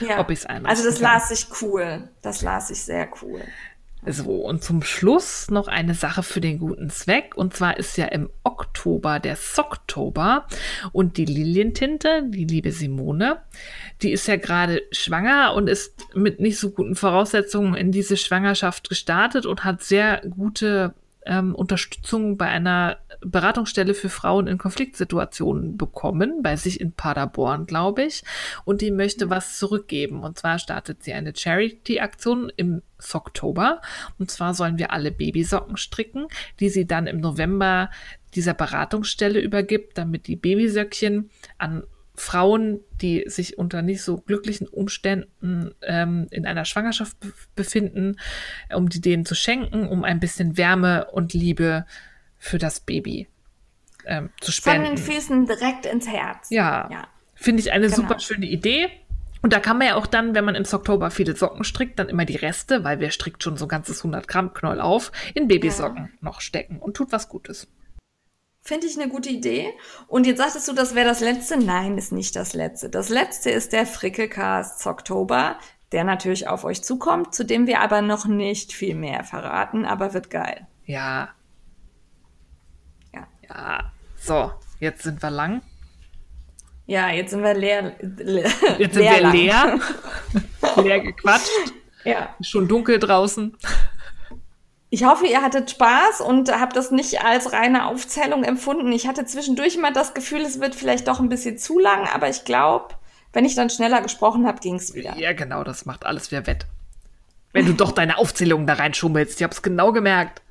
[0.00, 0.20] Ja.
[0.20, 0.70] Ob ich es einmal.
[0.70, 1.04] Also das kann.
[1.04, 2.10] las ich cool.
[2.20, 3.40] Das las ich sehr cool.
[4.04, 7.34] So, und zum Schluss noch eine Sache für den guten Zweck.
[7.34, 10.48] Und zwar ist ja im Oktober der Socktober
[10.92, 13.38] und die Lilientinte, die liebe Simone,
[14.02, 18.90] die ist ja gerade schwanger und ist mit nicht so guten Voraussetzungen in diese Schwangerschaft
[18.90, 20.92] gestartet und hat sehr gute
[21.24, 28.04] ähm, Unterstützung bei einer Beratungsstelle für Frauen in Konfliktsituationen bekommen, bei sich in Paderborn, glaube
[28.04, 28.22] ich.
[28.64, 30.22] Und die möchte was zurückgeben.
[30.22, 32.82] Und zwar startet sie eine Charity-Aktion im
[33.12, 33.80] Oktober.
[34.18, 36.26] Und zwar sollen wir alle Babysocken stricken,
[36.60, 37.90] die sie dann im November
[38.34, 41.84] dieser Beratungsstelle übergibt, damit die Babysöckchen an
[42.16, 47.16] Frauen, die sich unter nicht so glücklichen Umständen ähm, in einer Schwangerschaft
[47.56, 48.16] befinden,
[48.74, 51.86] um die denen zu schenken, um ein bisschen Wärme und Liebe
[52.44, 53.26] für das Baby
[54.04, 54.86] ähm, zu spenden.
[54.86, 56.50] Von den Füßen direkt ins Herz.
[56.50, 57.08] Ja, ja.
[57.34, 57.96] finde ich eine genau.
[57.96, 58.90] super schöne Idee.
[59.40, 62.08] Und da kann man ja auch dann, wenn man im Oktober viele Socken strickt, dann
[62.08, 65.48] immer die Reste, weil wer strickt schon so ein ganzes 100 Gramm Knoll auf, in
[65.48, 66.18] Babysocken ja.
[66.20, 67.66] noch stecken und tut was Gutes.
[68.60, 69.70] Finde ich eine gute Idee.
[70.06, 71.58] Und jetzt sagtest du, das wäre das letzte.
[71.58, 72.88] Nein, ist nicht das letzte.
[72.88, 75.58] Das letzte ist der Frickelcast Oktober,
[75.92, 80.14] der natürlich auf euch zukommt, zu dem wir aber noch nicht viel mehr verraten, aber
[80.14, 80.66] wird geil.
[80.86, 81.30] Ja.
[83.48, 83.92] Ja.
[84.20, 85.62] So, jetzt sind wir lang.
[86.86, 87.94] Ja, jetzt sind wir leer.
[88.00, 89.32] leer jetzt sind leer wir lang.
[89.32, 89.80] leer.
[90.82, 91.72] leer gequatscht.
[92.04, 92.34] Ja.
[92.42, 93.56] Schon dunkel draußen.
[94.90, 98.92] Ich hoffe, ihr hattet Spaß und habt das nicht als reine Aufzählung empfunden.
[98.92, 102.28] Ich hatte zwischendurch immer das Gefühl, es wird vielleicht doch ein bisschen zu lang, aber
[102.28, 102.94] ich glaube,
[103.32, 105.16] wenn ich dann schneller gesprochen habe, ging es wieder.
[105.16, 106.66] Ja, genau, das macht alles wieder wett.
[107.52, 110.42] Wenn du doch deine Aufzählung da reinschummelst, ich habe es genau gemerkt.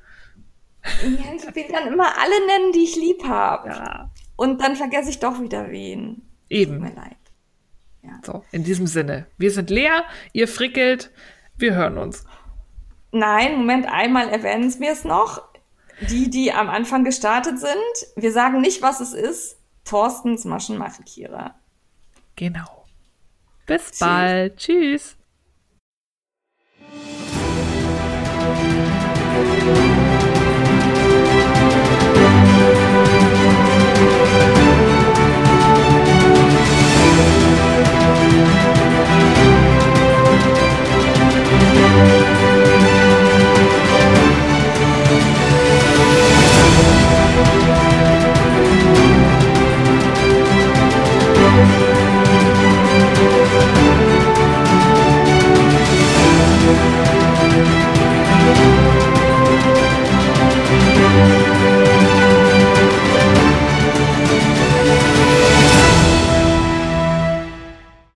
[0.84, 3.68] Ja, ich will dann immer alle nennen, die ich lieb habe.
[3.68, 4.10] Ja.
[4.36, 6.22] Und dann vergesse ich doch wieder wen.
[6.48, 6.74] Eben.
[6.74, 7.16] Tut mir leid.
[8.02, 8.20] Ja.
[8.22, 9.26] So, in diesem Sinne.
[9.38, 11.10] Wir sind leer, ihr frickelt,
[11.56, 12.24] wir hören uns.
[13.12, 15.42] Nein, Moment, einmal erwähnen wir es noch.
[16.10, 17.72] Die, die am Anfang gestartet sind.
[18.16, 19.58] Wir sagen nicht, was es ist.
[19.84, 21.54] Thorstens Maschenmarkierer.
[22.36, 22.84] Genau.
[23.66, 23.98] Bis Tschüss.
[24.00, 24.56] bald.
[24.56, 25.16] Tschüss.